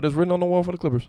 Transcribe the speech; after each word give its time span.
but 0.00 0.06
it's 0.06 0.14
written 0.14 0.32
on 0.32 0.40
the 0.40 0.46
wall 0.46 0.62
for 0.62 0.72
the 0.72 0.78
Clippers. 0.78 1.08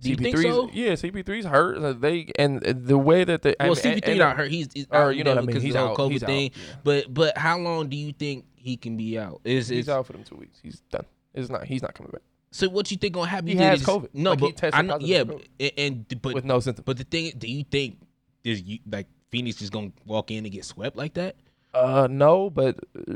Do 0.00 0.10
you 0.10 0.16
think 0.16 0.36
so? 0.36 0.68
Yeah, 0.74 0.92
CP3's 0.92 1.46
hurt. 1.46 1.78
Uh, 1.78 1.94
They 1.94 2.30
and 2.38 2.60
the 2.60 2.98
way 2.98 3.24
that 3.24 3.40
they 3.40 3.54
I 3.58 3.68
Well, 3.70 3.74
mean, 3.82 3.94
CP3 3.96 4.08
and- 4.08 4.18
not 4.18 4.36
hurt. 4.36 4.50
He's, 4.50 4.68
he's 4.74 4.86
Or, 4.90 5.04
out 5.04 5.16
you 5.16 5.24
know 5.24 5.30
what 5.30 5.38
I 5.38 5.40
mean, 5.40 5.46
because 5.46 5.62
he's 5.62 5.72
the 5.72 5.78
whole 5.80 5.90
out. 5.92 5.96
COVID 5.96 6.10
He's 6.12 6.22
out, 6.22 6.26
thing. 6.26 6.50
yeah. 6.54 6.74
But 6.84 7.14
but 7.14 7.38
how 7.38 7.58
long 7.58 7.88
do 7.88 7.96
you 7.96 8.12
think 8.12 8.44
he 8.54 8.76
can 8.76 8.98
be 8.98 9.18
out? 9.18 9.40
Is 9.44 9.68
He's 9.68 9.80
is 9.84 9.88
out 9.88 10.06
for 10.06 10.12
them 10.12 10.22
two 10.24 10.36
weeks. 10.36 10.58
He's 10.62 10.80
done. 10.90 11.06
It's 11.32 11.48
not. 11.48 11.64
He's 11.64 11.80
not 11.80 11.94
coming 11.94 12.12
back 12.12 12.20
so? 12.50 12.68
What 12.68 12.86
do 12.86 12.94
you 12.94 12.98
think 12.98 13.14
gonna 13.14 13.26
happen? 13.26 13.48
He 13.48 13.56
has 13.56 13.80
just- 13.80 13.90
COVID. 13.90 14.08
No, 14.12 14.30
Like, 14.30 14.40
he 14.40 14.46
but 14.48 14.56
tested 14.58 14.74
I 14.78 14.82
know. 14.82 14.98
Yeah, 15.00 15.24
but, 15.24 15.40
and 15.78 16.06
but 16.20 16.34
with 16.34 16.44
no 16.44 16.60
symptoms. 16.60 16.84
but 16.84 16.98
the 16.98 17.04
thing, 17.04 17.32
do 17.38 17.50
you 17.50 17.64
think 17.64 17.98
there's 18.42 18.60
you 18.62 18.78
like 18.90 19.06
Phoenix 19.30 19.56
just 19.58 19.72
gonna 19.72 19.92
walk 20.04 20.30
in 20.30 20.44
and 20.44 20.52
get 20.52 20.66
swept 20.66 20.96
like 20.96 21.14
that? 21.14 21.36
Uh, 21.72 22.06
no, 22.10 22.50
but 22.50 22.78
uh, 23.08 23.14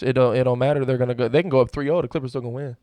it 0.00 0.14
don't. 0.14 0.34
It 0.34 0.44
don't 0.44 0.58
matter. 0.58 0.86
They're 0.86 0.96
gonna 0.98 1.14
go. 1.14 1.28
They 1.28 1.42
can 1.42 1.50
go 1.50 1.60
up 1.60 1.70
3-0. 1.70 2.00
The 2.02 2.08
Clippers 2.08 2.30
still 2.30 2.40
gonna 2.40 2.54
win. 2.54 2.76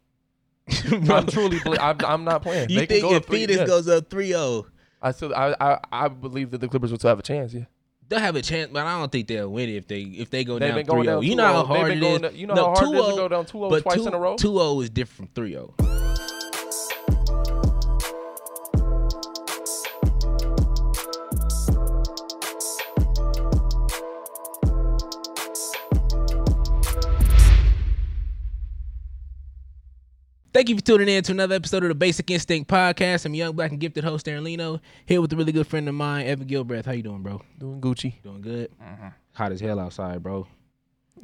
I'm 1.09 1.27
truly. 1.27 1.59
Believe, 1.59 1.79
I'm, 1.79 1.97
I'm 2.05 2.23
not 2.23 2.41
playing. 2.43 2.69
You 2.69 2.79
they 2.81 2.85
think 2.85 3.01
can 3.01 3.09
go 3.11 3.15
if 3.15 3.23
up 3.23 3.27
3 3.29 3.39
Phoenix 3.39 3.59
yes. 3.59 3.67
goes 3.67 3.87
up 3.87 4.09
3-0, 4.09 4.65
I 5.01 5.11
still. 5.11 5.33
I, 5.35 5.55
I. 5.59 5.79
I 5.91 6.07
believe 6.07 6.51
that 6.51 6.59
the 6.59 6.67
Clippers 6.67 6.91
will 6.91 6.97
still 6.99 7.09
have 7.09 7.19
a 7.19 7.23
chance. 7.23 7.53
Yeah. 7.53 7.65
they'll 8.09 8.19
have 8.19 8.35
a 8.35 8.41
chance, 8.41 8.69
but 8.71 8.85
I 8.85 8.99
don't 8.99 9.11
think 9.11 9.27
they'll 9.27 9.49
win 9.49 9.69
if 9.69 9.87
they 9.87 10.01
if 10.01 10.29
they 10.29 10.43
go 10.43 10.59
They've 10.59 10.69
down 10.69 10.77
been 10.77 10.85
going 10.87 11.03
3-0. 11.03 11.05
down. 11.05 11.23
You 11.23 11.35
know 11.35 11.43
how 11.45 11.63
2-0. 11.63 11.67
hard 11.67 11.79
They've 11.79 11.85
it 11.85 11.99
been 11.99 11.99
going 12.09 12.21
down- 12.21 12.35
You 12.35 12.47
know 12.47 12.53
No, 12.55 12.63
how 12.69 12.75
hard 12.75 12.95
it 12.95 12.97
is 12.99 13.05
to 13.05 13.11
2-0, 13.11 13.15
go 13.17 13.27
down 13.27 13.45
2-0 13.45 13.81
twice 13.81 13.95
two, 13.95 14.07
in 14.07 14.13
a 14.13 14.19
row. 14.19 14.35
2-0 14.35 14.83
is 14.83 14.89
different 14.89 15.35
from 15.35 15.43
oh. 15.43 15.73
3-0. 15.81 16.06
Thank 30.57 30.69
you 30.69 30.75
for 30.75 30.81
tuning 30.81 31.07
in 31.07 31.21
to 31.21 31.33
another 31.33 31.53
episode 31.53 31.83
of 31.83 31.89
the 31.89 31.93
Basic 31.93 32.31
Instinct 32.31 32.67
Podcast. 32.67 33.27
I'm 33.27 33.35
young, 33.35 33.55
black, 33.55 33.69
and 33.69 33.79
gifted 33.79 34.03
host 34.03 34.27
Aaron 34.27 34.43
Lino 34.43 34.81
here 35.05 35.21
with 35.21 35.31
a 35.31 35.35
really 35.35 35.51
good 35.51 35.67
friend 35.67 35.87
of 35.87 35.93
mine, 35.93 36.25
Evan 36.25 36.47
Gilbreth. 36.47 36.87
How 36.87 36.93
you 36.93 37.03
doing, 37.03 37.21
bro? 37.21 37.43
Doing 37.59 37.79
Gucci. 37.79 38.23
Doing 38.23 38.41
good. 38.41 38.71
Mm-hmm. 38.81 39.07
Hot 39.33 39.51
as 39.51 39.59
hell 39.61 39.79
outside, 39.79 40.23
bro. 40.23 40.47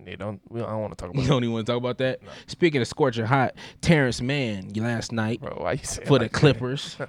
They 0.06 0.16
don't. 0.18 0.40
We, 0.50 0.62
I 0.62 0.70
don't 0.70 0.82
want 0.82 0.96
to 0.96 1.04
talk 1.04 1.16
You 1.16 1.22
about. 1.22 1.30
don't 1.32 1.44
even 1.46 1.54
want 1.54 1.66
to 1.66 1.72
talk 1.72 1.80
about 1.80 1.98
that. 1.98 2.20
Speaking 2.46 2.80
of 2.80 2.88
scorching 2.88 3.26
hot, 3.26 3.56
Terrence 3.82 4.22
Mann 4.22 4.72
last 4.76 5.12
night. 5.12 5.42
Bro, 5.42 5.58
why 5.64 5.72
you 5.72 5.78
for 5.80 6.20
the 6.20 6.26
like? 6.26 6.32
Clippers. 6.32 6.96
Just 7.00 7.08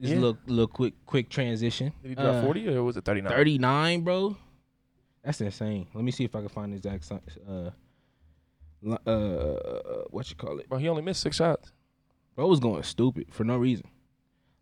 Yeah. 0.00 0.14
a 0.14 0.18
little, 0.18 0.38
little 0.46 0.66
quick, 0.66 0.94
quick 1.04 1.28
transition. 1.28 1.92
Did 2.00 2.08
he 2.08 2.14
drop 2.14 2.36
Uh, 2.36 2.42
40 2.42 2.68
or 2.74 2.82
was 2.84 2.96
it 2.96 3.04
39? 3.04 3.30
39, 3.30 4.00
bro. 4.00 4.34
That's 5.22 5.42
insane. 5.42 5.88
Let 5.92 6.04
me 6.04 6.10
see 6.10 6.24
if 6.24 6.34
I 6.34 6.40
can 6.40 6.48
find 6.48 6.72
the 6.72 6.76
exact 6.78 7.10
uh, 7.46 7.68
uh, 8.86 10.04
what 10.10 10.30
you 10.30 10.36
call 10.36 10.58
it. 10.58 10.68
Bro, 10.68 10.78
he 10.78 10.88
only 10.88 11.02
missed 11.02 11.20
six 11.20 11.36
shots. 11.36 11.72
Bro 12.34 12.46
was 12.48 12.60
going 12.60 12.82
stupid 12.82 13.28
for 13.30 13.44
no 13.44 13.56
reason. 13.56 13.88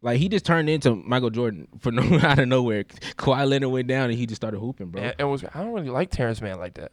Like 0.01 0.19
he 0.19 0.29
just 0.29 0.45
turned 0.45 0.69
into 0.69 0.95
Michael 0.95 1.31
Jordan 1.31 1.67
for 1.81 1.91
no 1.91 2.03
out 2.23 2.39
of 2.39 2.47
nowhere. 2.47 2.85
Kawhi 2.85 3.49
Leonard 3.49 3.71
went 3.71 3.89
down 3.89 4.11
and 4.11 4.19
he 4.19 4.27
just 4.27 4.41
started 4.41 4.61
hooping, 4.61 4.89
bro. 4.89 5.03
And, 5.03 5.15
and 5.19 5.31
was 5.31 5.45
I 5.45 5.63
don't 5.63 5.73
really 5.73 5.89
like 5.89 6.11
Terrence 6.11 6.41
Mann 6.43 6.59
like 6.59 6.75
that. 6.75 6.93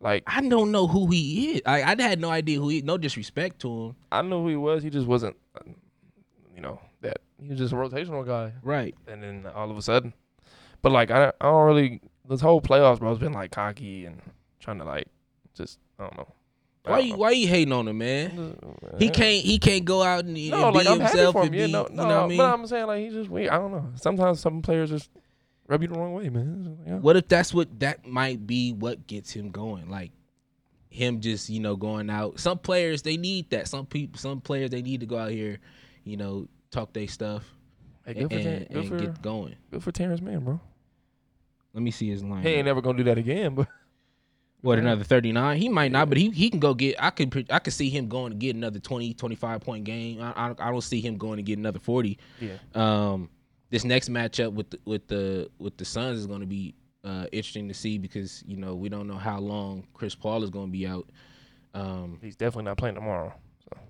Like 0.00 0.22
I 0.26 0.40
don't 0.40 0.70
know 0.70 0.86
who 0.86 1.10
he 1.10 1.52
is. 1.52 1.62
I, 1.66 1.82
I 1.82 2.00
had 2.00 2.20
no 2.20 2.30
idea 2.30 2.58
who 2.58 2.68
he. 2.68 2.82
No 2.82 2.96
disrespect 2.96 3.58
to 3.62 3.86
him. 3.86 3.96
I 4.12 4.22
knew 4.22 4.42
who 4.42 4.48
he 4.48 4.56
was. 4.56 4.82
He 4.82 4.90
just 4.90 5.06
wasn't, 5.06 5.36
uh, 5.56 5.70
you 6.54 6.62
know, 6.62 6.80
that 7.02 7.18
he 7.42 7.48
was 7.50 7.58
just 7.58 7.72
a 7.72 7.76
rotational 7.76 8.24
guy. 8.24 8.52
Right. 8.62 8.94
And 9.08 9.22
then 9.22 9.46
all 9.54 9.70
of 9.70 9.76
a 9.76 9.82
sudden, 9.82 10.14
but 10.82 10.92
like 10.92 11.10
I, 11.10 11.32
I 11.40 11.44
don't 11.44 11.66
really. 11.66 12.00
This 12.28 12.40
whole 12.40 12.60
playoffs, 12.60 13.00
bro, 13.00 13.08
has 13.08 13.18
been 13.18 13.32
like 13.32 13.50
cocky 13.50 14.06
and 14.06 14.22
trying 14.60 14.78
to 14.78 14.84
like 14.84 15.08
just 15.54 15.80
I 15.98 16.04
don't 16.04 16.16
know. 16.16 16.28
Why 16.84 16.98
you 17.00 17.16
why 17.16 17.30
you 17.32 17.46
hating 17.46 17.72
on 17.72 17.86
him, 17.88 17.98
man? 17.98 18.56
He 18.98 19.10
can't 19.10 19.44
he 19.44 19.58
can't 19.58 19.84
go 19.84 20.02
out 20.02 20.24
and, 20.24 20.36
and 20.36 20.50
No, 20.50 20.72
be 20.72 20.78
like 20.78 20.86
I'm 20.86 21.00
happy 21.00 21.18
himself 21.18 21.32
for 21.34 21.42
him. 21.42 21.46
and 21.48 21.54
Yeah, 21.54 21.66
be, 21.66 21.72
no, 21.72 21.88
you 21.90 21.94
no, 21.96 22.02
know 22.08 22.16
what 22.16 22.24
I 22.24 22.26
mean? 22.28 22.38
but 22.38 22.54
I'm 22.54 22.66
saying 22.66 22.86
like 22.86 23.02
he's 23.04 23.12
just 23.12 23.28
weird. 23.30 23.50
I 23.50 23.58
don't 23.58 23.70
know. 23.72 23.86
Sometimes 23.96 24.40
some 24.40 24.62
players 24.62 24.88
just 24.90 25.10
rub 25.68 25.82
you 25.82 25.88
the 25.88 25.98
wrong 25.98 26.14
way, 26.14 26.28
man. 26.30 26.78
Yeah. 26.86 26.94
What 26.96 27.16
if 27.16 27.28
that's 27.28 27.52
what 27.52 27.78
that 27.80 28.06
might 28.06 28.46
be 28.46 28.72
what 28.72 29.06
gets 29.06 29.30
him 29.30 29.50
going? 29.50 29.90
Like 29.90 30.12
him 30.88 31.20
just, 31.20 31.50
you 31.50 31.60
know, 31.60 31.76
going 31.76 32.08
out. 32.10 32.40
Some 32.40 32.58
players 32.58 33.02
they 33.02 33.16
need 33.18 33.50
that. 33.50 33.68
Some 33.68 33.84
people 33.86 34.18
some 34.18 34.40
players 34.40 34.70
they 34.70 34.80
need 34.82 35.00
to 35.00 35.06
go 35.06 35.18
out 35.18 35.30
here, 35.30 35.58
you 36.04 36.16
know, 36.16 36.48
talk 36.70 36.92
their 36.94 37.08
stuff 37.08 37.44
Hey, 38.06 38.14
and, 38.16 38.30
good 38.30 38.38
for, 38.38 38.42
Ter- 38.42 38.50
and, 38.56 38.68
good, 38.70 38.88
for 38.88 38.96
get 38.96 39.22
going. 39.22 39.54
good 39.70 39.82
for 39.84 39.92
Terrence 39.92 40.22
Mann, 40.22 40.40
bro. 40.44 40.58
Let 41.74 41.82
me 41.82 41.90
see 41.90 42.08
his 42.08 42.24
line. 42.24 42.42
He 42.42 42.48
ain't 42.48 42.64
never 42.64 42.80
gonna 42.80 42.96
do 42.98 43.04
that 43.04 43.18
again, 43.18 43.54
but 43.54 43.68
what 44.62 44.78
another 44.78 45.04
39? 45.04 45.56
He 45.56 45.68
might 45.68 45.92
not, 45.92 46.08
but 46.08 46.18
he 46.18 46.30
he 46.30 46.50
can 46.50 46.60
go 46.60 46.74
get 46.74 46.96
I 46.98 47.10
could 47.10 47.46
I 47.50 47.58
could 47.58 47.72
see 47.72 47.90
him 47.90 48.08
going 48.08 48.32
to 48.32 48.38
get 48.38 48.56
another 48.56 48.78
20 48.78 49.14
25 49.14 49.60
point 49.60 49.84
game. 49.84 50.20
I, 50.20 50.30
I 50.30 50.54
I 50.58 50.70
don't 50.70 50.80
see 50.80 51.00
him 51.00 51.16
going 51.16 51.36
to 51.36 51.42
get 51.42 51.58
another 51.58 51.78
40. 51.78 52.18
yeah, 52.40 52.54
Um, 52.74 53.30
this 53.70 53.84
next 53.84 54.08
matchup 54.08 54.52
with 54.52 54.70
the, 54.70 54.78
with 54.84 55.06
the 55.08 55.50
with 55.58 55.76
the 55.76 55.84
Suns 55.84 56.18
is 56.18 56.26
going 56.26 56.40
to 56.40 56.46
be 56.46 56.74
uh, 57.04 57.26
interesting 57.32 57.68
to 57.68 57.74
see 57.74 57.98
because 57.98 58.42
you 58.46 58.56
know 58.56 58.74
we 58.74 58.88
don't 58.88 59.06
know 59.06 59.16
how 59.16 59.38
long 59.38 59.86
Chris 59.94 60.14
Paul 60.14 60.42
is 60.42 60.50
going 60.50 60.66
to 60.66 60.72
be 60.72 60.86
out. 60.86 61.08
Um, 61.72 62.18
he's 62.20 62.36
definitely 62.36 62.64
not 62.64 62.76
playing 62.76 62.96
tomorrow. 62.96 63.32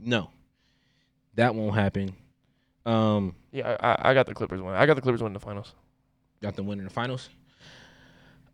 no, 0.00 0.30
that 1.34 1.54
won't 1.54 1.74
happen. 1.74 2.14
Um, 2.86 3.34
Yeah, 3.52 3.76
I, 3.80 4.10
I, 4.10 4.14
got 4.14 4.26
the 4.26 4.34
Clippers 4.34 4.60
win. 4.60 4.74
I 4.74 4.86
got 4.86 4.94
the 4.94 5.02
Clippers 5.02 5.22
win 5.22 5.32
the 5.32 5.40
finals. 5.40 5.74
got 6.40 6.56
them 6.56 6.66
winning 6.66 6.84
the 6.84 6.90
finals. 6.90 7.28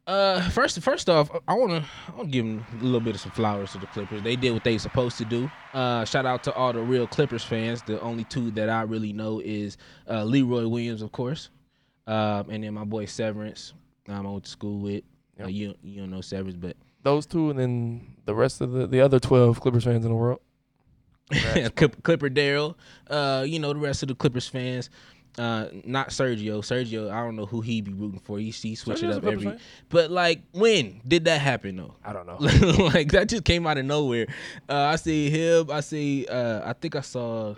Uh, 0.06 0.49
first, 0.50 0.81
first 0.83 1.09
off, 1.11 1.28
I 1.49 1.55
wanna, 1.55 1.84
I 2.09 2.17
wanna 2.17 2.28
give 2.28 2.44
them 2.44 2.65
a 2.81 2.84
little 2.84 3.00
bit 3.00 3.17
of 3.17 3.21
some 3.21 3.33
flowers 3.33 3.72
to 3.72 3.78
the 3.78 3.87
Clippers. 3.89 4.22
They 4.22 4.37
did 4.37 4.53
what 4.53 4.62
they 4.62 4.78
supposed 4.78 5.19
to 5.19 5.25
do. 5.25 5.50
Uh, 5.75 6.05
shout 6.05 6.25
out 6.25 6.44
to 6.44 6.55
all 6.55 6.72
the 6.72 6.81
real 6.81 7.09
Clippers 7.09 7.43
fans. 7.43 7.83
The 7.83 8.00
only 8.00 8.22
two 8.25 8.53
that 8.53 8.69
I 8.69 8.83
really 8.83 9.12
know 9.12 9.41
is 9.41 9.77
uh, 10.09 10.22
Leroy 10.22 10.69
Williams, 10.69 11.03
of 11.03 11.11
course, 11.11 11.50
um, 12.06 12.49
and 12.50 12.62
then 12.62 12.75
my 12.75 12.84
boy 12.84 13.06
Severance. 13.06 13.75
Um, 14.09 14.27
I 14.27 14.31
went 14.31 14.45
to 14.45 14.50
school 14.50 14.78
with. 14.78 15.03
Uh, 15.41 15.49
you, 15.49 15.75
you 15.83 16.00
don't 16.00 16.11
know 16.11 16.21
Severance, 16.21 16.56
but 16.56 16.77
Those 17.03 17.27
two, 17.27 17.50
and 17.50 17.59
then 17.59 18.16
the 18.27 18.34
rest 18.34 18.61
of 18.61 18.71
the 18.71 18.87
the 18.87 19.00
other 19.00 19.19
twelve 19.19 19.61
Clippers 19.61 19.84
fans 19.84 20.05
in 20.05 20.11
the 20.12 20.16
world. 20.16 20.41
Clipper 21.75 22.31
Daryl. 22.31 22.77
Uh, 23.11 23.45
you 23.45 23.59
know 23.59 23.72
the 23.72 23.81
rest 23.81 24.03
of 24.03 24.09
the 24.09 24.15
Clippers 24.15 24.47
fans. 24.47 24.89
Uh, 25.38 25.66
not 25.84 26.08
Sergio. 26.08 26.58
Sergio, 26.60 27.10
I 27.10 27.22
don't 27.24 27.36
know 27.36 27.47
who 27.47 27.60
he 27.60 27.80
be 27.80 27.92
rooting 27.92 28.20
for. 28.20 28.38
He, 28.38 28.50
he 28.50 28.74
switch 28.74 29.02
it 29.02 29.06
Sergio's 29.06 29.16
up 29.19 29.24
every. 29.26 29.58
But 29.88 30.10
like, 30.10 30.42
when 30.52 31.00
did 31.06 31.26
that 31.26 31.41
happen 31.41 31.76
though? 31.76 31.94
I 32.04 32.12
don't 32.12 32.26
know. 32.26 32.36
like 32.86 33.12
that 33.12 33.28
just 33.28 33.44
came 33.44 33.66
out 33.66 33.78
of 33.78 33.84
nowhere. 33.84 34.26
Uh, 34.69 34.74
I 34.74 34.97
see 34.97 35.28
him. 35.30 35.70
I 35.70 35.80
see. 35.80 36.26
Uh, 36.26 36.62
I 36.64 36.72
think 36.72 36.97
I 36.97 37.00
saw. 37.00 37.54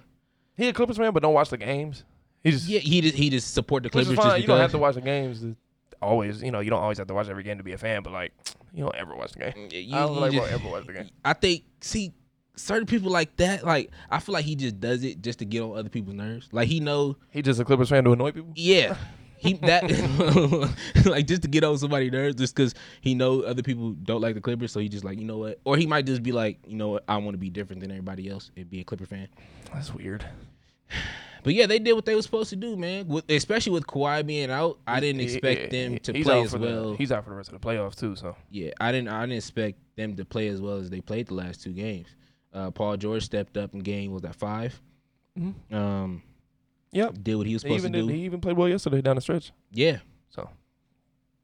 He 0.56 0.68
a 0.68 0.72
Clippers 0.72 0.96
fan, 0.96 1.12
but 1.12 1.22
don't 1.22 1.34
watch 1.34 1.50
the 1.50 1.56
games. 1.56 2.04
He 2.42 2.50
just 2.50 2.66
Yeah, 2.68 2.80
he 2.80 3.00
just 3.00 3.14
he 3.14 3.30
just 3.30 3.54
support 3.54 3.82
the 3.84 3.90
Clippers 3.90 4.08
just 4.08 4.20
fine. 4.20 4.40
You 4.40 4.46
don't 4.46 4.58
have 4.60 4.72
to 4.72 4.78
watch 4.78 4.96
the 4.96 5.00
games. 5.00 5.40
To 5.40 5.54
always, 6.02 6.42
you 6.42 6.50
know, 6.50 6.60
you 6.60 6.70
don't 6.70 6.82
always 6.82 6.98
have 6.98 7.06
to 7.08 7.14
watch 7.14 7.28
every 7.28 7.42
game 7.42 7.58
to 7.58 7.64
be 7.64 7.72
a 7.72 7.78
fan. 7.78 8.02
But 8.02 8.12
like, 8.12 8.32
you 8.72 8.84
don't 8.84 8.94
ever 8.96 9.14
watch 9.14 9.32
the 9.32 9.38
game. 9.38 9.68
You- 9.70 9.96
I 9.96 10.00
don't 10.00 10.14
you 10.14 10.20
like 10.20 10.32
just- 10.32 10.52
ever 10.52 10.68
watch 10.68 10.86
the 10.86 10.92
game. 10.94 11.10
I 11.24 11.32
think 11.32 11.64
see 11.80 12.12
certain 12.58 12.86
people 12.86 13.10
like 13.10 13.36
that. 13.36 13.64
Like 13.64 13.90
I 14.10 14.20
feel 14.20 14.32
like 14.34 14.44
he 14.44 14.54
just 14.56 14.80
does 14.80 15.04
it 15.04 15.22
just 15.22 15.38
to 15.40 15.44
get 15.44 15.62
on 15.62 15.78
other 15.78 15.88
people's 15.88 16.16
nerves. 16.16 16.48
Like 16.52 16.68
he 16.68 16.80
know. 16.80 17.16
He 17.30 17.42
just 17.42 17.60
a 17.60 17.64
Clippers 17.64 17.88
fan 17.88 18.04
to 18.04 18.12
annoy 18.12 18.32
people. 18.32 18.52
Yeah. 18.54 18.96
He 19.40 19.52
that 19.52 19.84
like 21.06 21.28
just 21.28 21.42
to 21.42 21.48
get 21.48 21.62
on 21.62 21.78
somebody's 21.78 22.10
nerves 22.10 22.34
just 22.34 22.56
because 22.56 22.74
he 23.00 23.14
know 23.14 23.42
other 23.42 23.62
people 23.62 23.92
don't 23.92 24.20
like 24.20 24.34
the 24.34 24.40
Clippers, 24.40 24.72
so 24.72 24.80
he 24.80 24.88
just 24.88 25.04
like 25.04 25.16
you 25.16 25.24
know 25.24 25.38
what, 25.38 25.60
or 25.64 25.76
he 25.76 25.86
might 25.86 26.06
just 26.06 26.24
be 26.24 26.32
like 26.32 26.58
you 26.66 26.74
know 26.76 26.88
what, 26.88 27.04
I 27.06 27.18
want 27.18 27.34
to 27.34 27.38
be 27.38 27.48
different 27.48 27.80
than 27.80 27.92
everybody 27.92 28.28
else 28.28 28.50
and 28.56 28.68
be 28.68 28.80
a 28.80 28.84
Clipper 28.84 29.06
fan. 29.06 29.28
That's 29.72 29.94
weird. 29.94 30.24
But 31.44 31.54
yeah, 31.54 31.66
they 31.66 31.78
did 31.78 31.92
what 31.92 32.04
they 32.04 32.16
were 32.16 32.22
supposed 32.22 32.50
to 32.50 32.56
do, 32.56 32.76
man. 32.76 33.06
With, 33.06 33.30
especially 33.30 33.70
with 33.72 33.86
Kawhi 33.86 34.26
being 34.26 34.50
out, 34.50 34.80
I 34.88 34.98
didn't 34.98 35.20
expect 35.20 35.72
he- 35.72 35.82
them 35.84 35.98
to 36.00 36.12
play 36.24 36.42
as 36.42 36.50
for 36.50 36.58
the- 36.58 36.66
well. 36.66 36.94
he's 36.94 37.12
out 37.12 37.22
for 37.22 37.30
the 37.30 37.36
rest 37.36 37.52
of 37.52 37.60
the 37.60 37.66
playoffs 37.66 37.94
too. 37.94 38.16
So 38.16 38.34
yeah, 38.50 38.72
I 38.80 38.90
didn't. 38.90 39.08
I 39.08 39.20
didn't 39.20 39.36
expect 39.36 39.78
them 39.96 40.16
to 40.16 40.24
play 40.24 40.48
as 40.48 40.60
well 40.60 40.78
as 40.78 40.90
they 40.90 41.00
played 41.00 41.28
the 41.28 41.34
last 41.34 41.62
two 41.62 41.72
games. 41.72 42.08
Uh, 42.52 42.70
Paul 42.70 42.96
George 42.96 43.22
stepped 43.24 43.56
up 43.56 43.74
in 43.74 43.80
game 43.80 44.12
was 44.12 44.22
that 44.22 44.34
5 44.34 44.80
Mhm. 45.38 45.72
Um, 45.72 46.22
Yep. 46.92 47.14
did 47.22 47.34
what 47.36 47.46
he 47.46 47.52
was 47.52 47.62
supposed 47.62 47.84
to 47.84 47.90
did, 47.90 48.06
do. 48.06 48.12
he 48.12 48.24
even 48.24 48.40
played 48.40 48.56
well 48.56 48.68
yesterday 48.68 49.00
down 49.02 49.16
the 49.16 49.20
stretch. 49.22 49.52
yeah. 49.70 49.98
So 50.30 50.48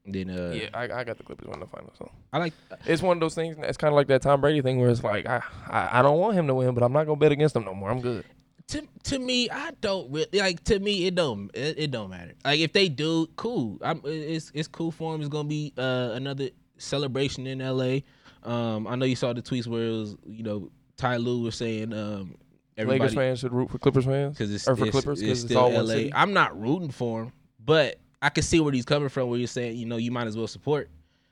Then 0.05 0.29
uh, 0.29 0.53
yeah, 0.55 0.69
I, 0.73 0.83
I 1.01 1.03
got 1.03 1.17
the 1.17 1.23
Clippers 1.23 1.47
win 1.47 1.59
the 1.59 1.67
finals. 1.67 1.93
So 1.97 2.11
I 2.33 2.37
like. 2.39 2.53
it's 2.85 3.01
one 3.01 3.17
of 3.17 3.21
those 3.21 3.35
things. 3.35 3.55
It's 3.59 3.77
kind 3.77 3.91
of 3.91 3.95
like 3.95 4.07
that 4.07 4.21
Tom 4.21 4.41
Brady 4.41 4.61
thing 4.61 4.79
where 4.79 4.89
it's 4.89 5.03
like 5.03 5.25
I, 5.27 5.41
I 5.69 5.99
I 5.99 6.01
don't 6.01 6.19
want 6.19 6.35
him 6.35 6.47
to 6.47 6.53
win, 6.55 6.73
but 6.73 6.83
I'm 6.83 6.93
not 6.93 7.05
gonna 7.05 7.17
bet 7.19 7.31
against 7.31 7.55
him 7.55 7.63
no 7.65 7.73
more. 7.73 7.89
I'm 7.89 8.01
good. 8.01 8.25
to 8.69 8.81
to 9.03 9.19
me, 9.19 9.49
I 9.49 9.71
don't 9.81 10.11
really 10.11 10.27
like. 10.39 10.63
To 10.65 10.79
me, 10.79 11.05
it 11.07 11.15
don't 11.15 11.49
it, 11.55 11.77
it 11.79 11.91
don't 11.91 12.09
matter. 12.09 12.33
Like 12.43 12.59
if 12.59 12.73
they 12.73 12.89
do, 12.89 13.27
cool. 13.35 13.77
I'm 13.83 14.01
it's 14.05 14.51
it's 14.53 14.67
cool 14.67 14.91
for 14.91 15.13
him. 15.15 15.21
It's 15.21 15.29
gonna 15.29 15.47
be 15.47 15.73
uh, 15.77 16.11
another 16.13 16.49
celebration 16.77 17.47
in 17.47 17.61
L.A. 17.61 18.03
Um, 18.43 18.85
I 18.87 18.95
know 18.95 19.05
you 19.05 19.15
saw 19.15 19.33
the 19.33 19.41
tweets 19.41 19.65
where 19.67 19.85
it 19.85 19.91
was 19.91 20.15
you 20.27 20.43
know 20.43 20.69
Ty 20.97 21.17
Lue 21.17 21.41
was 21.41 21.55
saying 21.55 21.93
um 21.93 22.35
Lakers 22.77 22.91
everybody 22.91 23.15
fans 23.15 23.39
should 23.39 23.53
root 23.53 23.71
for 23.71 23.77
Clippers 23.77 24.05
fans. 24.05 24.37
because 24.37 24.53
it's, 24.53 24.67
or 24.67 24.75
for 24.75 24.85
it's, 24.85 24.91
Clippers, 24.91 25.21
it's 25.21 25.31
it's 25.31 25.41
still 25.41 25.59
all 25.59 25.71
LA. 25.71 25.85
City. 25.85 26.11
I'm 26.13 26.33
not 26.33 26.59
rooting 26.59 26.91
for 26.91 27.23
him, 27.23 27.31
but 27.63 27.97
I 28.21 28.29
can 28.29 28.43
see 28.43 28.59
where 28.59 28.73
he's 28.73 28.85
coming 28.85 29.09
from. 29.09 29.29
Where 29.29 29.39
you're 29.39 29.47
saying 29.47 29.77
you 29.77 29.85
know 29.85 29.97
you 29.97 30.11
might 30.11 30.27
as 30.27 30.35
well 30.37 30.47
support. 30.47 30.89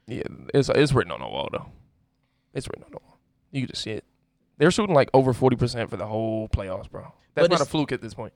Yeah, 0.08 0.24
it's 0.54 0.70
it's 0.70 0.94
written 0.94 1.12
on 1.12 1.20
the 1.20 1.28
wall 1.28 1.50
though. 1.52 1.66
It's 2.54 2.68
written 2.68 2.84
on 2.84 2.92
the 2.92 3.00
wall. 3.02 3.20
You 3.52 3.62
can 3.62 3.70
just 3.70 3.82
see 3.84 3.92
it. 3.92 4.06
They're 4.58 4.72
shooting 4.72 4.96
like 4.96 5.10
over 5.14 5.34
forty 5.34 5.56
percent 5.56 5.90
for 5.90 5.98
the 5.98 6.06
whole 6.06 6.48
playoffs, 6.50 6.90
bro. 6.90 7.14
That's 7.36 7.48
But 7.48 7.52
not 7.52 7.62
a 7.62 7.66
fluke 7.70 7.92
at 7.92 8.02
this 8.02 8.14
point. 8.14 8.34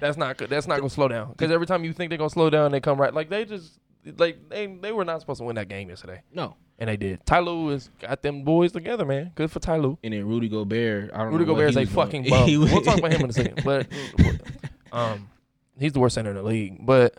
That's 0.00 0.16
not 0.16 0.36
good. 0.36 0.50
That's 0.50 0.66
not 0.66 0.78
gonna 0.78 0.90
slow 0.90 1.08
down. 1.08 1.30
Because 1.30 1.50
every 1.50 1.66
time 1.66 1.84
you 1.84 1.92
think 1.92 2.10
they're 2.10 2.18
gonna 2.18 2.30
slow 2.30 2.50
down, 2.50 2.72
they 2.72 2.80
come 2.80 3.00
right. 3.00 3.12
Like 3.12 3.28
they 3.28 3.44
just 3.44 3.78
like 4.18 4.48
they 4.48 4.66
they 4.66 4.92
were 4.92 5.04
not 5.04 5.20
supposed 5.20 5.38
to 5.38 5.44
win 5.44 5.56
that 5.56 5.68
game 5.68 5.88
yesterday, 5.88 6.22
No. 6.32 6.56
and 6.78 6.88
they 6.88 6.96
did. 6.96 7.24
Ty 7.26 7.40
Lue 7.40 7.68
has 7.68 7.88
got 8.00 8.22
them 8.22 8.42
boys 8.42 8.72
together, 8.72 9.04
man. 9.04 9.32
Good 9.34 9.50
for 9.50 9.60
Ty 9.60 9.76
Lue. 9.78 9.98
And 10.02 10.12
then 10.12 10.26
Rudy 10.26 10.48
Gobert, 10.48 11.10
I 11.14 11.18
don't 11.18 11.32
Rudy 11.32 11.44
know. 11.44 11.52
Gobert 11.54 11.70
is 11.70 11.76
a 11.76 11.84
fucking 11.86 12.24
bum. 12.28 12.46
We'll 12.46 12.82
talk 12.82 12.98
about 12.98 13.12
him 13.12 13.20
in 13.22 13.30
a 13.30 13.32
second, 13.32 13.62
but 13.64 13.86
um, 14.92 15.28
he's 15.78 15.92
the 15.92 16.00
worst 16.00 16.14
center 16.16 16.30
in 16.30 16.36
the 16.36 16.42
league. 16.42 16.84
But 16.84 17.14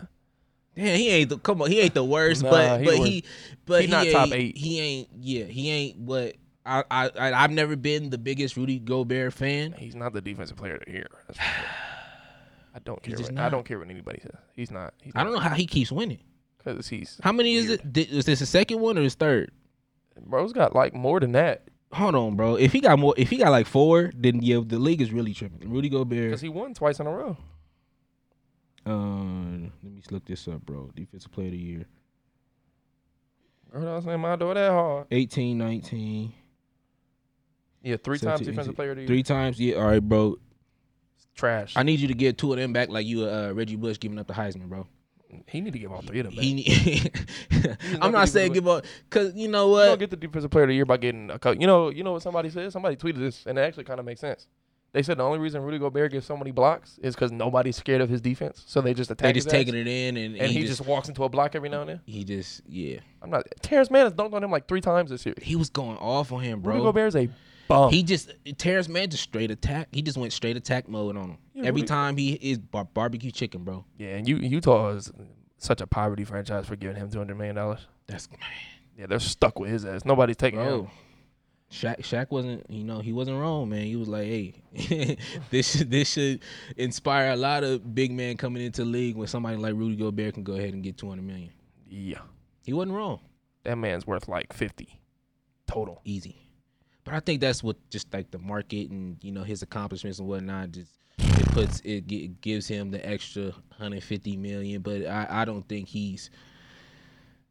Yeah, 0.75 0.95
he 0.95 1.09
ain't 1.09 1.29
the 1.29 1.37
come 1.37 1.61
on. 1.61 1.69
He 1.71 1.79
ain't 1.79 1.93
the 1.93 2.03
worst, 2.03 2.43
Nah, 2.43 2.49
but 2.49 2.79
he 2.81 2.85
but 2.85 2.99
was- 2.99 3.07
he 3.09 3.23
but 3.65 3.81
he 3.81 3.87
not 3.87 4.03
ain't, 4.05 4.13
top 4.15 4.31
eight. 4.33 4.57
He 4.57 4.79
ain't. 4.81 5.09
Yeah, 5.19 5.45
he 5.45 5.69
ain't. 5.71 5.97
What 5.99 6.35
I 6.65 6.83
I 6.91 7.11
I've 7.33 7.51
never 7.51 7.75
been 7.75 8.09
the 8.09 8.17
biggest 8.17 8.57
Rudy 8.57 8.79
Gobert 8.79 9.33
fan. 9.33 9.73
he's 9.77 9.95
not 9.95 10.13
the 10.13 10.21
defensive 10.21 10.57
player 10.57 10.75
of 10.75 10.83
the 10.85 10.91
year. 10.91 11.07
I 12.75 12.79
don't 12.79 13.01
care. 13.03 13.15
What, 13.17 13.37
I 13.37 13.49
don't 13.49 13.65
care 13.65 13.77
what 13.79 13.89
anybody 13.89 14.19
says. 14.21 14.35
He's 14.53 14.71
not. 14.71 14.93
He's 15.01 15.13
I 15.15 15.23
don't 15.23 15.33
know 15.33 15.39
how 15.39 15.53
he 15.53 15.67
keeps 15.67 15.91
winning. 15.91 16.19
Because 16.63 16.87
he's 16.87 17.19
How 17.23 17.31
many 17.31 17.55
is 17.55 17.67
weird. 17.67 17.79
it? 17.81 17.93
Did, 17.93 18.11
was 18.11 18.25
this 18.25 18.39
the 18.39 18.45
second 18.45 18.79
one 18.79 18.97
or 18.97 19.01
his 19.01 19.15
third? 19.15 19.51
Bro's 20.25 20.53
got 20.53 20.75
like 20.75 20.93
more 20.93 21.19
than 21.19 21.31
that 21.33 21.67
Hold 21.93 22.15
on, 22.15 22.35
bro. 22.35 22.55
If 22.55 22.71
he 22.71 22.79
got 22.79 22.97
more, 22.97 23.13
if 23.17 23.29
he 23.29 23.37
got 23.37 23.51
like 23.51 23.67
four, 23.67 24.11
then 24.15 24.41
yeah, 24.41 24.61
the 24.65 24.79
league 24.79 24.99
is 24.99 25.11
really 25.13 25.31
tripping. 25.31 25.69
Rudy 25.69 25.89
Gobert 25.89 26.29
because 26.29 26.41
he 26.41 26.49
won 26.49 26.73
twice 26.73 26.99
in 26.99 27.05
a 27.05 27.11
row. 27.11 27.37
Um, 28.85 29.71
let 29.83 29.93
me 29.93 30.01
look 30.09 30.25
this 30.25 30.47
up, 30.47 30.65
bro. 30.65 30.89
Defensive 30.95 31.31
Player 31.31 31.47
of 31.47 31.51
the 31.51 31.57
Year, 31.59 31.85
Girl, 33.71 33.87
I 33.87 33.95
was 33.95 34.05
saying 34.05 34.19
my 34.19 34.35
door 34.35 34.53
that 34.55 34.71
hard. 34.71 35.07
18, 35.11 35.57
19, 35.57 36.33
Yeah, 37.83 37.97
three 37.97 38.17
times 38.17 38.39
17, 38.39 38.45
defensive 38.53 38.75
player 38.75 38.89
of 38.91 38.95
the 38.97 39.01
year. 39.03 39.07
three 39.07 39.23
times. 39.23 39.59
Yeah, 39.59 39.75
all 39.75 39.85
right, 39.87 40.01
bro. 40.01 40.37
Trash. 41.35 41.73
I 41.77 41.83
need 41.83 41.99
you 41.99 42.07
to 42.07 42.13
get 42.13 42.37
two 42.37 42.51
of 42.53 42.59
them 42.59 42.73
back, 42.73 42.89
like 42.89 43.05
you, 43.05 43.25
uh, 43.25 43.51
Reggie 43.53 43.75
Bush 43.75 43.99
giving 43.99 44.19
up 44.19 44.27
the 44.27 44.33
Heisman, 44.33 44.67
bro. 44.67 44.87
He 45.47 45.61
need 45.61 45.73
to 45.73 45.79
give 45.79 45.91
all 45.91 46.01
three 46.01 46.19
of 46.19 46.25
them. 46.27 46.35
Back. 46.35 46.43
He, 46.43 46.53
need- 46.53 47.11
I'm 48.01 48.11
not 48.11 48.29
saying 48.29 48.53
give 48.53 48.67
up, 48.67 48.85
cause 49.09 49.33
you 49.35 49.47
know 49.47 49.77
You 49.77 49.83
don't 49.83 49.89
what? 49.91 49.99
get 49.99 50.09
the 50.09 50.17
defensive 50.17 50.51
player 50.51 50.63
of 50.65 50.69
the 50.69 50.75
year 50.75 50.85
by 50.85 50.97
getting 50.97 51.29
a 51.29 51.39
cut. 51.39 51.59
You 51.61 51.67
know, 51.67 51.89
you 51.89 52.03
know 52.03 52.13
what 52.13 52.21
somebody 52.21 52.49
said? 52.49 52.71
Somebody 52.71 52.95
tweeted 52.95 53.19
this, 53.19 53.45
and 53.45 53.57
it 53.57 53.61
actually 53.61 53.85
kind 53.85 53.99
of 53.99 54.05
makes 54.05 54.21
sense. 54.21 54.47
They 54.93 55.01
said 55.01 55.17
the 55.17 55.23
only 55.23 55.39
reason 55.39 55.63
Rudy 55.63 55.79
Gobert 55.79 56.11
gets 56.11 56.27
so 56.27 56.37
many 56.37 56.51
blocks 56.51 56.99
is 57.01 57.15
because 57.15 57.31
nobody's 57.31 57.75
scared 57.75 58.01
of 58.01 58.09
his 58.09 58.21
defense, 58.21 58.63
so 58.67 58.79
they 58.79 58.93
just 58.93 59.09
attack. 59.09 59.29
They 59.29 59.33
just 59.33 59.45
his 59.45 59.51
taking 59.51 59.73
ass, 59.73 59.81
it 59.81 59.87
in, 59.87 60.17
and, 60.17 60.35
and 60.37 60.51
he, 60.51 60.67
just, 60.67 60.85
walks 60.85 61.07
into 61.07 61.23
a 61.23 61.29
block 61.29 61.55
every 61.55 61.69
now 61.69 61.81
and 61.81 61.89
then. 61.89 62.01
he 62.05 62.23
just 62.23 62.61
yeah. 62.67 62.99
I'm 63.21 63.31
not. 63.31 63.43
Terrence 63.61 63.89
Mann 63.89 64.05
has 64.05 64.13
dunked 64.13 64.33
on 64.33 64.43
him 64.43 64.51
like 64.51 64.67
three 64.67 64.81
times 64.81 65.09
this 65.09 65.25
year. 65.25 65.33
He 65.41 65.55
was 65.55 65.71
going 65.71 65.97
off 65.97 66.31
on 66.31 66.41
him, 66.41 66.59
bro. 66.61 66.73
Rudy 66.73 66.83
bro. 66.83 66.91
Gobert's 66.91 67.15
a 67.15 67.27
bum. 67.67 67.91
He 67.91 68.03
just 68.03 68.31
Terrence 68.57 68.87
Mann 68.89 69.09
just 69.09 69.23
straight 69.23 69.51
attack. 69.51 69.89
He 69.91 70.01
just 70.01 70.17
went 70.17 70.33
straight 70.33 70.57
attack 70.57 70.87
mode 70.87 71.17
on 71.17 71.29
him. 71.31 71.37
Yeah, 71.53 71.63
Every 71.65 71.83
time 71.83 72.17
he 72.17 72.33
is 72.33 72.57
bar- 72.57 72.85
barbecue 72.93 73.31
chicken, 73.31 73.63
bro. 73.63 73.85
yeah, 73.97 74.15
and 74.17 74.27
you, 74.27 74.37
Utah 74.37 74.89
is 74.89 75.11
such 75.57 75.81
a 75.81 75.87
poverty 75.87 76.23
franchise 76.25 76.65
for 76.65 76.75
giving 76.75 76.97
him 76.97 77.09
two 77.09 77.17
hundred 77.19 77.37
million 77.37 77.55
dollars. 77.55 77.87
That's 78.07 78.29
man. 78.29 78.39
Yeah, 78.97 79.07
they're 79.07 79.19
stuck 79.19 79.59
with 79.59 79.71
his 79.71 79.85
ass. 79.85 80.05
Nobody's 80.05 80.37
taking 80.37 80.59
him. 80.59 80.65
bro. 80.67 80.91
Shaq, 81.71 82.01
Shaq 82.01 82.29
wasn't, 82.29 82.69
you 82.69 82.83
know, 82.83 82.99
he 82.99 83.11
wasn't 83.11 83.39
wrong, 83.39 83.67
man. 83.69 83.81
He 83.85 83.95
was 83.95 84.07
like, 84.07 84.25
hey, 84.27 85.17
this 85.49 85.71
should, 85.75 85.89
this 85.89 86.11
should 86.11 86.41
inspire 86.77 87.31
a 87.31 87.35
lot 87.35 87.63
of 87.63 87.95
big 87.95 88.11
men 88.11 88.37
coming 88.37 88.61
into 88.63 88.83
the 88.83 88.87
league 88.89 89.15
when 89.15 89.27
somebody 89.27 89.57
like 89.57 89.73
Rudy 89.73 89.95
Gobert 89.95 90.35
can 90.35 90.43
go 90.43 90.53
ahead 90.53 90.75
and 90.75 90.83
get 90.83 90.97
200 90.99 91.23
million. 91.23 91.49
Yeah, 91.89 92.19
He 92.63 92.73
wasn't 92.73 92.95
wrong. 92.95 93.21
that 93.63 93.75
man's 93.79 94.05
worth 94.05 94.27
like 94.27 94.53
fifty 94.53 94.99
total. 95.65 96.01
easy. 96.05 96.42
But 97.03 97.13
I 97.15 97.19
think 97.19 97.41
that's 97.41 97.61
what 97.63 97.75
just 97.89 98.13
like 98.13 98.31
the 98.31 98.39
market 98.39 98.89
and 98.89 99.17
you 99.21 99.31
know 99.31 99.43
his 99.43 99.61
accomplishments 99.61 100.19
and 100.19 100.27
whatnot 100.27 100.71
just 100.71 100.91
it 101.19 101.45
puts 101.51 101.81
it, 101.83 102.07
gi- 102.07 102.31
gives 102.41 102.67
him 102.67 102.91
the 102.91 103.05
extra 103.07 103.43
150 103.77 104.37
million. 104.37 104.81
But 104.81 105.05
I, 105.05 105.27
I 105.29 105.45
don't 105.45 105.67
think 105.67 105.87
he's 105.89 106.29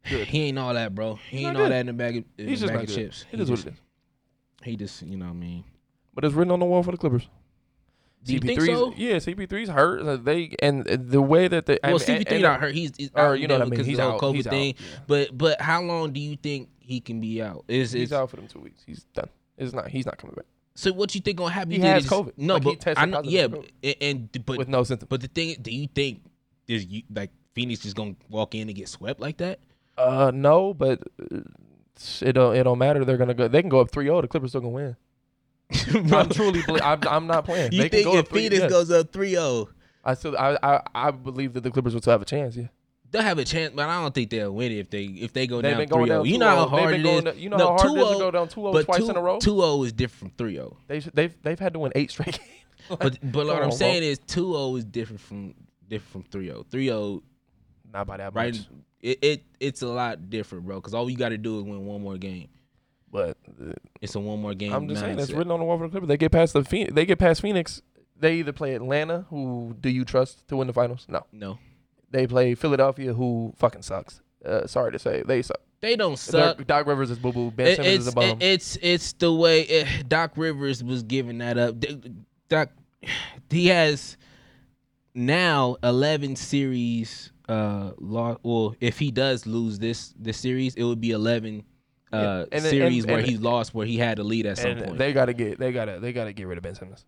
Good. 0.09 0.27
he 0.27 0.43
ain't 0.45 0.59
all 0.59 0.73
that, 0.73 0.93
bro. 0.93 1.15
He 1.29 1.37
He's 1.37 1.47
ain't 1.47 1.55
all 1.57 1.63
good. 1.63 1.71
that 1.71 1.79
in 1.81 1.85
the 1.87 1.93
bag 1.93 2.17
of, 2.17 2.23
He's 2.37 2.59
the 2.61 2.67
just 2.67 2.73
bag 2.73 2.83
of 2.83 2.87
good. 2.87 2.95
chips. 2.95 3.25
It 3.31 3.37
he 3.37 3.43
is 3.43 3.49
what 3.49 3.55
just, 3.57 3.67
it 3.67 3.73
is. 3.73 3.79
He 4.63 4.75
just 4.75 5.01
you 5.03 5.17
know 5.17 5.25
what 5.25 5.31
I 5.31 5.35
mean. 5.35 5.63
But 6.13 6.25
it's 6.25 6.33
written 6.33 6.51
on 6.51 6.59
the 6.59 6.65
wall 6.65 6.83
for 6.83 6.91
the 6.91 6.97
Clippers. 6.97 7.27
Do 8.23 8.33
you 8.33 8.39
think 8.39 8.59
's 8.61 8.65
so? 8.65 8.93
Yeah, 8.95 9.15
CP3's 9.17 9.69
hurt. 9.69 10.01
Uh, 10.01 10.15
They 10.17 10.55
and 10.61 10.85
the 10.85 11.21
way 11.21 11.47
that 11.47 11.65
they. 11.65 11.77
Well, 11.83 11.93
and- 11.95 12.01
CP3 12.01 12.31
and- 12.31 12.41
not 12.41 12.59
hurt. 12.61 12.73
He's, 12.73 12.91
he's 12.97 13.11
Or 13.15 13.35
you 13.35 13.47
know 13.47 13.55
what 13.55 13.61
I 13.61 13.65
mean. 13.65 13.69
because 13.71 13.85
He's 13.85 13.99
of 13.99 14.05
the 14.05 14.11
whole 14.11 14.15
out. 14.15 14.21
COVID 14.21 14.35
He's 14.35 14.47
thing. 14.47 14.73
out. 14.73 14.79
Yeah. 14.81 14.97
But 15.07 15.37
but 15.37 15.61
how 15.61 15.81
long 15.81 16.11
do 16.13 16.19
you 16.19 16.35
think 16.37 16.69
he 16.79 16.99
can 17.01 17.19
be 17.21 17.41
out? 17.41 17.65
Is 17.67 17.91
He's 17.93 18.03
is 18.09 18.13
out 18.13 18.29
for 18.29 18.37
them 18.37 18.47
two 18.47 18.59
weeks. 18.59 18.81
He's 18.85 19.03
done. 19.13 19.29
It's 19.57 19.73
not. 19.73 19.89
He's 19.89 20.05
not 20.05 20.17
coming 20.17 20.35
back 20.35 20.45
so? 20.75 20.91
What 20.91 21.13
you 21.13 21.21
think 21.21 21.37
gonna 21.37 21.53
happen? 21.53 21.71
He 21.71 21.79
has 21.79 22.07
COVID. 22.07 22.33
No, 22.37 22.55
Like, 22.55 22.83
but 22.83 22.97
I 22.97 23.05
know. 23.05 23.21
Yeah, 23.23 23.47
but, 23.47 23.65
and 24.01 24.29
but 24.45 24.57
with 24.57 24.67
no 24.67 24.83
symptoms. 24.83 25.09
But 25.09 25.21
the 25.21 25.27
thing, 25.27 25.55
do 25.61 25.71
you 25.71 25.87
think 25.87 26.23
is 26.67 26.85
you 26.85 27.03
like 27.13 27.31
Phoenix 27.53 27.85
is 27.85 27.93
gonna 27.93 28.15
walk 28.29 28.55
in 28.55 28.67
and 28.67 28.75
get 28.75 28.89
swept 28.89 29.19
like 29.19 29.37
that? 29.37 29.59
Uh, 29.97 30.31
no, 30.33 30.73
but 30.73 31.01
uh, 31.21 31.41
it 32.21 32.33
don't. 32.33 32.55
It 32.55 32.63
don't 32.63 32.79
matter. 32.79 33.05
They're 33.05 33.17
gonna 33.17 33.33
go. 33.33 33.47
They 33.47 33.61
can 33.61 33.69
go 33.69 33.81
up 33.81 33.91
3-0. 33.91 34.23
The 34.23 34.27
Clippers 34.27 34.51
still 34.51 34.61
gonna 34.61 34.73
win. 34.73 34.95
I'm 36.13 36.29
truly. 36.29 36.63
I'm, 36.81 36.99
I'm 37.07 37.27
not 37.27 37.45
playing. 37.45 37.71
You 37.71 37.83
they 37.83 37.89
can 37.89 37.97
think 37.97 38.05
go 38.05 38.13
if 38.13 38.25
up 38.25 38.29
3 38.29 38.41
Phoenix 38.41 38.61
yes. 38.61 38.71
goes 38.71 38.91
up 38.91 39.11
3-0, 39.11 39.67
I 40.03 40.13
still. 40.15 40.37
I, 40.37 40.57
I. 40.63 40.81
I 40.95 41.11
believe 41.11 41.53
that 41.53 41.61
the 41.61 41.71
Clippers 41.71 41.93
will 41.93 42.01
still 42.01 42.11
have 42.11 42.21
a 42.21 42.25
chance. 42.25 42.55
Yeah. 42.55 42.67
They'll 43.13 43.21
have 43.21 43.37
a 43.37 43.45
chance, 43.45 43.71
but 43.73 43.87
I 43.87 44.01
don't 44.01 44.13
think 44.13 44.29
they'll 44.29 44.51
win 44.51 44.73
if 44.73 44.89
they 44.89 45.03
if 45.05 45.31
they 45.31 45.47
go 45.47 45.61
They've 45.61 45.71
down 45.71 45.79
been 45.79 45.89
going 45.89 46.09
3-0. 46.09 46.27
You 46.27 46.37
know 46.39 46.47
how 46.49 46.65
2-0. 46.65 46.69
hard 46.69 46.93
They've 46.95 47.05
it 47.05 47.27
is. 47.27 47.37
You 47.41 47.49
know 47.49 47.57
No, 47.57 47.67
how 47.69 47.77
hard 47.77 47.97
it 47.97 48.01
is 48.01 48.07
to 48.09 48.13
2-0, 48.15 48.19
go 48.19 48.31
down 48.31 48.47
2-0 48.49 48.73
but 48.73 48.85
twice 48.85 48.97
two, 48.99 49.09
in 49.09 49.15
a 49.15 49.21
row. 49.21 49.37
2-0 49.39 49.85
is 49.85 49.93
different 49.93 50.37
from 50.37 50.45
3-0. 50.47 50.75
They 50.87 50.99
should, 50.99 51.13
they've 51.15 51.41
they've 51.43 51.59
had 51.59 51.73
to 51.73 51.79
win 51.79 51.91
eight 51.95 52.11
straight 52.11 52.33
games. 52.39 52.97
But 52.99 53.19
but 53.31 53.45
what 53.47 53.55
I'm 53.55 53.63
on, 53.65 53.71
saying 53.71 54.03
is 54.03 54.19
2-0 54.19 54.77
is 54.79 54.83
different 54.85 55.21
from 55.21 55.53
different 55.87 56.29
from 56.31 56.41
3-0. 56.41 56.65
3-0 56.65 57.21
Not 57.93 58.07
by 58.07 58.17
that 58.17 58.33
right 58.35 58.53
much. 58.53 58.67
it, 59.01 59.19
it 59.23 59.43
it's 59.59 59.81
a 59.83 59.87
lot 59.87 60.29
different, 60.29 60.65
bro, 60.65 60.81
cuz 60.81 60.93
all 60.93 61.09
you 61.09 61.15
got 61.15 61.29
to 61.29 61.37
do 61.37 61.59
is 61.59 61.63
win 61.63 61.85
one 61.85 62.01
more 62.01 62.17
game. 62.17 62.49
But 63.11 63.37
uh, 63.61 63.73
It's 64.01 64.15
a 64.15 64.19
one 64.19 64.41
more 64.41 64.55
game. 64.55 64.73
I'm 64.73 64.87
just 64.89 65.01
saying 65.01 65.19
it's 65.19 65.29
written 65.31 65.51
on 65.51 65.59
the 65.59 65.65
wall 65.65 65.77
for 65.77 65.85
the 65.85 65.91
Clippers. 65.91 66.07
They 66.07 66.17
get 66.17 66.31
past 66.31 66.53
the 66.53 66.63
Phoenix. 66.63 66.93
They 66.93 67.05
get 67.05 67.19
past 67.19 67.41
Phoenix. 67.41 67.83
They 68.19 68.37
either 68.37 68.53
play 68.53 68.73
Atlanta, 68.73 69.25
who 69.29 69.75
do 69.79 69.89
you 69.89 70.03
trust 70.03 70.47
to 70.47 70.57
win 70.57 70.65
the 70.65 70.73
finals? 70.73 71.05
No. 71.07 71.25
No. 71.31 71.59
They 72.13 72.27
play 72.27 72.53
Philadelphia, 72.55 73.13
who 73.13 73.53
fucking 73.57 73.81
sucks. 73.81 74.21
Uh, 74.45 74.67
sorry 74.67 74.91
to 74.93 74.99
say, 74.99 75.23
they 75.25 75.41
suck. 75.41 75.57
They 75.81 75.95
don't 75.97 76.17
suck. 76.17 76.57
Doc, 76.59 76.67
Doc 76.67 76.87
Rivers 76.87 77.09
is 77.11 77.17
boo 77.19 77.33
boo. 77.33 77.51
Ben 77.51 77.67
It- 77.67 77.75
Simmons 77.77 77.95
it's 77.95 78.01
is 78.01 78.07
a 78.07 78.11
bum. 78.15 78.23
it- 78.29 78.43
it's 78.43 78.77
it's 78.81 79.13
the 79.13 79.33
way 79.33 79.61
it, 79.63 80.07
Doc 80.07 80.33
Rivers 80.37 80.81
was 80.83 81.03
giving 81.03 81.39
that 81.39 81.57
up. 81.57 81.75
Doc, 82.49 82.69
he 83.49 83.67
has 83.67 84.15
now 85.13 85.75
eleven 85.83 86.35
series. 86.35 87.31
Uh, 87.49 87.91
law. 87.97 88.37
Well, 88.43 88.75
if 88.79 88.99
he 88.99 89.11
does 89.11 89.45
lose 89.45 89.79
this 89.79 90.13
this 90.17 90.37
series, 90.37 90.75
it 90.75 90.83
would 90.83 91.01
be 91.01 91.11
eleven. 91.11 91.63
Uh, 92.13 92.17
Yeah, 92.17 92.45
and- 92.51 92.63
series 92.63 93.03
and- 93.05 93.11
where 93.11 93.21
he 93.23 93.37
lost, 93.37 93.73
where 93.73 93.85
he 93.87 93.97
had 93.97 94.19
a 94.19 94.23
lead 94.23 94.45
at 94.45 94.59
some 94.59 94.71
and 94.71 94.85
point. 94.85 94.97
they 94.99 95.11
gotta 95.13 95.33
get. 95.33 95.57
They 95.59 95.71
gotta. 95.71 95.99
They 95.99 96.13
gotta 96.13 96.31
get 96.31 96.47
rid 96.47 96.57
of 96.57 96.63
Ben 96.63 96.75
Simmons. 96.75 97.05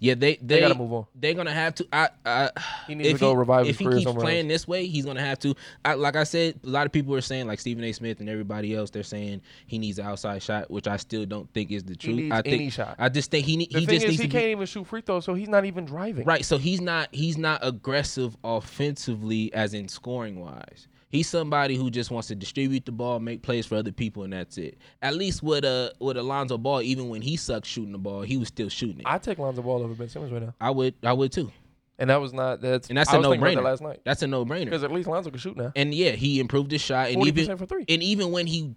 Yeah, 0.00 0.14
they 0.14 0.36
They, 0.36 0.38
they 0.42 0.60
gotta 0.60 0.74
move 0.74 0.92
on. 0.92 1.06
they're 1.14 1.34
gonna 1.34 1.52
have 1.52 1.74
to. 1.76 1.86
I, 1.92 2.08
I 2.24 2.50
He 2.86 2.94
needs 2.94 3.12
to 3.14 3.18
go 3.18 3.30
he, 3.32 3.36
revive 3.36 3.66
his 3.66 3.74
if 3.74 3.78
he 3.78 3.84
keeps 3.88 4.12
playing 4.12 4.46
else. 4.46 4.54
this 4.62 4.68
way, 4.68 4.86
he's 4.86 5.04
gonna 5.04 5.20
have 5.24 5.38
to. 5.40 5.54
I, 5.84 5.94
like 5.94 6.16
I 6.16 6.24
said, 6.24 6.58
a 6.64 6.68
lot 6.68 6.86
of 6.86 6.92
people 6.92 7.14
are 7.14 7.20
saying, 7.20 7.46
like 7.46 7.60
Stephen 7.60 7.84
A. 7.84 7.92
Smith 7.92 8.20
and 8.20 8.28
everybody 8.28 8.74
else, 8.74 8.90
they're 8.90 9.02
saying 9.02 9.40
he 9.66 9.78
needs 9.78 9.98
an 9.98 10.06
outside 10.06 10.42
shot, 10.42 10.70
which 10.70 10.86
I 10.88 10.96
still 10.96 11.24
don't 11.26 11.52
think 11.52 11.70
is 11.70 11.84
the 11.84 11.92
He 11.92 11.96
truth. 11.96 12.32
I 12.32 12.42
think 12.42 12.54
any 12.54 12.70
shot. 12.70 12.96
I 12.98 13.08
just 13.08 13.30
think 13.30 13.46
he 13.46 13.56
ne- 13.56 13.68
The 13.70 13.80
he 13.80 13.86
thing 13.86 13.94
just 13.96 14.04
is, 14.06 14.10
needs 14.12 14.22
he 14.22 14.28
can't 14.28 14.44
be 14.44 14.50
even 14.52 14.66
shoot 14.66 14.86
free 14.86 15.00
throws, 15.00 15.24
so 15.24 15.34
he's 15.34 15.48
not 15.48 15.64
even 15.64 15.84
driving. 15.84 16.24
right. 16.24 16.44
So 16.44 16.58
he's 16.58 16.80
not 16.80 17.08
he's 17.12 17.38
not 17.38 17.60
aggressive 17.62 18.36
offensively, 18.44 19.52
as 19.54 19.74
in 19.74 19.88
scoring 19.88 20.40
wise. 20.40 20.88
He's 21.08 21.28
somebody 21.28 21.76
who 21.76 21.88
just 21.90 22.10
wants 22.10 22.28
to 22.28 22.34
distribute 22.34 22.84
the 22.84 22.92
ball, 22.92 23.20
make 23.20 23.42
plays 23.42 23.64
for 23.64 23.76
other 23.76 23.92
people, 23.92 24.24
and 24.24 24.32
that's 24.32 24.58
it. 24.58 24.76
At 25.02 25.14
least 25.14 25.42
with 25.42 25.64
uh 25.64 25.90
with 26.00 26.16
Alonzo 26.16 26.58
Ball, 26.58 26.82
even 26.82 27.08
when 27.08 27.22
he 27.22 27.36
sucked 27.36 27.66
shooting 27.66 27.92
the 27.92 27.98
ball, 27.98 28.22
he 28.22 28.36
was 28.36 28.48
still 28.48 28.68
shooting 28.68 29.00
it. 29.00 29.06
I, 29.06 29.18
take 29.18 29.38
Lonzo 29.38 29.62
Ball 29.62 29.82
over 29.82 29.94
Ben 29.94 30.08
Simmons 30.08 30.32
right 30.32 30.42
now, 30.42 30.54
I 30.60 30.70
would 30.70 30.94
I 31.04 31.12
would 31.12 31.30
too. 31.32 31.52
and 31.98 32.10
that 32.10 32.20
was 32.20 32.32
not. 32.32 32.60
That's 32.60 32.88
And 32.88 32.98
that's 32.98 33.10
I 33.10 33.16
a 33.16 33.20
was 33.20 33.28
no-brainer. 33.38 33.54
that 33.54 33.62
last 33.64 33.82
night 33.82 34.00
That's 34.04 34.22
a 34.22 34.26
no 34.26 34.44
brainer. 34.44 34.64
because 34.64 34.82
at 34.82 34.90
least 34.92 35.08
Lonzo 35.08 35.30
can 35.30 35.38
shoot 35.38 35.56
now. 35.56 35.72
And 35.76 35.94
yeah, 35.94 36.10
he 36.10 36.40
improved 36.40 36.70
his 36.72 36.80
shot, 36.80 37.06
and 37.06 37.14
Forty 37.16 37.28
even 37.28 37.44
percent 37.44 37.58
for 37.60 37.66
three. 37.66 37.84
and 37.88 38.02
even 38.02 38.32
when 38.32 38.46
he 38.48 38.74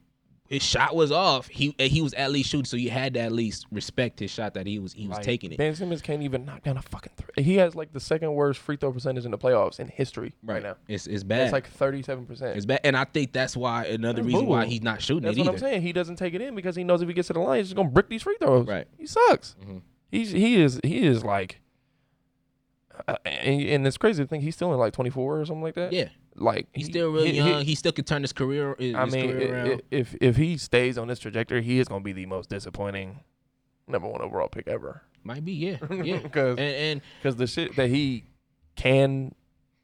his 0.50 0.64
shot 0.64 0.96
was 0.96 1.12
off, 1.12 1.48
he 1.48 1.76
he 1.80 2.02
was 2.02 2.14
at 2.16 2.32
least 2.32 2.50
shooting. 2.50 2.66
So 2.66 2.76
you 2.76 2.90
had 2.90 3.14
to 3.14 3.20
at 3.20 3.32
least 3.32 3.66
respect 3.72 4.20
his 4.20 4.32
shot 4.32 4.56
that 4.56 4.66
he 4.66 4.80
was 4.80 4.94
he 4.94 5.08
was 5.08 5.18
Like, 5.18 5.26
taking 5.26 5.52
it. 5.52 5.58
Ben 5.58 5.76
Simmons 5.76 6.02
can't 6.02 6.24
even 6.24 6.44
knock 6.44 6.64
down 6.64 6.76
a 6.78 6.82
fucking 6.82 7.12
three. 7.16 7.44
He 7.44 7.56
has 7.58 7.76
like 7.76 7.94
the 7.94 8.00
second 8.00 8.34
worst 8.34 8.60
free 8.60 8.76
throw 8.76 8.92
percentage 8.92 9.26
in 9.26 9.32
the 9.32 9.38
playoffs 9.38 9.80
in 9.80 9.88
history 9.88 10.34
right, 10.44 10.64
now. 10.64 10.76
It's 10.88 11.06
it's 11.08 11.24
bad. 11.24 11.42
It's 11.44 11.54
like 11.54 11.68
thirty-seven 11.70 12.26
percent. 12.26 12.58
it's 12.58 12.66
bad, 12.66 12.80
and 12.84 12.98
I 12.98 13.04
think 13.06 13.32
that's 13.32 13.56
why 13.56 13.86
another 13.86 14.22
That's 14.24 14.28
reason 14.34 14.48
why 14.48 14.66
he's 14.66 14.82
not 14.82 15.02
shooting 15.02 15.24
That's 15.24 15.38
it 15.38 15.42
what 15.42 15.48
either. 15.50 15.56
I'm 15.58 15.60
saying. 15.60 15.82
He 15.84 15.94
doesn't 15.94 16.16
take 16.16 16.34
it 16.34 16.42
in 16.42 16.56
because 16.56 16.76
he 16.76 16.84
knows 16.84 17.02
if 17.02 17.08
he 17.08 17.14
gets 17.14 17.28
to 17.28 17.34
the 17.34 17.40
line, 17.40 17.58
he's 17.60 17.68
just 17.68 17.76
gonna 17.76 17.90
brick 17.90 18.10
these 18.10 18.24
free 18.24 18.38
throws. 18.42 18.66
Right. 18.68 18.88
He 18.98 19.06
sucks. 19.06 19.56
Mhm. 19.64 19.82
He's 20.12 20.32
he 20.32 20.60
is 20.62 20.80
he 20.84 21.06
is 21.06 21.24
like, 21.24 21.62
uh, 23.08 23.16
and, 23.26 23.62
and 23.62 23.88
it's 23.88 23.98
crazy 23.98 24.24
to 24.24 24.28
think 24.28 24.44
he's 24.44 24.56
still 24.56 24.72
in 24.74 24.80
like 24.80 24.94
24 24.94 25.40
or 25.40 25.46
something 25.46 25.62
like 25.64 25.76
that. 25.76 25.94
Yeah, 25.94 26.10
Like 26.36 26.68
he's 26.74 26.88
he- 26.88 26.92
still 26.94 27.12
really 27.12 27.32
he- 27.32 27.38
young. 27.38 27.60
he- 27.60 27.64
He, 27.66 27.76
still 27.76 27.92
could 27.92 28.06
turn 28.08 28.22
his 28.22 28.34
career. 28.34 28.76
His 28.80 28.96
I 28.96 29.06
mean, 29.06 29.32
career 29.32 29.48
i- 29.48 29.52
around. 29.70 29.82
if 29.92 30.16
if 30.22 30.36
he 30.38 30.58
stays 30.58 30.98
on 30.98 31.08
this 31.08 31.20
trajectory, 31.20 31.62
he 31.64 31.80
is 31.80 31.88
gonna 31.88 32.04
be 32.04 32.14
the 32.14 32.26
most 32.26 32.50
disappointing 32.50 33.20
number 33.88 34.08
one 34.08 34.22
overall 34.22 34.48
pick 34.50 34.68
ever. 34.68 35.02
Might 35.24 35.44
be, 35.46 35.54
yeah, 35.54 35.78
yeah. 36.04 36.20
Because 36.24 36.58
and, 36.58 37.02
and 37.26 37.36
the 37.38 37.48
shit 37.48 37.76
that 37.76 37.90
he 37.90 38.24
can 38.76 39.34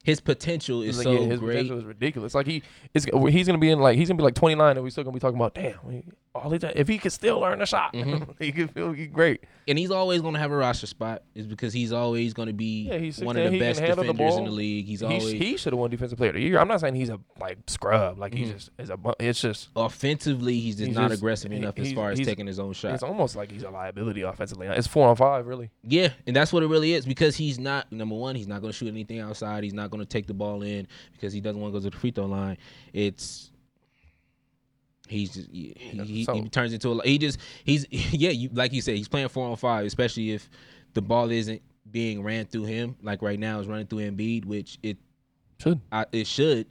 his 0.04 0.22
potential 0.22 0.82
is 0.84 0.98
like, 0.98 1.04
so 1.04 1.12
yeah, 1.14 1.20
his 1.28 1.40
great. 1.40 1.54
potential 1.56 1.78
is 1.80 1.84
ridiculous. 1.84 2.36
Like 2.36 2.46
he 2.48 2.62
is 2.94 3.06
he's 3.30 3.48
gonna 3.48 3.58
be 3.60 3.70
in 3.72 3.80
like 3.80 3.98
he's 3.98 4.08
gonna 4.08 4.18
be 4.18 4.24
like 4.24 4.36
29 4.36 4.78
and 4.78 4.84
we 4.84 4.90
still 4.92 5.04
gonna 5.04 5.14
be 5.14 5.20
talking 5.20 5.36
about 5.38 5.54
damn 5.56 5.78
we- 5.84 6.04
all 6.36 6.52
he 6.52 6.60
if 6.76 6.88
he 6.88 6.98
could 6.98 7.12
still 7.14 7.40
learn 7.40 7.62
a 7.62 7.66
shot 7.66 7.94
Mhm. 7.94 8.36
he 8.40 8.52
could 8.52 8.70
feel 8.72 8.92
he 8.92 9.08
great. 9.08 9.44
and 9.68 9.80
he's 9.80 9.90
always 9.92 10.22
going 10.22 10.34
to 10.34 10.40
have 10.40 10.52
a 10.52 10.56
roster 10.56 10.86
spot 10.86 11.24
is 11.34 11.48
because 11.48 11.72
he's 11.74 11.94
always 11.94 12.34
going 12.34 12.48
to 12.48 12.54
be 12.54 12.90
Yeah, 12.90 13.26
one 13.26 13.38
of 13.38 13.50
the 13.52 13.58
best 13.60 13.80
handle 13.80 14.04
the 14.04 14.12
defenders 14.12 14.36
in 14.38 14.44
the 14.46 14.52
league. 14.52 14.86
He's 14.86 15.00
He, 15.00 15.06
always 15.06 15.32
he 15.32 15.56
should 15.58 15.72
have 15.74 15.80
won 15.80 15.90
defensive 15.90 16.18
player 16.18 16.32
of 16.32 16.36
the 16.36 16.42
year. 16.42 16.60
I'm 16.60 16.68
not 16.68 16.82
saying 16.82 16.96
he's 16.96 17.10
a 17.10 17.20
like 17.40 17.58
scrub 17.68 18.20
like 18.20 18.34
he 18.34 18.44
Mhm. 18.46 18.52
just 18.54 18.70
is 18.78 18.90
a 18.90 18.98
it's 19.20 19.40
just 19.42 19.70
offensively 19.76 20.60
he's 20.60 20.76
just 20.76 20.88
He's 20.88 20.96
not 20.96 21.10
just- 21.10 21.22
aggressive 21.22 21.52
he- 21.52 21.58
enough 21.58 21.80
as 21.80 21.94
far 21.94 22.12
as 22.12 22.20
taking 22.20 22.48
his 22.48 22.60
own 22.60 22.74
shot. 22.74 22.94
it's 22.94 23.04
almost 23.04 23.36
like 23.36 23.52
he's 23.52 23.64
a 23.64 23.70
liability 23.70 24.22
offensively. 24.24 24.68
It's 24.68 24.88
four 24.88 25.08
on 25.08 25.16
five 25.16 25.48
really. 25.48 25.72
Yeah, 25.84 26.10
and 26.28 26.36
that's 26.36 26.52
what 26.52 26.64
it 26.64 26.68
really 26.68 26.94
is 26.94 27.06
because 27.06 27.36
he's 27.38 27.58
not 27.60 27.92
number 27.92 28.16
one. 28.16 28.36
He's 28.36 28.48
not 28.48 28.60
going 28.62 28.72
to 28.72 28.78
shoot 28.78 28.90
anything 28.90 29.20
outside. 29.20 29.64
He's 29.64 29.74
not 29.74 29.90
going 29.90 30.02
to 30.02 30.06
take 30.10 30.28
the 30.28 30.34
ball 30.34 30.62
in 30.64 30.88
because 31.14 31.32
he 31.32 31.40
doesn't 31.42 31.62
want 31.62 31.74
to 31.74 31.80
go 31.80 31.84
to 31.84 31.90
the 31.90 31.98
free 31.98 32.12
throw 32.12 32.26
line. 32.26 32.58
It's 32.94 33.52
he's 35.08 35.34
just, 35.34 35.50
he, 35.52 35.74
he, 35.78 36.04
he 36.04 36.24
So- 36.26 36.44
turns 36.46 36.74
into 36.74 36.92
a 36.92 37.04
he 37.08 37.18
just 37.18 37.40
he's 37.64 37.86
yeah 37.92 38.32
you 38.32 38.50
like 38.54 38.74
you 38.74 38.82
said 38.82 38.96
he's 38.96 39.08
playing 39.08 39.28
four 39.30 39.48
on 39.50 39.56
five 39.56 39.86
especially 39.86 40.32
if 40.32 40.50
the 40.94 41.02
ball 41.02 41.30
isn't 41.32 41.62
being 41.92 42.24
ran 42.24 42.46
through 42.46 42.66
him 42.66 42.96
like 43.04 43.22
right 43.22 43.40
now 43.40 43.60
is 43.60 43.68
running 43.68 43.86
through 43.88 44.00
Embiid 44.00 44.46
which 44.46 44.78
it 44.82 44.98
Should 45.62 45.80
I, 45.92 46.06
it 46.12 46.26
should 46.28 46.68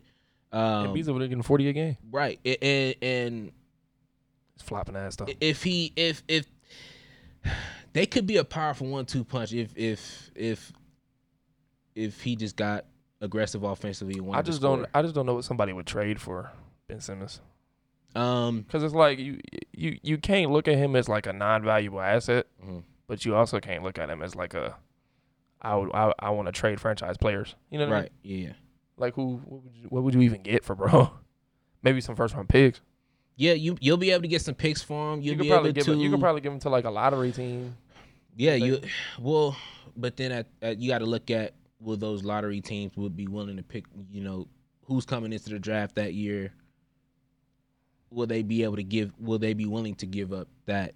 um, 0.52 0.88
Embiid's 0.88 1.08
over 1.08 1.18
there 1.18 1.28
getting 1.28 1.42
40 1.42 1.68
a 1.68 1.72
game. 1.72 1.96
right 2.10 2.38
A- 2.44 2.64
and 2.64 2.94
and 3.02 3.52
He's 4.56 4.62
flopping 4.62 4.94
ass 4.96 5.14
stuff. 5.14 5.28
if 5.40 5.62
he 5.62 5.92
if 5.96 6.22
if 6.28 6.46
they 7.92 8.06
could 8.06 8.26
be 8.26 8.36
a 8.38 8.44
powerful 8.44 8.86
one 8.88 9.06
two 9.06 9.24
punch 9.24 9.52
if 9.52 9.76
if 9.76 10.30
if 10.34 10.72
if 11.94 12.20
he 12.22 12.34
just 12.36 12.56
got 12.56 12.84
aggressive 13.20 13.62
offensively 13.62 14.20
I 14.32 14.42
just 14.42 14.60
don't 14.60 14.86
I 14.94 15.02
just 15.02 15.14
don't 15.14 15.26
know 15.26 15.34
what 15.34 15.44
somebody 15.44 15.72
would 15.72 15.86
trade 15.86 16.20
for 16.20 16.50
Ben 16.88 17.00
Simmons. 17.00 17.40
Um 18.14 18.62
Because 18.62 18.82
it's 18.82 18.94
like 18.94 19.18
you 19.18 19.40
you 19.72 19.98
you 20.02 20.18
can't 20.18 20.50
look 20.50 20.68
at 20.68 20.76
him 20.76 20.94
as 20.96 21.08
like 21.08 21.26
a 21.26 21.32
non-valuable 21.32 22.00
asset, 22.00 22.46
Mhm. 22.64 22.82
but 23.06 23.24
you 23.24 23.34
also 23.34 23.60
can't 23.60 23.82
look 23.82 23.98
at 23.98 24.08
him 24.10 24.22
as 24.22 24.34
like 24.34 24.54
a 24.54 24.76
I 25.62 25.76
would 25.76 25.90
I, 25.94 26.12
I 26.18 26.30
want 26.30 26.46
to 26.46 26.52
trade 26.52 26.80
franchise 26.80 27.16
players. 27.16 27.54
You 27.70 27.78
know 27.78 27.86
what 27.86 27.92
I 27.94 27.96
mean? 27.96 28.02
right 28.02 28.12
yeah 28.22 28.52
Like 28.96 29.14
who 29.14 29.36
what 29.44 29.62
would 29.64 29.74
you, 29.76 29.86
what 29.88 30.02
would 30.04 30.14
you 30.14 30.20
even 30.22 30.42
get 30.42 30.64
for 30.64 30.74
bro? 30.74 31.10
Maybe 31.82 32.00
some 32.00 32.16
first 32.16 32.34
round 32.34 32.48
picks. 32.48 32.80
yeah 33.36 33.52
you 33.54 33.76
you'll 33.80 33.96
be 33.96 34.10
able 34.10 34.22
to 34.22 34.28
get 34.28 34.42
some 34.42 34.54
picks 34.54 34.82
for 34.82 35.12
him 35.14 35.20
you'll 35.20 35.32
You 35.32 35.38
could 35.38 35.42
be 35.44 35.48
probably 35.48 35.68
able 35.70 35.74
give 35.76 35.84
to 35.86 35.92
him, 35.92 35.98
you 36.00 36.10
could 36.10 36.20
probably 36.20 36.40
give 36.40 36.52
him 36.52 36.60
to 36.60 36.68
like 36.70 36.84
a 36.84 36.90
lottery 36.90 37.32
team. 37.32 37.76
yeah 38.36 38.54
you 38.54 38.80
well 39.20 39.56
but 39.96 40.16
then 40.16 40.32
at, 40.32 40.46
at 40.62 40.78
you 40.80 40.88
got 40.90 40.98
to 40.98 41.06
look 41.06 41.30
at 41.30 41.54
will 41.80 41.96
those 41.96 42.22
lottery 42.24 42.60
teams 42.60 42.96
would 42.96 43.16
be 43.16 43.26
willing 43.26 43.56
to 43.56 43.62
pick 43.62 43.84
you 44.10 44.22
know 44.22 44.46
who's 44.86 45.04
coming 45.04 45.32
into 45.32 45.50
the 45.50 45.58
draft 45.58 45.94
that 45.96 46.14
year 46.14 46.52
will 48.14 48.26
they 48.26 48.42
be 48.42 48.62
able 48.62 48.76
to 48.76 48.82
give 48.84 49.12
will 49.18 49.38
they 49.38 49.54
be 49.54 49.66
willing 49.66 49.94
to 49.96 50.06
give 50.06 50.32
up 50.32 50.48
that 50.66 50.94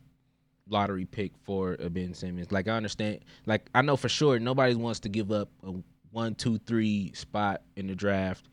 lottery 0.70 1.04
pick 1.04 1.32
for 1.44 1.76
a 1.80 1.88
Ben 1.90 2.14
Simmons. 2.14 2.52
Like 2.52 2.68
I 2.68 2.72
understand, 2.72 3.20
like 3.46 3.68
I 3.74 3.82
know 3.82 3.96
for 3.96 4.08
sure 4.08 4.38
nobody 4.38 4.74
wants 4.74 5.00
to 5.00 5.08
give 5.08 5.32
up 5.32 5.48
a 5.66 5.72
one, 6.10 6.34
two, 6.34 6.58
three 6.58 7.12
spot 7.14 7.62
in 7.76 7.86
the 7.86 7.94
draft. 7.94 8.46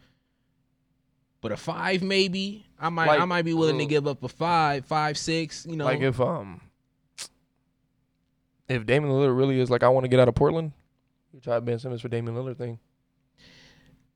But 1.42 1.52
a 1.52 1.58
five, 1.58 2.02
maybe 2.02 2.66
I 2.80 2.90
might, 2.90 3.10
I 3.20 3.26
might 3.26 3.44
be 3.44 3.54
willing 3.54 3.78
to 3.78 3.84
uh, 3.84 3.88
give 3.88 4.08
up 4.08 4.24
a 4.24 4.28
five, 4.28 4.86
five, 4.86 5.18
six. 5.18 5.66
You 5.70 5.76
know, 5.76 5.86
Like 5.86 6.02
if 6.02 6.20
um 6.20 6.62
if 8.68 8.86
Damian 8.86 9.14
Lillard 9.14 9.38
really 9.38 9.60
is 9.60 9.70
like 9.70 9.84
I 9.84 9.90
want 9.90 10.06
to 10.06 10.08
get 10.08 10.20
out 10.20 10.28
of 10.28 10.36
Portland, 10.36 10.72
you 11.34 11.40
try 11.40 11.60
Ben 11.60 11.78
Simmons 11.78 12.02
for 12.02 12.08
Damian 12.08 12.36
Lillard 12.36 12.58
thing. 12.58 12.80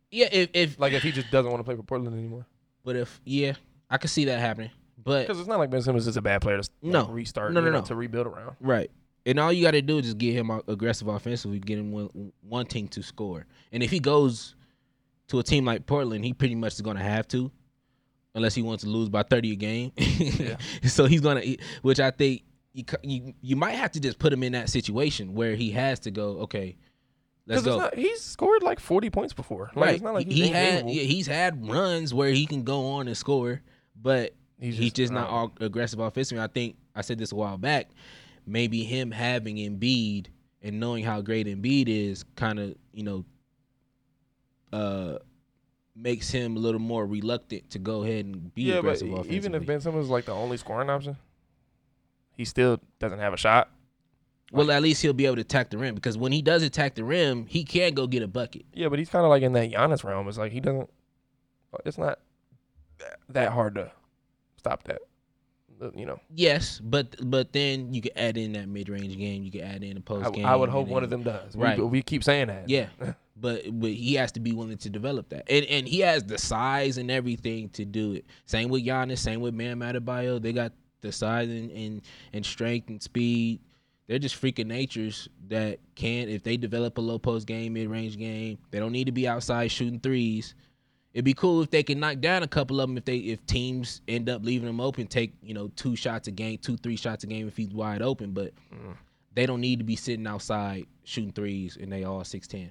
yeah, 0.09 0.27
if, 0.31 0.49
if 0.53 0.79
Like 0.79 0.93
if 0.93 1.03
he 1.03 1.11
just 1.11 1.29
doesn't 1.29 1.51
want 1.51 1.59
to 1.59 1.63
play 1.63 1.75
for 1.75 1.83
Portland 1.83 2.17
anymore. 2.17 2.45
but 2.83 2.95
if 2.95 3.21
yeah, 3.25 3.53
I 3.89 3.97
could 3.97 4.09
see 4.09 4.25
that 4.25 4.39
happening. 4.39 4.71
But 5.01 5.27
Because 5.27 5.39
it's 5.39 5.47
not 5.47 5.59
like 5.59 5.69
Ben 5.69 5.81
Simmons 5.81 6.07
is 6.07 6.17
a 6.17 6.21
bad 6.21 6.41
player 6.41 6.57
to 6.61 6.69
like, 6.81 6.91
No. 6.93 7.07
restart, 7.07 7.53
No, 7.53 7.59
you 7.61 7.65
no, 7.67 7.71
know, 7.71 7.79
no. 7.79 7.85
to 7.85 7.95
rebuild 7.95 8.27
around. 8.27 8.55
Right. 8.59 8.91
And 9.25 9.39
all 9.39 9.51
you 9.51 9.63
got 9.63 9.71
to 9.71 9.81
do 9.81 9.97
is 9.97 10.05
just 10.05 10.17
get 10.17 10.33
him 10.33 10.49
aggressive 10.67 11.07
offensively, 11.07 11.59
get 11.59 11.77
him 11.77 12.09
wanting 12.43 12.87
to 12.89 13.01
score. 13.03 13.45
And 13.71 13.81
if 13.83 13.91
he 13.91 13.99
goes 13.99 14.55
to 15.27 15.39
a 15.39 15.43
team 15.43 15.65
like 15.65 15.85
Portland, 15.85 16.25
he 16.25 16.33
pretty 16.33 16.55
much 16.55 16.73
is 16.73 16.81
going 16.81 16.97
to 16.97 17.03
have 17.03 17.27
to, 17.29 17.51
unless 18.35 18.55
he 18.55 18.61
wants 18.61 18.83
to 18.83 18.89
lose 18.89 19.09
by 19.09 19.23
30 19.23 19.51
a 19.53 19.55
game. 19.55 19.91
Yeah. 19.97 20.57
so 20.83 21.05
he's 21.05 21.21
going 21.21 21.41
to, 21.41 21.57
which 21.81 21.99
I 21.99 22.11
think 22.11 22.43
you, 22.73 22.83
you 23.03 23.33
you 23.41 23.55
might 23.55 23.71
have 23.75 23.91
to 23.91 23.99
just 23.99 24.19
put 24.19 24.31
him 24.33 24.43
in 24.43 24.51
that 24.53 24.69
situation 24.69 25.33
where 25.33 25.55
he 25.55 25.71
has 25.71 25.99
to 26.01 26.11
go, 26.11 26.39
okay, 26.41 26.77
let's 27.47 27.63
go. 27.63 27.77
not, 27.77 27.95
he's 27.95 28.21
scored 28.21 28.63
like 28.63 28.79
40 28.79 29.09
points 29.09 29.33
before. 29.33 29.71
Like, 29.75 29.85
right. 29.85 29.93
It's 29.95 30.03
not 30.03 30.13
like 30.13 30.27
he 30.27 30.47
had 30.49 30.89
yeah, 30.89 31.03
he's 31.03 31.27
had 31.27 31.67
runs 31.67 32.13
where 32.13 32.29
he 32.29 32.45
can 32.45 32.63
go 32.63 32.87
on 32.91 33.07
and 33.07 33.17
score, 33.17 33.61
but 34.01 34.33
he's 34.59 34.91
just, 34.93 35.11
not 35.11 35.29
uh, 35.29 35.31
all 35.31 35.51
aggressive 35.59 35.99
offensively. 35.99 36.43
I 36.43 36.47
think 36.47 36.75
I 36.95 37.01
said 37.01 37.17
this 37.17 37.31
a 37.31 37.35
while 37.35 37.57
back. 37.57 37.89
Maybe 38.45 38.83
him 38.83 39.11
having 39.11 39.57
Embiid 39.57 40.27
and 40.61 40.79
knowing 40.79 41.03
how 41.03 41.21
great 41.21 41.47
Embiid 41.47 41.87
is, 41.87 42.23
kind 42.35 42.59
of 42.59 42.75
you 42.93 43.03
know, 43.03 43.25
uh, 44.73 45.17
makes 45.95 46.29
him 46.29 46.55
a 46.55 46.59
little 46.59 46.79
more 46.79 47.05
reluctant 47.05 47.69
to 47.71 47.79
go 47.79 48.03
ahead 48.03 48.25
and 48.25 48.53
be 48.53 48.63
Yeah, 48.63 48.75
aggressive 48.75 49.09
offensively. 49.09 49.37
even 49.37 49.55
if 49.55 49.65
Ben 49.65 49.81
Simmons 49.81 50.05
is 50.05 50.09
like 50.09 50.25
the 50.25 50.33
only 50.33 50.57
scoring 50.57 50.89
option, 50.89 51.17
he 52.35 52.45
still 52.45 52.79
doesn't 52.99 53.19
have 53.19 53.33
a 53.33 53.37
shot. 53.37 53.69
well, 54.51 54.71
at 54.71 54.81
least 54.81 55.01
he'll 55.01 55.13
be 55.13 55.25
able 55.25 55.35
to 55.35 55.41
attack 55.41 55.69
the 55.69 55.77
rim 55.77 55.93
because 55.95 56.17
when 56.17 56.31
he 56.31 56.41
does 56.41 56.63
attack 56.63 56.95
the 56.95 57.03
rim, 57.03 57.45
he 57.47 57.63
can 57.63 57.93
go 57.93 58.07
get 58.07 58.23
a 58.23 58.27
bucket. 58.27 58.65
Yeah, 58.73 58.87
but 58.89 58.97
he's 58.99 59.09
kind 59.09 59.25
of 59.25 59.29
like 59.29 59.43
in 59.43 59.53
that 59.53 59.71
Giannis 59.71 60.03
realm. 60.03 60.27
It's 60.27 60.37
like 60.37 60.51
he 60.51 60.59
doesn't. 60.59 60.89
It's 61.85 61.97
not 61.97 62.19
that- 63.29 63.51
hard 63.51 63.75
to 63.75 63.91
stop 64.57 64.83
that. 64.85 64.99
Uh, 65.81 65.91
You 65.95 66.05
know, 66.05 66.19
Yes, 66.35 66.79
but 66.83 67.15
but 67.23 67.53
then 67.53 67.93
you 67.93 68.01
can 68.01 68.11
add 68.17 68.37
in 68.37 68.51
that 68.53 68.67
mid 68.67 68.89
range 68.89 69.17
game. 69.17 69.43
You 69.43 69.51
can 69.51 69.61
add 69.61 69.83
in 69.83 69.95
a 69.97 70.01
post 70.01 70.33
game. 70.33 70.45
I 70.45 70.55
would 70.55 70.69
hope 70.69 70.87
one 70.87 71.03
of 71.03 71.09
them 71.09 71.23
does. 71.23 71.55
Right. 71.55 71.77
We, 71.77 71.85
we 71.85 72.01
keep 72.01 72.23
saying 72.23 72.47
that. 72.47 72.67
Yeah, 72.67 72.87
but 73.37 73.61
but 73.79 73.91
he 73.91 74.15
has 74.15 74.33
to 74.33 74.41
be 74.41 74.51
willing 74.51 74.77
to 74.77 74.89
develop 74.89 75.29
that, 75.29 75.49
and 75.49 75.65
and 75.65 75.87
he 75.87 76.01
has 76.01 76.23
the 76.23 76.37
size 76.37 76.97
and 76.97 77.09
everything 77.09 77.69
to 77.69 77.85
do 77.85 78.11
it. 78.13 78.25
Same 78.45 78.67
with 78.69 78.85
Giannis, 78.85 79.19
same 79.19 79.39
with 79.39 79.57
Bam 79.57 79.79
Adebayo. 79.79 80.41
They 80.41 80.51
got 80.51 80.73
the 80.99 81.13
size 81.13 81.47
and 81.49 81.71
and, 81.71 82.01
and 82.33 82.45
strength 82.45 82.89
and 82.89 83.01
speed. 83.01 83.61
They're 84.07 84.19
just 84.19 84.41
freaking 84.41 84.65
natures 84.65 85.29
that 85.49 85.77
can, 85.93 86.29
if 86.29 86.41
they 86.41 86.57
develop 86.57 86.97
a 86.97 87.01
low 87.01 87.19
post 87.19 87.45
game, 87.45 87.73
mid 87.73 87.87
range 87.89 88.17
game, 88.17 88.57
they 88.71 88.79
don't 88.79 88.91
need 88.91 89.05
to 89.05 89.11
be 89.11 89.27
outside 89.27 89.71
shooting 89.71 89.99
threes. 89.99 90.55
It'd 91.13 91.25
be 91.25 91.33
cool 91.33 91.61
if 91.63 91.71
they 91.71 91.81
can 91.83 91.99
knock 91.99 92.19
down 92.19 92.43
a 92.43 92.47
couple 92.47 92.79
of 92.79 92.87
them 92.87 92.97
if 92.97 93.05
they 93.05 93.17
if 93.17 93.43
teams 93.47 94.01
end 94.07 94.29
up 94.29 94.43
leaving 94.45 94.67
them 94.67 94.79
open, 94.79 95.07
take 95.07 95.33
you 95.41 95.53
know 95.53 95.69
two 95.75 95.95
shots 95.95 96.27
a 96.27 96.31
game, 96.31 96.57
two 96.59 96.77
three 96.77 96.95
shots 96.95 97.23
a 97.23 97.27
game 97.27 97.47
if 97.47 97.57
he's 97.57 97.73
wide 97.73 98.01
open, 98.01 98.31
but 98.31 98.53
Mm. 98.71 98.95
they 99.33 99.45
don't 99.45 99.61
need 99.61 99.79
to 99.79 99.85
be 99.85 99.95
sitting 99.95 100.27
outside 100.27 100.85
shooting 101.03 101.31
threes 101.31 101.77
and 101.81 101.91
they 101.91 102.03
all 102.03 102.23
six 102.23 102.47
ten. 102.47 102.69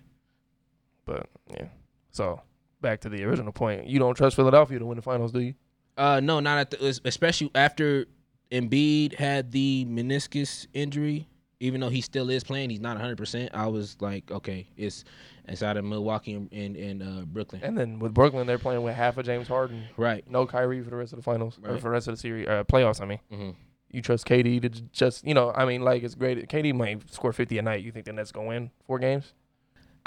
But 1.04 1.28
yeah. 1.50 1.66
So 2.10 2.40
back 2.80 3.00
to 3.00 3.08
the 3.08 3.24
original 3.24 3.52
point. 3.52 3.86
You 3.86 3.98
don't 3.98 4.14
trust 4.14 4.36
Philadelphia 4.36 4.78
to 4.78 4.86
win 4.86 4.96
the 4.96 5.02
finals, 5.02 5.32
do 5.32 5.40
you? 5.40 5.54
Uh, 5.96 6.20
no, 6.20 6.38
not 6.40 6.58
at 6.58 6.70
the, 6.70 7.00
especially 7.04 7.50
after 7.56 8.06
Embiid 8.52 9.14
had 9.14 9.50
the 9.50 9.84
meniscus 9.88 10.66
injury. 10.72 11.26
Even 11.60 11.80
though 11.80 11.88
he 11.88 12.00
still 12.00 12.30
is 12.30 12.44
playing, 12.44 12.70
he's 12.70 12.80
not 12.80 12.96
100. 12.96 13.16
percent 13.16 13.50
I 13.52 13.66
was 13.66 13.96
like, 14.00 14.30
okay, 14.30 14.68
it's 14.76 15.04
it's 15.46 15.62
out 15.62 15.76
of 15.76 15.84
Milwaukee 15.84 16.34
and 16.34 16.48
and, 16.52 16.76
and 16.76 17.02
uh, 17.02 17.24
Brooklyn, 17.24 17.62
And 17.64 17.76
then 17.76 17.98
with 17.98 18.14
Brooklyn, 18.14 18.46
they're 18.46 18.58
playing 18.58 18.82
with 18.82 18.94
half 18.94 19.16
of 19.18 19.26
James 19.26 19.48
Harden, 19.48 19.84
right? 19.96 20.24
no 20.30 20.46
Kyrie 20.46 20.82
for 20.82 20.90
the 20.90 20.96
rest 20.96 21.12
of 21.12 21.18
the 21.18 21.22
finals 21.22 21.58
or 21.64 21.76
for 21.78 21.84
the 21.84 21.90
rest 21.90 22.08
of 22.08 22.14
the 22.14 22.20
series, 22.20 22.46
uh, 22.46 22.64
playoffs. 22.64 23.00
I 23.00 23.04
mean, 23.06 23.20
hmm 23.30 23.50
you 23.90 24.02
trust 24.02 24.26
KD 24.26 24.60
to 24.60 24.68
just 24.68 25.26
you 25.26 25.32
know, 25.34 25.50
I 25.52 25.64
mean, 25.64 25.82
like 25.82 26.02
it's 26.02 26.14
great. 26.14 26.46
KD 26.48 26.74
might 26.74 27.10
score 27.12 27.32
50 27.32 27.58
a 27.58 27.62
night. 27.62 27.82
You 27.82 27.90
think 27.90 28.04
the 28.04 28.12
Nets 28.12 28.30
gonna 28.32 28.46
win 28.48 28.70
four 28.86 28.98
games? 28.98 29.32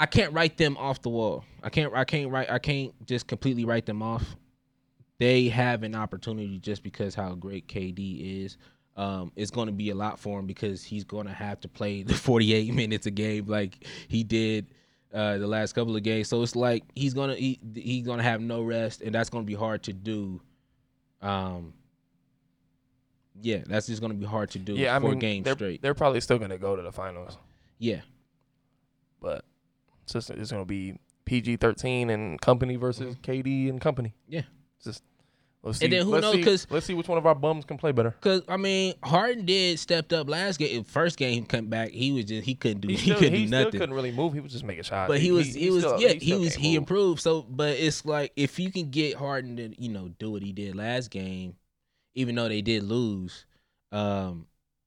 I 0.00 0.06
can't 0.06 0.32
write 0.32 0.56
them 0.56 0.76
off 0.78 1.02
the 1.02 1.10
wall. 1.10 1.44
I 1.62 1.68
can't. 1.68 1.92
I 1.94 2.04
can't 2.04 2.30
write. 2.30 2.50
I 2.50 2.58
can't 2.58 2.92
just 3.06 3.26
completely 3.26 3.64
write 3.64 3.86
them 3.86 4.02
off. 4.02 4.36
They 5.18 5.48
have 5.48 5.82
an 5.82 5.94
opportunity 5.94 6.58
just 6.58 6.82
because 6.82 7.14
how 7.14 7.34
great 7.34 7.68
KD 7.68 8.44
is. 8.44 8.56
Um, 8.96 9.32
it's 9.36 9.50
going 9.50 9.66
to 9.66 9.72
be 9.72 9.90
a 9.90 9.94
lot 9.94 10.18
for 10.18 10.38
him 10.38 10.46
because 10.46 10.84
he's 10.84 11.04
going 11.04 11.26
to 11.26 11.32
have 11.32 11.60
to 11.60 11.68
play 11.68 12.02
the 12.02 12.14
48 12.28 12.74
minutes 12.74 13.06
a 13.06 13.10
game 13.10 13.46
like 13.46 13.86
he 14.08 14.22
did 14.22 14.66
uh, 15.14 15.38
the 15.38 15.46
last 15.46 15.72
couple 15.74 15.96
of 15.96 16.02
games. 16.02 16.28
So 16.28 16.42
it's 16.42 16.54
like 16.56 16.84
he's 16.94 17.14
gonna 17.14 17.34
he, 17.34 17.58
he's 17.74 18.06
gonna 18.06 18.22
have 18.22 18.40
no 18.42 18.62
rest, 18.62 19.00
and 19.02 19.14
that's 19.14 19.30
going 19.30 19.44
to 19.44 19.46
be 19.46 19.54
hard 19.54 19.82
to 19.84 19.92
do. 19.92 20.40
Um, 21.22 21.72
yeah, 23.40 23.62
that's 23.66 23.86
just 23.86 24.00
going 24.00 24.12
to 24.12 24.18
be 24.18 24.26
hard 24.26 24.50
to 24.50 24.58
do 24.58 24.74
Yeah, 24.74 24.94
I 24.96 25.00
for 25.00 25.10
mean, 25.10 25.18
games 25.18 25.44
they're, 25.44 25.54
straight. 25.54 25.80
they're 25.82 25.94
probably 25.94 26.20
still 26.20 26.38
gonna 26.38 26.58
go 26.58 26.76
to 26.76 26.82
the 26.82 26.92
finals, 26.92 27.38
Yeah, 27.78 28.00
but 29.20 29.44
it's 30.04 30.12
just 30.12 30.30
it's 30.30 30.50
gonna 30.50 30.64
be 30.66 30.98
PG 31.24 31.56
13 31.56 32.10
and 32.10 32.40
company 32.40 32.76
versus 32.76 33.16
KD 33.22 33.68
and 33.70 33.80
company. 33.80 34.12
Yeah. 34.28 34.42
It's 34.76 34.84
just 34.84 35.02
Let's 35.64 35.78
see. 35.78 35.84
And 35.86 35.92
then 35.92 36.04
who 36.04 36.10
let's 36.10 36.22
knows, 36.22 36.44
'cause- 36.44 36.66
let's 36.70 36.86
see 36.86 36.94
which 36.94 37.06
one 37.06 37.18
of 37.18 37.24
our 37.26 37.36
bums 37.36 37.64
can 37.64 37.78
play 37.78 37.92
better. 37.92 38.10
Cause 38.20 38.42
I 38.48 38.56
mean, 38.56 38.94
Harden 39.04 39.46
did 39.46 39.78
stepped 39.78 40.12
up 40.12 40.28
last 40.28 40.58
game. 40.58 40.82
First 40.82 41.16
game 41.16 41.34
he 41.34 41.46
come 41.46 41.66
back, 41.66 41.90
he 41.90 42.10
was 42.10 42.24
just 42.24 42.44
he 42.44 42.54
couldn't 42.56 42.80
do 42.80 42.88
He, 42.88 42.96
he, 42.96 43.14
couldn't 43.14 43.34
he 43.34 43.42
do 43.42 43.46
still 43.46 43.64
nothing. 43.64 43.80
couldn't 43.80 43.94
really 43.94 44.10
move. 44.10 44.32
He 44.32 44.40
was 44.40 44.50
just 44.50 44.64
making 44.64 44.82
shots. 44.82 45.08
But 45.08 45.20
he 45.20 45.30
was 45.30 45.54
he, 45.54 45.70
was 45.70 45.84
still- 45.84 46.00
yeah 46.00 46.08
still 46.10 46.20
he 46.20 46.34
was 46.34 46.54
he 46.56 46.68
move. 46.70 46.78
improved. 46.78 47.20
So, 47.20 47.42
but 47.42 47.76
it's 47.76 48.04
like 48.04 48.32
if 48.34 48.58
you 48.58 48.72
can 48.72 48.90
get 48.90 49.14
Harden 49.14 49.56
to 49.58 49.80
you 49.80 49.88
know 49.88 50.08
do 50.18 50.32
what 50.32 50.42
he 50.42 50.52
did 50.52 50.74
last 50.74 51.10
game, 51.10 51.54
even 52.16 52.34
though 52.34 52.48
they 52.48 52.60
did 52.62 52.82
lose, 52.82 53.46
um, 53.92 54.46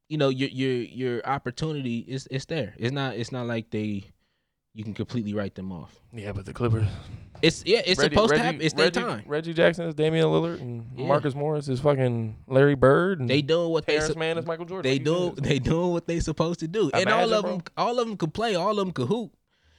you 0.10 0.18
know 0.18 0.28
your 0.30 0.50
your 0.50 0.74
your 0.74 1.26
opportunity 1.26 2.00
is 2.00 2.28
it's 2.30 2.46
there. 2.46 2.76
It's 2.78 2.92
not 2.92 3.16
it's 3.16 3.32
not 3.32 3.48
like 3.48 3.70
they 3.72 4.04
you 4.76 4.84
can 4.84 4.94
completely 4.94 5.34
write 5.34 5.56
them 5.56 5.72
off. 5.72 6.00
Yeah, 6.14 6.32
but 6.34 6.46
the 6.46 6.54
Clippers. 6.54 6.86
It's 7.42 7.64
yeah 7.66 7.82
it's 7.86 8.00
Reggie- 8.00 8.14
supposed 8.16 8.32
Reggie- 8.32 8.42
to 8.42 8.46
happen. 8.46 8.62
It's 8.62 8.74
their 8.74 8.92
time. 8.92 9.24
Reggie 9.26 9.54
Jackson 9.54 9.88
is 9.88 9.96
Damian 9.96 10.26
Lillard, 10.28 10.62
and 10.62 10.86
Yeah. 10.96 11.08
Marcus 11.08 11.34
Morris 11.36 11.68
is 11.68 11.80
fucking 11.80 12.36
Larry 12.48 12.76
Bird, 12.76 13.20
and 13.20 13.30
They 13.30 13.42
doing 13.42 13.72
what 13.72 13.86
they 13.86 13.94
Terrence 13.94 14.10
sup- 14.10 14.18
Mann 14.18 14.38
is 14.38 14.46
Michael 14.46 14.66
Jordan. 14.66 14.90
they 14.92 15.00
do 15.00 15.34
they 15.38 15.60
doing 15.60 15.92
what 15.92 16.06
they 16.08 16.20
supposed 16.20 16.60
to 16.60 16.68
do, 16.68 16.92
and 16.94 17.10
all 17.10 17.20
Imagine, 17.20 17.34
of 17.34 17.42
bro. 17.44 17.52
them 17.54 17.62
all 17.78 18.00
of 18.00 18.08
them 18.08 18.18
could 18.18 18.34
play, 18.34 18.56
all 18.56 18.72
of 18.72 18.78
them 18.78 18.92
could 18.92 19.08
hoop. 19.08 19.32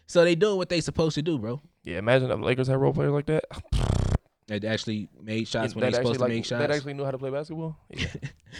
So 0.06 0.24
they 0.24 0.34
doing 0.34 0.56
what 0.56 0.68
they 0.68 0.80
supposed 0.80 1.14
to 1.16 1.22
do, 1.22 1.38
bro. 1.38 1.60
Yeah, 1.84 1.98
imagine 1.98 2.30
if 2.30 2.38
the 2.38 2.44
Lakers 2.44 2.68
had 2.68 2.76
role 2.78 2.92
players 2.92 3.12
like 3.12 3.26
that. 3.26 3.44
They 4.48 4.60
actually 4.68 5.08
made 5.20 5.48
shots 5.48 5.74
when 5.74 5.82
they 5.82 5.90
supposed 5.92 6.14
to 6.14 6.20
like, 6.20 6.28
make 6.30 6.44
shots. 6.44 6.60
that 6.60 6.70
actually 6.70 6.94
knew 6.94 7.04
how 7.04 7.10
to 7.10 7.18
play 7.18 7.30
basketball. 7.30 7.76
Yeah. 7.90 8.06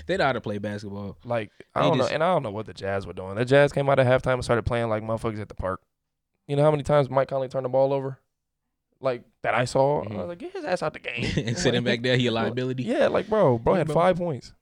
they 0.08 0.16
know 0.16 0.24
how 0.24 0.32
to 0.32 0.40
play 0.40 0.58
basketball. 0.58 1.16
like 1.24 1.52
I 1.76 1.82
They 1.82 1.88
don't 1.88 1.98
just- 1.98 2.10
know, 2.10 2.14
and 2.14 2.24
I 2.24 2.26
don't 2.34 2.42
know 2.42 2.50
what 2.50 2.66
the 2.66 2.74
Jazz 2.74 3.06
were 3.06 3.12
doing. 3.12 3.36
The 3.36 3.44
Jazz 3.44 3.72
came 3.72 3.88
out 3.88 4.00
at 4.00 4.04
halftime 4.06 4.34
and 4.34 4.42
started 4.44 4.62
playing 4.66 4.88
like 4.88 5.04
motherfuckers 5.04 5.40
at 5.40 5.48
the 5.48 5.54
park. 5.54 5.80
You 6.46 6.56
know 6.56 6.62
how 6.62 6.70
many 6.70 6.82
times 6.82 7.10
Mike 7.10 7.28
Conley 7.28 7.48
turned 7.48 7.64
the 7.64 7.68
ball 7.68 7.92
over, 7.92 8.18
like 9.00 9.22
that 9.42 9.54
I 9.54 9.64
saw. 9.64 10.02
I 10.02 10.06
Mhm. 10.06 10.16
was 10.16 10.28
like, 10.28 10.38
get 10.38 10.52
his 10.52 10.64
ass 10.64 10.82
out 10.82 10.92
the 10.92 10.98
game 11.00 11.32
and 11.46 11.58
sitting 11.58 11.82
back 11.84 12.02
there, 12.02 12.16
he 12.16 12.26
a 12.28 12.32
liability. 12.32 12.84
Yeah, 12.84 13.08
like 13.08 13.28
bro, 13.28 13.58
bro 13.58 13.74
had 13.74 13.90
five 13.90 14.16
points. 14.16 14.52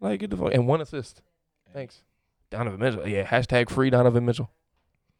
Like 0.00 0.20
get 0.20 0.30
the 0.30 0.36
fuck 0.36 0.52
and 0.54 0.66
one 0.66 0.80
assist. 0.80 1.22
Thanks, 1.72 2.02
Donovan 2.50 2.80
Mitchell. 2.80 3.06
Yeah, 3.08 3.24
hashtag 3.26 3.70
free 3.70 3.90
Donovan 3.90 4.24
Mitchell. 4.24 4.50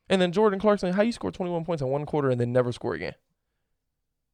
And 0.08 0.20
then 0.20 0.32
Jordan 0.32 0.58
Clarkson, 0.58 0.92
how 0.92 1.02
you 1.02 1.12
score 1.12 1.30
twenty 1.30 1.52
one 1.52 1.64
points 1.64 1.82
in 1.82 1.88
one 1.88 2.04
quarter 2.06 2.30
and 2.30 2.40
then 2.40 2.52
never 2.52 2.72
score 2.72 2.94
again? 2.94 3.14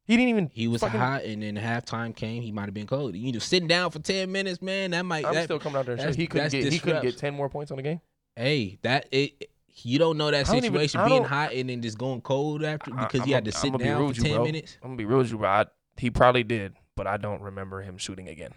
He 0.04 0.16
didn't 0.16 0.30
even. 0.30 0.50
He 0.54 0.68
was 0.68 0.80
fucking- 0.80 0.98
hot, 0.98 1.24
and 1.24 1.42
then 1.42 1.56
halftime 1.56 2.16
came. 2.16 2.42
He 2.42 2.50
might 2.50 2.64
have 2.64 2.72
been 2.74 2.86
cold. 2.86 3.14
You 3.14 3.30
just 3.30 3.48
sitting 3.48 3.68
down 3.68 3.90
for 3.90 3.98
ten 3.98 4.32
minutes, 4.32 4.62
man. 4.62 4.92
That 4.92 5.04
might. 5.04 5.26
I'm 5.26 5.34
that, 5.34 5.44
still 5.44 5.58
coming 5.58 5.76
out 5.78 5.84
there 5.86 5.96
and. 5.96 6.14
He 6.16 6.26
couldn't 6.26 6.50
get. 6.50 6.72
He 6.72 6.78
couldn't 6.78 7.02
get 7.02 7.18
ten 7.18 7.34
more 7.34 7.50
points 7.50 7.70
on 7.70 7.76
the 7.76 7.82
game. 7.82 8.00
hey, 8.34 8.78
that 8.82 9.06
it. 9.12 9.50
You 9.84 9.98
don't 9.98 10.16
know 10.18 10.30
that 10.30 10.46
don't 10.46 10.60
situation 10.62 11.00
I 11.00 11.08
being 11.08 11.24
hot 11.24 11.52
and 11.52 11.68
then 11.70 11.82
just 11.82 11.98
going 11.98 12.20
cold 12.20 12.64
after 12.64 12.90
because 12.90 13.20
I'm 13.22 13.28
you 13.28 13.34
had 13.34 13.44
to 13.46 13.52
sit 13.52 13.68
I'ma 13.68 13.78
down 13.78 13.98
for 14.02 14.04
with 14.06 14.16
you, 14.18 14.22
ten 14.24 14.42
minutes. 14.42 14.76
I'm 14.82 14.88
gonna 14.90 14.96
be 14.96 15.04
real 15.04 15.18
with 15.18 15.30
you, 15.30 15.38
bro. 15.38 15.48
I, 15.48 15.66
he 15.96 16.10
probably 16.10 16.42
did, 16.44 16.74
but 16.96 17.06
I 17.06 17.16
don't 17.16 17.42
remember 17.42 17.80
him 17.82 17.96
shooting 17.98 18.28
again. 18.28 18.52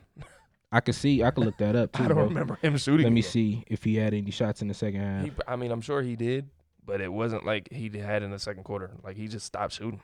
I 0.71 0.79
could 0.79 0.95
see. 0.95 1.23
I 1.23 1.31
could 1.31 1.43
look 1.45 1.57
that 1.57 1.75
up 1.75 1.91
too. 1.93 2.03
I 2.03 2.07
don't 2.07 2.15
bro. 2.17 2.25
remember 2.27 2.57
him 2.61 2.77
shooting. 2.77 3.03
Let 3.05 3.13
me 3.13 3.19
again. 3.21 3.31
see 3.31 3.63
if 3.67 3.83
he 3.83 3.95
had 3.95 4.13
any 4.13 4.31
shots 4.31 4.61
in 4.61 4.67
the 4.67 4.73
second 4.73 5.01
half. 5.01 5.25
He, 5.25 5.31
I 5.47 5.55
mean, 5.55 5.71
I'm 5.71 5.81
sure 5.81 6.01
he 6.01 6.15
did, 6.15 6.49
but 6.85 7.01
it 7.01 7.11
wasn't 7.11 7.45
like 7.45 7.71
he 7.71 7.89
had 7.97 8.23
in 8.23 8.31
the 8.31 8.39
second 8.39 8.63
quarter. 8.63 8.91
Like 9.03 9.17
he 9.17 9.27
just 9.27 9.45
stopped 9.45 9.73
shooting. 9.73 10.01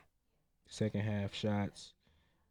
second 0.66 1.00
half 1.02 1.32
shots. 1.34 1.94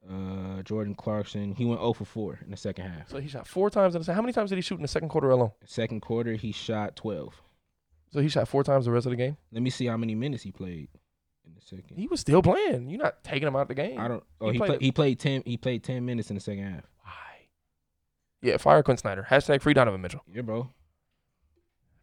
Uh, 0.10 0.62
Jordan 0.64 0.96
Clarkson, 0.96 1.54
he 1.56 1.66
went 1.66 1.82
0 1.82 1.92
for 1.94 2.06
4 2.06 2.40
in 2.46 2.52
the 2.52 2.56
second 2.58 2.86
half. 2.90 3.10
So 3.10 3.20
he 3.20 3.28
shot 3.28 3.46
four 3.46 3.70
times 3.70 3.94
in 3.94 4.00
the. 4.02 4.06
se- 4.06 4.14
How 4.14 4.22
many 4.22 4.32
times 4.32 4.50
did 4.52 4.56
he 4.56 4.62
shoot 4.62 4.76
in 4.76 4.82
the 4.84 4.88
second 4.88 5.10
quarter 5.10 5.30
alone? 5.32 5.52
Second 5.66 6.02
quarter, 6.02 6.34
he 6.34 6.52
shot 6.54 6.96
12. 6.96 7.42
So 8.12 8.22
he 8.22 8.30
shot 8.30 8.48
four 8.48 8.64
times 8.64 8.86
the 8.86 8.92
rest 8.92 9.06
of 9.06 9.12
the 9.12 9.16
game. 9.18 9.38
Let 9.52 9.62
me 9.62 9.70
see 9.70 9.86
how 9.86 9.98
many 9.98 10.16
minutes 10.16 10.44
he 10.44 10.52
played 10.52 10.88
in 11.46 11.54
the 11.56 11.62
second. 11.62 11.98
He 11.98 12.08
was 12.08 12.20
still 12.22 12.42
playing. 12.42 12.90
You're 12.90 13.02
not 13.02 13.24
taking 13.24 13.48
him 13.48 13.56
out 13.56 13.64
of 13.64 13.68
the 13.70 13.76
game. 13.76 14.00
I 14.00 14.08
don't. 14.08 14.24
Oh, 14.42 14.48
He 14.48 14.54
he, 14.54 14.58
played 14.60 14.72
it- 14.72 14.82
He 14.82 14.92
played 14.92 15.20
ten. 15.20 15.44
He 15.46 15.58
played 15.58 15.84
ten 15.84 16.06
minutes 16.06 16.30
in 16.30 16.36
the 16.36 16.42
second 16.42 16.64
half. 16.64 16.84
Why? 17.04 17.12
Yeah, 18.42 18.58
fire 18.58 18.82
Quin 18.84 18.98
Snyder. 18.98 19.26
Hashtag 19.30 19.62
free 19.62 19.74
Donovan 19.74 20.02
Mitchell. 20.02 20.22
Yeah, 20.32 20.42
bro. 20.42 20.70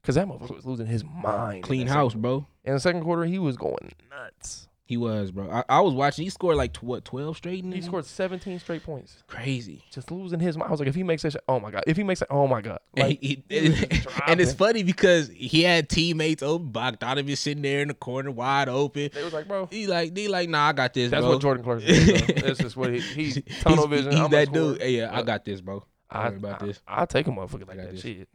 Because 0.02 0.16
that 0.16 0.26
motherfucker 0.28 0.56
was 0.56 0.66
losing 0.66 0.86
his 0.86 1.02
mind. 1.04 1.62
Clean 1.62 1.86
house, 1.86 2.12
second- 2.12 2.20
bro. 2.22 2.46
In 2.64 2.74
the 2.74 2.80
second 2.80 3.02
quarter, 3.02 3.24
he 3.24 3.38
was 3.38 3.56
going 3.56 3.92
nuts. 4.10 4.68
He 4.86 4.98
was, 4.98 5.30
bro. 5.30 5.50
I, 5.50 5.64
I 5.66 5.80
was 5.80 5.94
watching. 5.94 6.24
He 6.24 6.30
scored 6.30 6.56
like 6.56 6.74
tw- 6.74 6.82
what 6.82 7.06
twelve 7.06 7.38
straight. 7.38 7.64
In 7.64 7.72
He 7.72 7.80
scored 7.80 8.04
17 8.04 8.58
straight 8.58 8.82
points. 8.82 9.22
crazy. 9.28 9.82
Just 9.90 10.10
losing 10.10 10.40
his 10.40 10.58
mind. 10.58 10.68
I 10.68 10.70
was 10.72 10.78
like, 10.80 10.90
if 10.90 10.94
he 10.94 11.02
makes 11.02 11.22
that 11.22 11.36
oh 11.48 11.58
my 11.58 11.70
God. 11.70 11.84
If 11.86 11.96
he 11.96 12.02
makes 12.02 12.20
it, 12.20 12.28
oh 12.30 12.46
my 12.46 12.60
God. 12.60 12.80
And, 12.94 13.08
Like, 13.08 13.18
he, 13.22 13.42
he 13.48 13.56
and 14.26 14.40
it's 14.42 14.52
funny 14.52 14.82
because 14.82 15.30
he 15.30 15.62
had 15.62 15.88
teammates 15.88 16.42
open. 16.42 16.70
Bogdanovich 16.70 17.38
sitting 17.38 17.62
there 17.62 17.80
in 17.80 17.88
the 17.88 17.94
corner, 17.94 18.30
wide 18.30 18.68
open. 18.68 19.08
they 19.14 19.24
was 19.24 19.32
like, 19.32 19.48
bro. 19.48 19.66
He 19.70 19.86
like, 19.86 20.14
he 20.14 20.28
like, 20.28 20.50
nah, 20.50 20.68
I 20.68 20.72
got 20.74 20.92
this. 20.92 21.10
That's 21.10 21.22
bro. 21.22 21.30
what 21.32 21.40
Jordan 21.40 21.64
Clarkson 21.64 21.88
is. 21.88 22.26
That's 22.42 22.58
just 22.58 22.76
what 22.76 22.92
he, 22.92 23.00
he's 23.00 23.40
tunnel 23.62 23.86
vision. 23.86 24.12
He's 24.12 24.28
that 24.28 24.52
dude. 24.52 24.82
Hey, 24.82 24.98
yeah, 24.98 25.16
I 25.16 25.22
got 25.22 25.46
this, 25.46 25.62
bro. 25.62 25.82
I, 26.10 26.28
worry 26.28 26.36
about 26.36 26.62
I, 26.62 26.66
this. 26.66 26.82
I'll 26.86 27.06
take 27.06 27.26
a 27.26 27.30
motherfucker 27.30 27.66
like 27.66 27.76
got 27.78 27.86
that. 27.86 27.90
this. 27.92 28.02
Shit. 28.02 28.28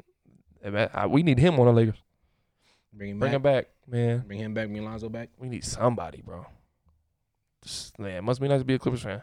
Hey, 0.64 0.72
man, 0.72 0.90
I- 0.96 1.06
we 1.06 1.22
need 1.22 1.38
him 1.38 1.60
on 1.60 1.68
the 1.68 1.74
Lakers. 1.74 2.02
Bring 2.94 3.12
him 3.12 3.20
Bring 3.20 3.32
back. 3.32 3.36
him 3.36 3.42
back, 3.42 3.68
man. 3.88 4.24
Bring 4.28 4.40
him 4.40 4.54
back. 4.54 4.68
Bring 4.68 4.84
Lonzo 4.84 5.10
back. 5.10 5.30
We 5.38 5.48
need 5.50 5.64
somebody, 5.64 6.22
bro. 6.22 6.46
Just, 7.64 8.00
man, 8.00 8.18
it 8.18 8.24
must 8.24 8.40
be 8.42 8.48
nice 8.48 8.60
to 8.62 8.66
be 8.66 8.76
a 8.76 8.80
Clippers 8.80 9.04
fan. 9.04 9.22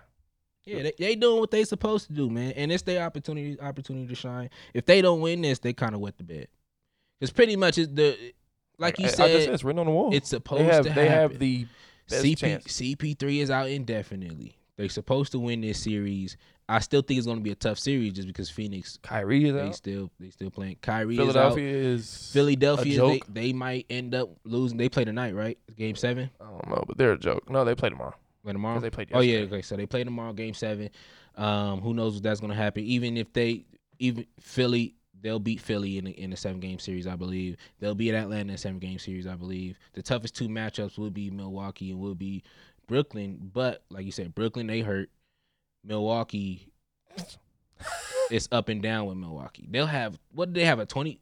Yeah, 0.65 0.83
they, 0.83 0.93
they 0.99 1.15
doing 1.15 1.39
what 1.41 1.51
they 1.51 1.63
supposed 1.65 2.09
to 2.09 2.13
do, 2.13 2.29
man, 2.29 2.53
and 2.53 2.73
it's 2.73 2.83
their 2.83 3.05
opportunity 3.05 3.59
opportunity 3.61 4.09
to 4.09 4.15
shine. 4.17 4.51
If 4.75 4.85
they 4.85 5.01
don't 5.01 5.21
win 5.21 5.41
this, 5.43 5.61
they 5.61 5.73
kind 5.73 5.95
of 5.95 6.01
wet 6.01 6.19
the 6.19 6.25
bed. 6.25 6.49
Because 7.21 7.33
pretty 7.33 7.55
much 7.57 7.79
it's 7.79 7.93
the 7.93 8.17
like 8.79 8.99
you 8.99 9.07
I, 9.07 9.09
said, 9.09 9.31
I 9.31 9.45
said 9.45 9.55
it's 9.55 9.65
written 9.65 9.79
on 9.79 9.87
the 9.87 9.93
wall. 9.93 10.13
it's 10.13 10.29
supposed 10.31 10.63
they 10.63 10.65
have 10.67 10.85
to 10.87 10.93
they 10.93 11.09
happen. 11.09 11.31
have 11.31 11.39
the 11.39 11.67
best 12.11 12.25
CP 12.25 12.37
chance. 12.39 12.65
CP3 12.67 13.43
is 13.43 13.51
out 13.51 13.69
indefinitely. 13.69 14.59
They're 14.77 14.89
supposed 14.89 15.33
to 15.33 15.39
win 15.39 15.61
this 15.61 15.79
series. 15.83 16.37
I 16.69 16.81
still 16.81 17.03
think 17.03 17.19
it's 17.19 17.27
going 17.27 17.39
to 17.39 17.45
be 17.45 17.53
a 17.53 17.57
tough 17.57 17.79
series 17.79 18.13
just 18.15 18.27
because 18.27 18.51
Phoenix 18.51 18.99
Kyrie 19.03 19.47
is 19.47 19.55
they 19.55 19.61
out. 19.61 19.75
still 19.75 20.11
they 20.19 20.31
still 20.31 20.51
playing. 20.51 20.77
Kyrie 20.83 21.17
Philadelphia 21.17 21.69
is 21.69 22.01
is. 22.03 22.33
Philadelphia 22.33 22.85
they, 22.93 22.97
joke. 22.97 23.27
they 23.29 23.53
might 23.53 23.87
end 23.89 24.15
up 24.15 24.31
losing. 24.45 24.77
They 24.79 24.89
play 24.89 25.05
tonight, 25.05 25.35
right? 25.35 25.59
Game 25.77 25.95
seven. 25.95 26.31
I 26.41 26.45
don't 26.45 26.69
know, 26.69 26.85
but 26.87 26.99
they're 26.99 27.13
a 27.13 27.19
joke. 27.19 27.49
No, 27.49 27.65
they 27.65 27.75
play 27.75 27.91
tomorrow 27.91 28.15
Play 28.43 28.53
tomorrow. 28.53 28.81
they 28.81 28.91
played. 28.91 29.11
Oh 29.13 29.21
yeah, 29.21 29.39
okay. 29.41 29.63
So 29.63 29.77
they 29.77 29.87
play 29.87 30.03
tomorrow, 30.05 30.33
game 30.33 30.55
seven. 30.55 30.91
Um, 31.37 31.81
who 31.81 31.95
knows 31.95 32.15
what 32.15 32.23
that's 32.23 32.41
gonna 32.41 32.55
happen? 32.55 32.83
Even 32.85 33.17
if 33.17 33.33
they, 33.33 33.65
even 33.99 34.27
Philly, 34.41 34.95
they'll 35.21 35.39
beat 35.39 35.61
Philly 35.61 35.99
in 35.99 36.07
a, 36.07 36.11
in 36.11 36.33
a 36.33 36.37
seven 36.37 36.61
game 36.61 36.79
series, 36.79 37.07
I 37.07 37.17
believe. 37.17 37.57
They'll 37.81 37.95
be 37.95 38.09
at 38.11 38.15
Atlanta 38.15 38.43
in 38.43 38.51
a 38.51 38.59
seven 38.59 38.79
game 38.79 38.99
series, 38.99 39.27
I 39.27 39.35
believe. 39.35 39.79
The 39.95 40.03
toughest 40.03 40.35
two 40.37 40.49
matchups 40.49 40.99
will 40.99 41.11
be 41.11 41.31
Milwaukee 41.31 41.91
and 41.91 42.01
will 42.01 42.15
be 42.15 42.43
Brooklyn. 42.87 43.51
But 43.53 43.83
like 43.91 44.05
you 44.05 44.13
said, 44.13 44.35
Brooklyn 44.35 44.67
they 44.67 44.81
hurt. 44.81 45.11
Milwaukee, 45.87 46.69
it's 48.31 48.49
up 48.53 48.69
and 48.69 48.83
down 48.83 49.07
with 49.07 49.17
Milwaukee. 49.17 49.67
They'll 49.71 49.87
have 49.87 50.19
what 50.33 50.53
did 50.53 50.61
they 50.61 50.67
have 50.67 50.79
a 50.79 50.87
twenty? 50.87 51.21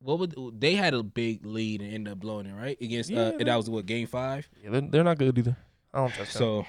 What 0.00 0.18
would 0.18 0.60
they 0.60 0.74
had 0.74 0.92
a 0.94 1.02
big 1.02 1.46
lead 1.46 1.80
and 1.80 1.92
end 1.92 2.08
up 2.08 2.18
blowing 2.20 2.46
it 2.46 2.52
right 2.54 2.76
against? 2.80 3.10
Yeah, 3.10 3.20
uh, 3.22 3.38
that 3.38 3.56
was 3.56 3.70
what 3.70 3.86
game 3.86 4.06
five. 4.06 4.48
Yeah, 4.62 4.70
they're, 4.70 4.80
they're 4.82 5.04
not 5.04 5.18
good 5.18 5.38
either. 5.38 5.56
I 5.92 5.98
don't 5.98 6.12
trust 6.12 6.32
them. 6.34 6.40
So 6.40 6.66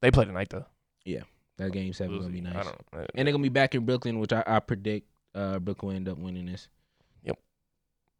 They 0.00 0.10
play 0.10 0.24
tonight 0.24 0.48
though. 0.50 0.64
Yeah, 1.04 1.20
that 1.58 1.70
game 1.72 1.92
seven 1.92 2.18
gonna 2.18 2.30
be 2.30 2.40
nice. 2.40 2.56
I 2.56 2.62
don't. 2.64 2.76
uh, 2.92 3.06
and 3.14 3.26
they're 3.26 3.32
gonna 3.32 3.42
be 3.42 3.48
back 3.50 3.74
in 3.74 3.84
Brooklyn, 3.84 4.18
which 4.18 4.32
I, 4.32 4.42
I 4.46 4.58
predict 4.60 5.08
uh, 5.34 5.58
Brooklyn 5.58 5.88
will 5.90 5.96
end 5.96 6.08
up 6.08 6.18
winning 6.18 6.46
this. 6.46 6.68
Yep. 7.24 7.38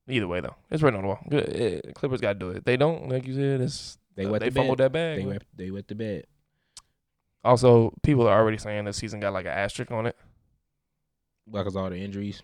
Either 0.08 0.28
way 0.28 0.40
though, 0.40 0.54
it's 0.70 0.82
written 0.82 0.98
on 0.98 1.02
the 1.02 1.08
wall. 1.08 1.20
Good. 1.28 1.92
Clippers 1.94 2.20
got 2.20 2.34
to 2.34 2.38
do 2.38 2.50
it. 2.50 2.64
They 2.64 2.76
don't, 2.76 3.08
like 3.08 3.26
you 3.26 3.34
said, 3.34 3.60
it's 3.62 3.98
They 4.14 4.26
uh, 4.26 4.30
wet 4.30 4.40
they 4.42 4.50
the 4.50 4.54
fumbled 4.54 4.78
bed. 4.78 4.84
that 4.84 4.92
bag. 4.92 5.18
They 5.20 5.26
wet, 5.26 5.42
they 5.56 5.70
wet 5.70 5.88
the 5.88 5.94
bed. 5.94 6.26
Also, 7.44 7.92
people 8.02 8.26
are 8.26 8.38
already 8.38 8.58
saying 8.58 8.84
this 8.84 8.96
season 8.96 9.20
got 9.20 9.32
like 9.32 9.46
an 9.46 9.52
asterisk 9.52 9.90
on 9.90 10.06
it. 10.06 10.16
because 11.50 11.76
all 11.76 11.90
the 11.90 11.98
injuries. 11.98 12.42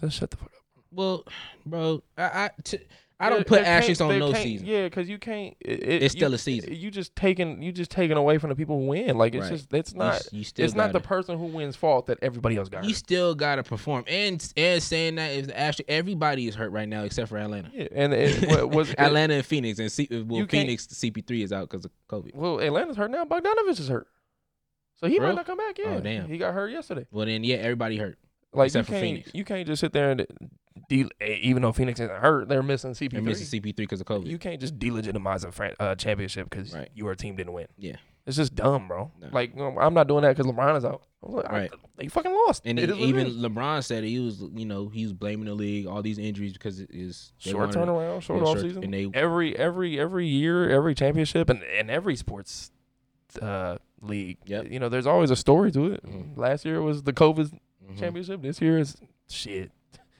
Just 0.00 0.18
shut 0.18 0.30
the 0.30 0.36
fuck 0.38 0.46
up. 0.46 0.84
Well, 0.90 1.24
bro, 1.66 2.02
I 2.16 2.22
I, 2.24 2.50
t- 2.62 2.78
I 3.20 3.30
don't 3.30 3.46
put 3.46 3.62
asterisks 3.62 4.00
on 4.00 4.18
no 4.18 4.32
season. 4.32 4.66
Yeah, 4.66 4.84
because 4.84 5.08
you 5.08 5.18
can't. 5.18 5.54
It, 5.60 5.82
it- 5.84 6.02
It's 6.02 6.14
you- 6.14 6.18
still 6.18 6.34
a 6.34 6.38
season. 6.38 6.74
You 6.74 6.90
just 6.90 7.14
taking 7.14 7.62
you 7.62 7.70
just 7.70 7.90
taking 7.90 8.16
away 8.16 8.38
from 8.38 8.50
the 8.50 8.56
people 8.56 8.80
who 8.80 8.86
win. 8.86 9.16
Like 9.16 9.34
it's 9.36 9.42
Right. 9.44 9.52
just 9.52 9.72
it's 9.72 9.94
not. 9.94 10.14
s- 10.16 10.28
You, 10.32 10.42
still 10.42 10.64
It's 10.64 10.74
not 10.74 10.88
the 10.88 10.98
gotta- 10.98 11.08
person 11.08 11.38
who 11.38 11.44
wins 11.46 11.76
fault 11.76 12.06
that 12.06 12.18
everybody 12.22 12.56
else 12.56 12.68
got. 12.68 12.84
You 12.84 12.92
still 12.92 13.34
gotta 13.36 13.62
perform, 13.62 14.04
and 14.08 14.44
and 14.56 14.82
saying 14.82 15.14
that 15.14 15.28
if 15.28 15.46
the 15.46 15.90
everybody 15.90 16.48
is 16.48 16.54
hurt 16.56 16.72
right 16.72 16.88
now 16.88 17.04
except 17.04 17.28
for 17.28 17.38
Atlanta. 17.38 17.70
Yeah, 17.72 17.86
and 17.92 18.12
it, 18.12 18.48
what 18.48 18.70
was 18.70 18.92
Atlanta 18.98 19.34
and 19.34 19.46
Phoenix, 19.46 19.78
and 19.78 19.92
C, 19.92 20.08
uh, 20.10 20.24
well, 20.24 20.38
You 20.40 20.46
can't- 20.46 20.66
Phoenix 20.66 20.86
CP3 20.88 21.44
is 21.44 21.52
out 21.52 21.70
because 21.70 21.84
of 21.84 21.92
COVID. 22.10 22.34
Well, 22.34 22.60
Atlanta's 22.60 22.96
hurt 22.96 23.12
now. 23.12 23.24
Bogdanovich 23.24 23.78
is 23.78 23.88
hurt, 23.88 24.08
so 24.96 25.06
he 25.06 25.18
Bro? 25.18 25.28
might 25.28 25.34
not 25.36 25.46
come 25.46 25.58
back. 25.58 25.78
Yeah, 25.78 25.96
Oh, 25.96 26.00
damn. 26.00 26.26
he 26.28 26.36
got 26.36 26.52
hurt 26.52 26.72
yesterday. 26.72 27.06
Well, 27.12 27.26
then 27.26 27.44
yeah, 27.44 27.56
everybody 27.56 27.96
hurt. 27.96 28.18
Like 28.52 28.66
Except 28.66 28.88
you 28.88 28.94
for 28.94 29.00
can't, 29.00 29.04
Phoenix. 29.04 29.30
you 29.34 29.44
can't 29.44 29.66
just 29.66 29.80
sit 29.80 29.92
there 29.92 30.10
and 30.10 30.26
de- 30.88 31.08
eh, 31.20 31.36
even 31.40 31.62
though 31.62 31.72
Phoenix 31.72 32.00
isn't 32.00 32.16
hurt, 32.16 32.48
they're 32.48 32.62
missing 32.62 32.92
CP3. 32.92 33.10
They're 33.12 33.22
missing 33.22 33.60
CP3 33.60 33.76
because 33.76 34.00
of 34.00 34.06
COVID. 34.06 34.26
You 34.26 34.38
can't 34.38 34.60
just 34.60 34.78
delegitimize 34.78 35.44
a 35.44 35.52
fran- 35.52 35.74
uh, 35.80 35.94
championship 35.94 36.48
because 36.50 36.74
Right. 36.74 36.88
your 36.94 37.14
team 37.14 37.36
didn't 37.36 37.52
win. 37.52 37.66
Yeah. 37.78 37.96
It's 38.26 38.38
just 38.38 38.54
dumb, 38.54 38.88
bro. 38.88 39.12
No. 39.20 39.28
Like, 39.32 39.50
you 39.50 39.58
know, 39.60 39.76
I'm 39.78 39.92
not 39.92 40.08
doing 40.08 40.22
that 40.22 40.34
because 40.34 40.50
LeBron 40.50 40.78
is 40.78 40.84
out. 40.86 41.02
I'm 41.22 41.32
like, 41.34 41.46
I- 41.46 41.52
Right. 41.52 41.70
they 41.96 42.08
fucking 42.08 42.32
lost. 42.32 42.62
And 42.64 42.78
It 42.78 42.88
he- 42.88 42.92
is 42.94 42.98
what 42.98 43.04
it 43.04 43.08
even 43.08 43.26
is. 43.26 43.36
LeBron 43.36 43.84
said 43.84 44.02
he 44.02 44.18
was, 44.18 44.42
you 44.54 44.64
know, 44.64 44.88
he 44.88 45.02
was 45.04 45.12
blaming 45.12 45.44
the 45.44 45.54
league, 45.54 45.86
all 45.86 46.00
these 46.00 46.18
injuries 46.18 46.54
because 46.54 46.80
it 46.80 46.88
is 46.90 47.32
they 47.44 47.50
short 47.50 47.74
wanted- 47.76 47.78
turnaround, 47.90 48.22
short 48.22 48.40
yeah, 48.40 48.46
off 48.46 48.54
short- 48.56 48.60
season. 48.62 48.84
and 48.84 48.94
they 48.94 49.10
every 49.12 49.54
every 49.58 50.00
every 50.00 50.26
year, 50.26 50.70
every 50.70 50.94
championship, 50.94 51.50
and 51.50 51.62
and 51.64 51.90
every 51.90 52.16
sports 52.16 52.70
uh, 53.42 53.76
league. 54.00 54.38
Yep. 54.46 54.70
You 54.70 54.78
know, 54.80 54.88
there's 54.88 55.06
always 55.06 55.30
a 55.30 55.36
story 55.36 55.70
to 55.72 55.92
it. 55.92 56.02
Mhm. 56.04 56.36
Last 56.38 56.64
year 56.64 56.80
was 56.80 57.02
the 57.02 57.12
COVID 57.12 57.50
Mhm. 57.90 57.98
championship. 57.98 58.40
This 58.42 58.60
year 58.62 58.78
is 58.78 58.96
shit. 59.28 59.70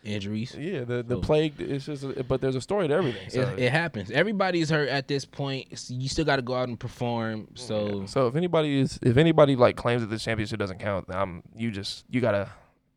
Injuries. 0.05 0.55
Yeah, 0.59 0.85
the 0.85 1.03
the 1.03 1.17
So- 1.17 1.21
plague. 1.21 1.55
It's 1.61 1.87
just, 1.87 2.05
a, 2.05 2.23
but 2.25 2.41
there's 2.41 2.57
a 2.57 2.61
story 2.61 2.89
to 2.89 2.95
everything. 2.95 3.29
So, 3.31 3.41
It, 3.41 3.59
it 3.59 3.73
happens. 3.73 4.11
Everybody's 4.11 4.71
hurt 4.71 4.89
at 4.89 5.09
this 5.09 5.25
point. 5.25 5.67
It's- 5.67 5.91
You 5.91 6.09
still 6.09 6.25
got 6.25 6.37
to 6.37 6.43
go 6.43 6.55
out 6.55 6.69
and 6.69 6.79
perform. 6.79 7.49
So 7.55 8.01
yeah. 8.01 8.07
so 8.07 8.27
if 8.29 8.37
anybody 8.37 8.81
is, 8.81 8.99
if 9.03 9.17
anybody 9.17 9.57
like 9.57 9.77
claims 9.77 10.03
that 10.03 10.09
this 10.09 10.23
championship 10.25 10.59
doesn't 10.59 10.79
count, 10.79 11.13
um, 11.15 11.43
you 11.57 11.71
just 11.71 12.05
you 12.11 12.21
gotta 12.21 12.49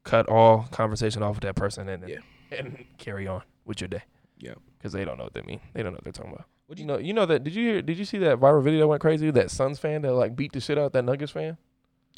cut 0.03 0.27
all 0.29 0.67
conversation 0.71 1.23
off 1.23 1.35
with 1.35 1.43
that 1.43 1.55
person 1.55 1.89
and 1.89 2.07
Yeah. 2.07 2.17
and 2.51 2.85
carry 2.97 3.27
on 3.27 3.41
with 3.65 3.81
your 3.81 3.87
day. 3.89 4.03
Yeah. 4.39 4.53
because 4.77 4.93
they 4.93 5.03
don't 5.03 5.17
know 5.17 5.23
what 5.23 5.33
they 5.33 5.41
mean. 5.41 5.59
They 5.73 5.81
don't 5.83 5.91
know 5.93 5.97
what 5.97 6.03
they're 6.03 6.13
talking 6.13 6.31
about. 6.33 6.45
What 6.67 6.77
You 6.77 6.83
you 6.83 6.87
know, 6.87 6.97
you 6.99 7.13
know 7.13 7.25
that. 7.25 7.43
Did 7.43 7.55
you 7.55 7.63
hear? 7.63 7.81
Did 7.81 7.97
you 7.97 8.05
see 8.05 8.17
that 8.19 8.39
viral 8.39 8.61
video 8.63 8.81
that 8.81 8.87
went 8.87 9.01
crazy? 9.01 9.31
That 9.31 9.49
Suns 9.49 9.79
fan 9.79 10.01
that 10.03 10.13
like 10.13 10.35
beat 10.35 10.51
the 10.51 10.59
shit 10.59 10.77
out 10.77 10.93
that 10.93 11.03
Nuggets 11.05 11.31
fan. 11.31 11.57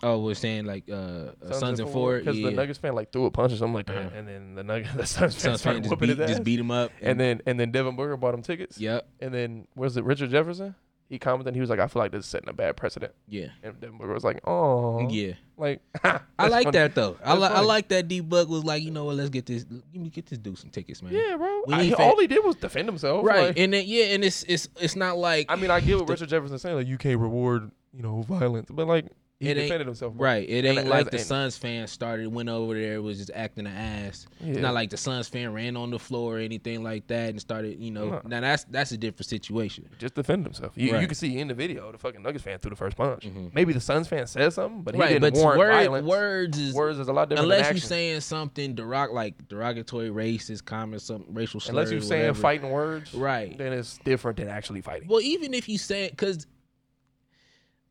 Oh, 0.02 0.20
we're 0.20 0.34
saying 0.36 0.66
like 0.66 0.86
uh, 0.90 1.32
uh, 1.46 1.52
Sons 1.54 1.80
and 1.80 1.90
Ford. 1.90 2.24
because 2.24 2.38
Yeah. 2.40 2.50
the 2.50 2.56
Nuggets 2.56 2.80
fan 2.80 2.96
like 2.96 3.12
threw 3.12 3.26
a 3.26 3.32
punch 3.32 3.52
or 3.54 3.58
something 3.58 3.74
like 3.74 3.88
that, 3.88 3.98
Uh-huh. 3.98 4.10
and 4.16 4.28
then 4.28 4.56
the 4.56 4.64
Nuggets, 4.64 4.94
the 4.96 5.06
Suns 5.06 5.34
fan 5.36 5.42
Suns 5.42 5.60
started 5.62 5.84
fan 5.84 5.90
whooping 5.90 6.08
beat, 6.10 6.18
his 6.18 6.20
ass. 6.22 6.30
just 6.30 6.44
beat 6.44 6.60
him 6.60 6.72
up. 6.72 6.92
and 7.02 7.20
then 7.20 7.42
and 7.46 7.60
then 7.60 7.72
Devin 7.72 7.96
Booker 7.96 8.16
bought 8.18 8.34
him 8.34 8.42
tickets. 8.42 8.80
yep, 8.80 9.08
And 9.20 9.34
then 9.34 9.68
was 9.76 9.98
it 9.98 10.04
Richard 10.06 10.32
Jefferson? 10.32 10.76
He 11.10 11.18
commented. 11.18 11.56
He 11.56 11.60
was 11.62 11.72
like, 11.72 11.80
"I 11.80 11.88
feel 11.88 12.04
like 12.04 12.12
this 12.12 12.26
is 12.26 12.30
setting 12.30 12.50
a 12.50 12.54
bad 12.54 12.78
precedent." 12.78 13.14
yeah, 13.28 13.48
And 13.64 13.80
Devin 13.80 13.98
Booker 13.98 14.14
was 14.14 14.24
like, 14.24 14.42
"Oh, 14.48 15.10
yeah. 15.10 15.34
like 15.58 15.82
I 16.04 16.48
like 16.48 16.66
funny. 16.66 16.70
that 16.78 16.94
though. 16.94 17.18
I, 17.26 17.34
li- 17.36 17.48
I 17.48 17.62
like 17.62 17.88
that. 17.88 18.08
D 18.08 18.20
Book 18.20 18.48
was 18.48 18.64
like, 18.64 18.84
you 18.84 18.92
know 18.92 19.06
what? 19.06 19.16
Let's 19.16 19.32
get 19.32 19.48
this. 19.48 19.66
Let 19.72 19.96
me 20.02 20.10
get 20.12 20.28
this 20.28 20.38
dude 20.38 20.60
some 20.60 20.70
tickets, 20.70 21.02
man. 21.02 21.12
Yeah, 21.12 21.36
bro. 21.36 21.64
I- 21.72 21.82
need 21.82 21.94
all 21.96 22.20
he 22.20 22.28
did 22.28 22.46
was 22.46 22.58
defend 22.58 22.88
himself. 22.88 23.26
right. 23.26 23.48
like- 23.48 23.58
and 23.60 23.74
then 23.74 23.86
yeah, 23.88 24.06
and 24.14 24.24
it's 24.24 24.44
it's 24.48 24.70
it's 24.80 24.96
not 24.96 25.18
like 25.18 25.48
I 25.50 25.56
mean, 25.56 25.72
I 25.72 25.80
get 25.80 25.98
what 25.98 26.06
The- 26.06 26.14
Richard 26.14 26.30
Jefferson 26.30 26.60
saying. 26.60 26.76
Like, 26.76 26.88
you 26.88 27.00
can't 27.00 27.20
reward, 27.20 27.72
you 27.92 28.04
know, 28.04 28.22
violence, 28.22 28.70
but 28.72 28.88
like 28.88 29.08
he 29.40 29.50
It 29.52 29.54
defended 29.54 29.88
himself. 29.88 30.14
bro. 30.16 30.26
Right. 30.26 30.50
It 30.50 30.66
ain't 30.66 30.76
that- 30.76 30.88
like 30.88 31.12
the 31.12 31.18
and- 31.18 31.26
Suns 31.26 31.58
fan 31.58 31.88
started, 31.88 32.28
went 32.28 32.50
over 32.50 32.74
there, 32.78 33.02
was 33.02 33.20
just 33.20 33.32
acting 33.34 33.68
an 33.68 33.74
ass. 33.74 34.28
Yeah. 34.42 34.52
It's 34.52 34.60
not 34.60 34.74
like 34.74 34.90
the 34.90 34.98
Suns 34.98 35.30
fan 35.30 35.54
ran 35.54 35.78
on 35.78 35.92
the 35.92 36.00
floor 36.00 36.36
or 36.36 36.40
anything 36.40 36.84
like 36.84 37.08
that 37.08 37.30
and 37.30 37.40
started, 37.40 37.80
you 37.80 37.90
know. 37.90 38.10
No. 38.10 38.22
Now 38.26 38.42
that's 38.42 38.66
that's 38.66 38.92
a 38.92 38.98
different 38.98 39.28
situation. 39.28 39.88
just 39.98 40.14
defend 40.16 40.44
himself. 40.46 40.74
You, 40.76 41.00
you 41.00 41.08
can 41.08 41.16
see 41.16 41.40
in 41.40 41.48
the 41.48 41.54
video 41.54 41.90
the 41.90 41.98
fucking 41.98 42.22
Nuggets 42.22 42.44
fan 42.44 42.60
threw 42.60 42.70
the 42.70 42.76
first 42.76 42.98
punch. 42.98 43.24
Mhm. 43.24 43.54
Maybe 43.54 43.72
the 43.72 43.80
Suns 43.80 44.10
fan 44.10 44.28
said 44.28 44.52
something, 44.52 44.82
but 44.82 44.94
he 44.96 45.00
right, 45.00 45.08
didn't 45.14 45.22
but 45.22 45.34
warrant 45.40 45.60
word, 45.60 45.72
violence. 45.72 46.06
words 46.08 46.58
is 46.60 46.74
Words 46.74 47.00
is 47.00 47.08
a 47.08 47.14
lot 47.14 47.30
different 47.30 47.50
unless 47.50 47.70
you're 47.72 47.78
saying 47.80 48.20
something 48.20 48.76
derog 48.76 49.14
like 49.14 49.48
derogatory, 49.48 50.10
racist 50.10 50.66
comments, 50.66 51.06
some 51.06 51.24
racial. 51.30 51.62
Unless 51.70 51.92
you're 51.92 52.02
saying 52.02 52.22
whatever. 52.24 52.42
fighting 52.42 52.70
words, 52.72 53.14
Right. 53.14 53.58
Then 53.58 53.72
it's 53.72 54.00
different 54.00 54.36
than 54.38 54.50
actually 54.50 54.82
fighting. 54.82 55.08
Well, 55.08 55.22
even 55.22 55.54
if 55.54 55.70
you 55.70 55.78
say 55.78 56.04
it, 56.04 56.12
because 56.12 56.46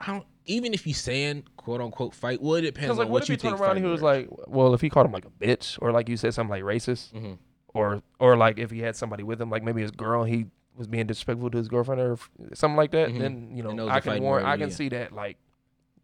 I 0.00 0.06
don't. 0.12 0.26
Even 0.48 0.74
if 0.74 0.86
you 0.86 0.94
saying 0.94 1.44
quote 1.56 1.80
unquote 1.80 2.14
fight, 2.14 2.42
well, 2.42 2.54
it 2.56 2.62
depends 2.62 2.86
Because 2.86 2.90
on 2.92 2.96
like, 2.98 3.06
what, 3.08 3.12
what 3.12 3.22
if 3.24 3.28
you 3.28 3.32
he 3.34 3.36
turned 3.36 3.52
think. 3.56 3.60
around 3.62 3.76
and 3.76 3.84
he 3.86 3.90
was 3.90 4.02
like, 4.02 4.28
well, 4.48 4.74
if 4.74 4.80
he 4.80 4.88
called 4.90 5.06
him 5.06 5.12
like 5.12 5.24
a 5.26 5.30
bitch, 5.30 5.78
or 5.80 5.92
like 5.92 6.08
you 6.08 6.16
said 6.16 6.34
something 6.34 6.50
like 6.50 6.62
racist, 6.62 7.12
Mhm. 7.12 7.38
or 7.74 8.02
or 8.18 8.36
like 8.36 8.58
if 8.58 8.70
he 8.70 8.80
had 8.80 8.96
somebody 8.96 9.22
with 9.22 9.40
him, 9.40 9.50
like 9.50 9.62
maybe 9.62 9.82
his 9.82 9.90
girl, 9.92 10.24
he 10.24 10.46
was 10.76 10.86
being 10.86 11.06
disrespectful 11.06 11.50
to 11.50 11.58
his 11.58 11.68
girlfriend 11.68 12.00
or 12.00 12.18
something 12.54 12.76
like 12.76 12.90
that, 12.92 13.10
Mhm. 13.10 13.18
then 13.18 13.50
you 13.54 13.62
know 13.62 13.88
I 13.88 14.00
can 14.00 14.22
warrant, 14.22 14.46
I 14.46 14.56
can 14.56 14.68
yeah. 14.70 14.74
see 14.74 14.88
that 14.90 15.12
like 15.12 15.36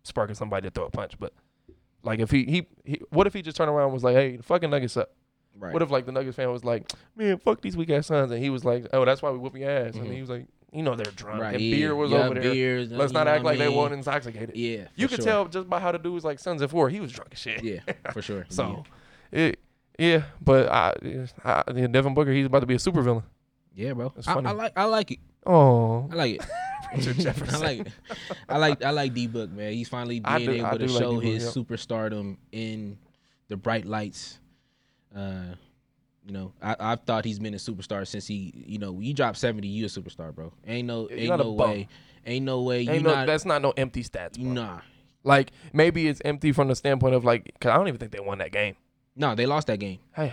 sparking 0.03 0.35
somebody 0.35 0.69
to 0.69 0.71
throw 0.71 0.85
a 0.87 0.91
punch, 0.91 1.19
but 1.19 1.33
like 2.03 2.21
if 2.21 2.31
he, 2.31 2.45
he 2.45 2.67
he 2.85 3.01
what 3.11 3.27
if 3.27 3.33
he 3.33 3.41
just 3.41 3.57
turned 3.57 3.71
around 3.71 3.85
and 3.87 3.95
was 3.95 4.05
like, 4.05 4.15
hey, 4.17 4.37
the 4.37 4.43
fucking 4.43 4.69
Nuggets 4.71 4.97
up. 4.97 5.11
right. 5.59 5.73
What 5.73 5.81
if 5.81 5.91
like 5.91 6.05
the 6.07 6.13
Nuggets 6.13 6.37
fan 6.37 6.51
was 6.53 6.65
like, 6.65 6.91
man, 7.17 7.39
fuck 7.39 7.63
these 7.63 7.77
weak 7.77 7.89
ass 7.91 8.09
Suns, 8.09 8.31
and 8.31 8.43
he 8.43 8.51
was 8.51 8.65
like, 8.65 8.87
oh, 8.93 9.05
that's 9.07 9.23
why 9.23 9.31
we 9.31 9.39
whoop 9.39 9.57
your 9.57 9.71
ass, 9.71 9.95
and 9.95 10.07
Mhm. 10.07 10.13
he 10.15 10.21
was 10.21 10.29
like, 10.29 10.47
you 10.75 10.83
know, 10.83 10.95
they're 10.97 11.13
drunk 11.13 11.41
right. 11.41 11.55
and 11.55 11.63
yeah. 11.63 11.77
beer 11.77 11.95
was 11.95 12.11
Yeah, 12.11 12.19
over 12.25 12.35
there. 12.35 12.53
beers, 12.53 12.91
Let's 12.91 13.13
not 13.13 13.29
act 13.29 13.45
what 13.45 13.51
I 13.51 13.53
like 13.53 13.59
they 13.61 13.69
mean? 13.69 13.77
weren't 13.79 13.95
intoxicated. 13.95 14.57
Yeah, 14.57 14.89
You 14.97 15.09
could 15.09 15.19
sure. 15.19 15.25
tell 15.25 15.45
just 15.47 15.71
by 15.71 15.79
how 15.81 15.93
the 15.93 15.99
dude 15.99 16.13
was 16.13 16.25
like 16.25 16.39
Sons 16.39 16.61
of 16.63 16.71
Four, 16.71 16.89
he 16.91 17.01
was 17.01 17.13
drunk 17.13 17.31
as 17.33 17.39
shit. 17.39 17.63
Yeah, 17.63 17.81
for 18.13 18.21
sure. 18.23 18.45
So, 18.51 18.85
it, 19.31 19.59
yeah, 19.99 20.25
but 20.41 20.69
I, 20.71 20.95
I, 21.45 21.63
yeah, 21.75 21.87
Devin 21.87 22.15
Booker, 22.15 22.33
he's 22.33 22.47
about 22.47 22.61
to 22.61 22.67
be 22.67 22.75
a 22.75 22.79
supervillain. 22.79 23.23
yeah, 23.75 23.93
bro. 23.93 24.13
It's 24.17 24.27
I, 24.29 24.35
funny. 24.35 24.49
I 24.49 24.53
like 24.53 24.73
I 24.77 24.85
like 24.85 25.11
it. 25.13 25.19
Oh, 25.47 26.09
I 26.11 26.15
like 26.15 26.35
it. 26.37 26.47
Richard 27.07 27.27
I 27.53 27.59
like 27.59 27.81
it. 27.81 27.93
I 28.49 28.59
like 28.59 28.83
I 28.85 28.91
like 28.91 29.15
D 29.15 29.27
Book, 29.27 29.51
man. 29.51 29.73
He's 29.73 29.89
finally 29.89 30.21
being 30.21 30.45
do- 30.47 30.53
able 30.53 30.79
to 30.79 30.87
like 30.87 31.03
show 31.03 31.21
D-Book, 31.21 31.25
his 31.25 31.45
superstardom 31.55 32.37
in 32.53 32.99
the 33.49 33.57
bright 33.57 33.85
lights. 33.85 34.39
Uh, 35.15 35.55
you 36.27 36.33
know, 36.33 36.53
I 36.63 36.77
I've 36.81 37.01
thought 37.03 37.25
he's 37.25 37.39
been 37.39 37.55
a 37.55 37.59
superstar 37.59 38.07
since 38.07 38.27
he, 38.27 38.53
you 38.67 38.79
know, 38.79 38.99
you 39.01 39.13
drop 39.15 39.37
seventy, 39.37 39.69
you 39.69 39.85
a 39.85 39.89
superstar, 39.89 40.35
bro. 40.35 40.53
Ain't 40.67 40.87
no, 40.87 41.09
You're 41.11 41.19
ain't 41.19 41.29
not 41.29 41.41
a 41.41 41.45
no 41.45 41.55
bum. 41.55 41.71
way, 41.71 41.89
ain't 42.27 42.45
no 42.45 42.63
way. 42.63 42.83
You 42.83 42.91
Ain't 42.93 43.05
no, 43.05 43.15
not, 43.15 43.27
that's 43.27 43.45
not 43.45 43.61
no 43.63 43.73
empty 43.77 44.03
stats. 44.03 44.39
you 44.39 44.45
bro. 44.47 44.53
nah, 44.55 44.81
Like 45.23 45.51
maybe 45.73 46.09
it's 46.09 46.23
empty 46.25 46.53
from 46.53 46.69
the 46.69 46.75
standpoint 46.77 47.15
of 47.15 47.25
like, 47.25 47.55
cause 47.61 47.71
I 47.71 47.77
don't 47.77 47.89
even 47.89 47.99
think 47.99 48.13
they 48.13 48.21
won 48.21 48.39
that 48.39 48.53
game. 48.53 48.77
no. 49.17 49.35
They 49.35 49.47
lost 49.47 49.67
that 49.67 49.79
game. 49.79 49.99
Hey, 50.15 50.33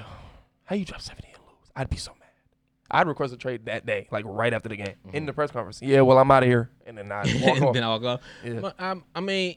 how 0.65 0.75
you 0.75 0.85
drop 0.85 1.01
seventy 1.01 1.27
and 1.27 1.37
lose? 1.45 1.69
I'd 1.75 1.89
be 1.89 1.97
so 1.97 2.11
mad. 2.11 2.17
I'd 2.93 3.07
request 3.07 3.33
a 3.33 3.37
trade 3.37 3.65
that 3.65 3.85
day, 3.85 4.07
like 4.11 4.25
right 4.27 4.53
after 4.53 4.67
the 4.69 4.75
game, 4.75 4.95
in 5.13 5.25
the 5.25 5.31
press 5.33 5.49
conference. 5.51 5.81
Yeah, 5.81 6.01
well, 6.01 6.17
I'm 6.17 6.29
out 6.29 6.43
of 6.43 6.47
here, 6.49 6.69
and 6.85 6.97
then 6.97 7.09
I 7.11 7.23
walk 7.41 7.61
off. 7.61 7.73
then 7.73 7.83
I'll 7.83 7.99
go. 7.99 8.19
Yeah. 8.43 8.59
But, 8.59 8.79
um, 8.81 9.05
I 9.15 9.21
mean, 9.21 9.55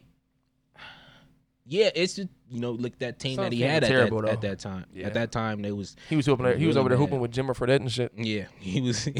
yeah, 1.66 1.90
it's 1.94 2.14
just 2.14 2.28
you 2.50 2.60
know, 2.60 2.72
look 2.72 2.98
that 2.98 3.18
team 3.18 3.36
Suns 3.36 3.46
that 3.46 3.52
he 3.52 3.60
team 3.60 3.68
had 3.70 3.84
at 3.84 3.88
terrible, 3.88 4.22
that, 4.22 4.32
at 4.32 4.40
that 4.42 4.58
time. 4.58 4.84
Yeah. 4.92 5.06
At 5.06 5.14
that 5.14 5.32
time, 5.32 5.62
they 5.62 5.72
was 5.72 5.96
He 6.08 6.16
was 6.16 6.28
open 6.28 6.44
there. 6.44 6.56
He 6.56 6.66
was 6.66 6.76
over 6.76 6.88
there 6.88 6.98
hooping 6.98 7.20
with 7.20 7.32
Jimmer 7.32 7.56
Fredette 7.56 7.76
and 7.80 7.90
shit. 7.90 8.12
yeah, 8.16 8.44
he 8.58 8.80
was. 8.80 9.08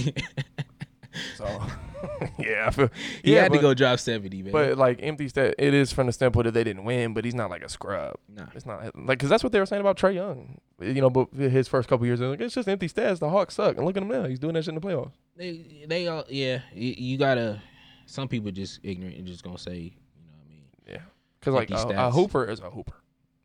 So 1.37 1.45
yeah, 2.39 2.65
I 2.67 2.71
feel, 2.71 2.91
he 3.23 3.35
yeah, 3.35 3.43
had 3.43 3.53
to 3.53 3.59
go 3.61 3.73
drop 3.73 3.99
seventy, 3.99 4.43
man. 4.43 4.53
But 4.53 4.77
like 4.77 4.99
empty 5.03 5.29
stat, 5.29 5.55
it 5.59 5.73
is 5.75 5.93
from 5.93 6.07
the 6.07 6.13
standpoint 6.13 6.47
that 6.47 6.55
they 6.55 6.65
didn't 6.65 6.85
win, 6.85 7.15
but 7.15 7.25
he's 7.25 7.35
not 7.35 7.51
like 7.51 7.63
a 7.63 7.69
scrub. 7.69 8.17
nah, 8.29 8.47
It's 8.55 8.67
not 8.67 8.83
like 8.97 9.07
because 9.19 9.31
that's 9.31 9.45
what 9.45 9.53
they 9.53 9.61
were 9.61 9.67
saying 9.67 9.81
about 9.81 9.97
Trae 9.97 10.15
Young. 10.15 10.59
You 10.81 11.01
know, 11.01 11.11
but 11.11 11.29
his 11.33 11.69
first 11.69 11.89
couple 11.89 12.05
years, 12.07 12.21
like 12.21 12.41
it's 12.41 12.55
just 12.55 12.69
empty 12.69 12.89
stats. 12.89 13.21
The 13.21 13.31
Hawks 13.31 13.55
suck, 13.55 13.77
and 13.77 13.87
look 13.87 13.97
at 13.97 14.03
him 14.03 14.09
now. 14.09 14.25
He's 14.25 14.41
doing 14.41 14.55
that 14.55 14.65
shit 14.65 14.75
in 14.75 14.81
the 14.81 14.87
playoffs. 14.87 15.13
they 15.37 15.85
they 15.87 16.09
all 16.09 16.25
yeah. 16.29 16.61
You, 16.75 16.95
you 16.97 17.19
gotta. 17.19 17.63
Some 18.07 18.29
people 18.29 18.51
just 18.51 18.81
ignorant 18.83 19.17
and 19.17 19.27
just 19.27 19.43
gonna 19.45 19.57
say, 19.57 19.77
you 19.77 19.91
know 19.91 20.33
what 20.33 20.45
I 20.45 20.51
mean. 20.51 20.65
Yeah, 20.87 20.99
because 21.45 21.85
like 21.85 21.97
a, 21.97 22.07
a 22.07 22.11
hooper 22.11 22.45
is 22.45 22.61
a 22.61 22.71
hooper. 22.71 22.95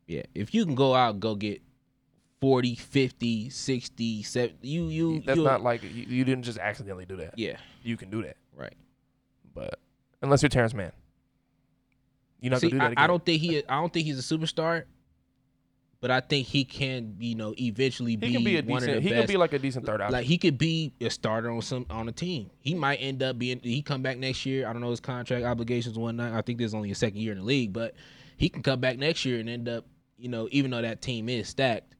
Yeah, 0.06 0.22
if 0.34 0.54
you 0.54 0.64
can 0.64 0.74
go 0.74 0.94
out 0.94 1.12
and 1.14 1.20
go 1.22 1.34
get 1.34 1.62
40, 2.40 2.74
50, 2.74 3.50
60, 3.50 4.22
70, 4.22 4.56
you 4.66 4.84
you 4.88 5.20
That's 5.20 5.36
you, 5.38 5.44
not 5.44 5.62
like 5.62 5.82
you, 5.82 5.90
you 5.90 6.24
didn't 6.24 6.44
just 6.44 6.58
accidentally 6.58 7.04
do 7.06 7.16
that. 7.16 7.34
yeah, 7.38 7.56
You 7.82 7.96
can 7.96 8.10
do 8.10 8.22
that, 8.22 8.36
right. 8.56 8.74
but 9.54 9.78
unless 10.22 10.42
you're 10.42 10.48
Terrence 10.48 10.74
Mann, 10.74 10.92
you're 12.40 12.50
not 12.50 12.60
See, 12.60 12.70
gonna 12.70 12.76
do 12.76 12.78
that. 12.78 12.84
I, 12.84 12.92
Again. 12.92 13.04
I 13.04 13.06
don't 13.06 13.24
think 13.24 13.40
he 13.42 13.58
I 13.68 13.80
don't 13.80 13.92
think 13.92 14.06
he's 14.06 14.18
a 14.18 14.36
superstar, 14.36 14.84
but 16.00 16.10
I 16.10 16.20
think 16.20 16.46
he 16.46 16.64
can 16.64 17.16
you 17.20 17.34
know 17.34 17.54
eventually 17.58 18.12
He 18.12 18.16
be, 18.16 18.32
can 18.32 18.44
be 18.44 18.56
a 18.58 18.62
one 18.62 18.82
of 18.82 18.86
decent. 18.88 18.94
the 18.96 19.00
He 19.02 19.08
best. 19.10 19.20
can 19.26 19.34
be 19.34 19.36
like 19.36 19.52
a 19.52 19.58
decent 19.58 19.86
third 19.86 20.00
option. 20.00 20.12
like 20.14 20.26
he 20.26 20.38
could 20.38 20.58
be 20.58 20.92
a 21.00 21.10
starter 21.10 21.50
on 21.50 21.62
some 21.62 21.86
on 21.90 22.08
a 22.08 22.12
team. 22.12 22.50
He 22.60 22.74
might 22.74 22.96
end 22.96 23.22
up 23.22 23.38
being 23.38 23.60
he 23.62 23.82
come 23.82 24.02
back 24.02 24.18
next 24.18 24.44
year. 24.46 24.66
I 24.68 24.72
don't 24.72 24.82
know 24.82 24.90
his 24.90 25.00
contract 25.00 25.44
obligations 25.44 25.96
and 25.96 26.02
whatnot. 26.04 26.32
I 26.32 26.42
think 26.42 26.58
there's 26.58 26.74
only 26.74 26.90
a 26.90 26.94
second 26.94 27.20
year 27.20 27.32
in 27.32 27.38
the 27.38 27.44
league, 27.44 27.72
but 27.72 27.94
he 28.36 28.48
can 28.48 28.62
come 28.62 28.80
back 28.80 28.98
next 28.98 29.24
year 29.24 29.38
and 29.40 29.48
end 29.48 29.68
up, 29.68 29.84
you 30.18 30.28
know, 30.28 30.48
even 30.50 30.70
though 30.70 30.80
that 30.82 31.02
team 31.02 31.28
is 31.28 31.48
stacked, 31.48 31.94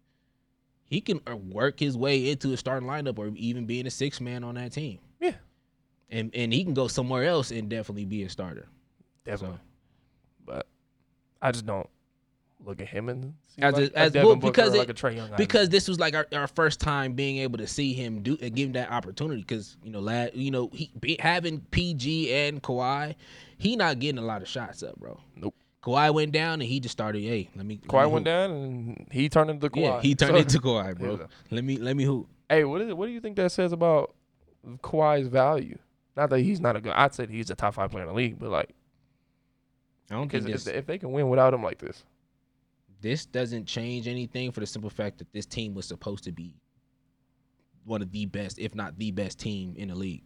he 0.84 1.00
can 1.00 1.20
uh, 1.30 1.36
work 1.36 1.78
his 1.78 1.96
way 1.96 2.30
into 2.30 2.52
a 2.52 2.56
starting 2.56 2.88
lineup 2.88 3.18
or 3.18 3.28
even 3.36 3.66
being 3.66 3.86
a 3.86 3.90
six 3.90 4.20
man 4.20 4.42
on 4.44 4.54
that 4.54 4.72
team. 4.72 4.98
Yeah. 5.20 5.34
And 6.08 6.30
and 6.34 6.52
he 6.52 6.64
can 6.64 6.74
go 6.74 6.88
somewhere 6.88 7.24
else 7.24 7.50
and 7.50 7.68
definitely 7.68 8.06
be 8.06 8.22
a 8.24 8.28
starter. 8.30 8.66
definitely, 9.24 9.58
but 10.44 10.66
I 11.42 11.52
just 11.52 11.66
don't 11.66 11.88
look 12.64 12.80
at 12.80 12.88
him 12.88 13.08
and 13.08 13.34
see 13.46 13.62
As 13.62 13.74
a- 13.74 13.80
like 13.82 13.92
as- 13.94 14.12
Devin 14.12 14.26
well, 14.26 14.36
because 14.36 14.74
it- 14.74 14.78
like 14.78 14.88
a 14.90 14.94
Trae 14.94 15.16
Young. 15.16 15.30
because 15.36 15.68
this 15.70 15.88
was 15.88 15.98
like 15.98 16.14
our, 16.14 16.26
our 16.32 16.46
first 16.46 16.80
time 16.80 17.14
being 17.14 17.38
able 17.38 17.58
to 17.58 17.66
see 17.66 17.92
him 17.94 18.22
do 18.22 18.36
and 18.42 18.54
give 18.54 18.66
him 18.68 18.72
that 18.74 18.90
opportunity. 18.90 19.40
Because 19.40 19.76
you 19.82 19.90
know, 19.90 20.00
lad, 20.00 20.32
you 20.34 20.50
know, 20.50 20.68
he 20.72 20.90
be, 21.00 21.16
having 21.20 21.60
PG 21.70 22.32
and 22.32 22.62
Kawhi, 22.62 23.14
he 23.58 23.76
not 23.76 23.98
getting 23.98 24.18
a 24.18 24.24
lot 24.24 24.42
of 24.42 24.48
shots 24.48 24.82
up, 24.82 24.96
bro. 24.96 25.18
Nope. 25.36 25.54
Kawhi 25.82 26.12
went 26.12 26.32
down 26.32 26.54
and 26.54 26.62
he 26.64 26.78
just 26.80 26.92
started. 26.92 27.22
Hey, 27.22 27.48
let 27.56 27.64
me. 27.64 27.80
let 27.82 27.88
Kawhi 27.90 28.06
me 28.06 28.12
went 28.12 28.24
down 28.26 28.50
and 28.50 29.06
he 29.10 29.28
turned 29.30 29.48
into 29.50 29.70
Kawhi. 29.70 29.80
Yeah, 29.82 30.00
he 30.02 30.14
turned 30.14 30.32
So- 30.32 30.36
into 30.36 30.58
Kawhi, 30.60 30.98
bro. 30.98 31.16
Yeah. 31.18 31.26
Let 31.50 31.64
me 31.64 31.78
let 31.78 31.96
me 31.96 32.04
hoop. 32.04 32.28
Hey, 32.48 32.64
what 32.64 32.80
is 32.82 32.88
it? 32.88 32.96
What 32.96 33.06
do 33.06 33.12
you 33.12 33.20
think 33.20 33.36
that 33.36 33.50
says 33.52 33.72
about 33.72 34.14
Kawhi's 34.82 35.28
value? 35.28 35.78
Not 36.16 36.28
that 36.30 36.40
he's 36.40 36.60
not 36.60 36.76
a 36.76 36.80
good. 36.82 36.92
I'd 36.92 37.14
say 37.14 37.26
he's 37.26 37.48
a 37.48 37.54
top 37.54 37.74
five 37.74 37.90
player 37.90 38.02
in 38.02 38.08
the 38.08 38.14
league, 38.14 38.38
but 38.38 38.50
like, 38.50 38.70
I 40.10 40.14
don't 40.14 40.28
think 40.30 40.48
if, 40.48 40.66
if 40.66 40.86
they 40.86 40.98
can 40.98 41.12
win 41.12 41.28
without 41.30 41.54
him 41.54 41.62
like 41.62 41.78
this, 41.78 42.04
this 43.00 43.26
doesn't 43.26 43.66
change 43.66 44.06
anything 44.08 44.52
for 44.52 44.60
the 44.60 44.66
simple 44.66 44.90
fact 44.90 45.18
that 45.18 45.32
this 45.32 45.46
team 45.46 45.74
was 45.74 45.86
supposed 45.86 46.24
to 46.24 46.32
be 46.32 46.54
one 47.84 48.02
of 48.02 48.10
the 48.12 48.26
best, 48.26 48.58
if 48.58 48.74
not 48.74 48.98
the 48.98 49.10
best 49.10 49.38
team 49.38 49.74
in 49.76 49.88
the 49.88 49.94
league. 49.94 50.22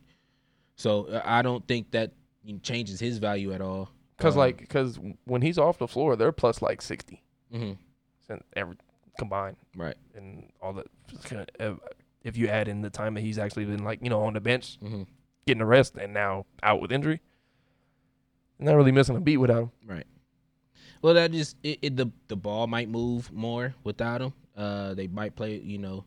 So 0.77 1.05
uh, 1.07 1.23
I 1.25 1.43
don't 1.43 1.67
think 1.69 1.91
that 1.93 2.13
changes 2.63 2.99
his 3.01 3.19
value 3.19 3.53
at 3.53 3.61
all. 3.61 3.91
because 4.17 4.35
Um, 4.35 4.41
like, 4.41 4.59
because 4.59 4.99
when 5.25 5.41
he's 5.43 5.59
off 5.59 5.79
the 5.79 5.87
floor, 5.89 6.17
they're 6.17 6.33
plus 6.33 6.61
like 6.63 6.83
sixty, 6.83 7.23
mhm, 7.55 7.79
every 8.57 8.77
combined, 9.19 9.57
right. 9.77 9.97
and 10.17 10.51
all 10.61 10.73
that. 10.73 11.51
uh, 11.61 11.75
If 12.25 12.37
you 12.37 12.49
add 12.49 12.67
in 12.69 12.81
the 12.83 12.91
time 12.91 13.15
that 13.15 13.21
he's 13.21 13.39
actually 13.39 13.67
been 13.67 13.85
like, 13.85 14.01
you 14.03 14.11
know, 14.11 14.23
on 14.23 14.33
the 14.35 14.41
bench 14.41 14.79
hmm 14.81 15.03
getting 15.47 15.59
the 15.61 15.67
rest, 15.67 15.95
and 15.97 16.13
now 16.15 16.47
out 16.63 16.81
with 16.81 16.91
injury, 16.91 17.21
Not 18.59 18.75
really 18.77 18.93
missing 18.93 19.15
a 19.17 19.21
beat 19.21 19.37
without 19.37 19.65
him. 19.65 19.71
Right. 19.87 20.07
Well, 21.05 21.12
that 21.12 21.33
just 21.33 21.57
it, 21.62 21.81
it, 21.83 21.97
the 21.99 22.11
the 22.29 22.37
ball 22.37 22.67
might 22.67 22.88
move 22.88 23.31
more 23.31 23.75
without 23.85 24.23
him. 24.23 24.33
Uh, 24.57 24.95
they 24.95 25.07
might 25.07 25.37
play. 25.37 25.59
You 25.59 25.77
know, 25.77 26.07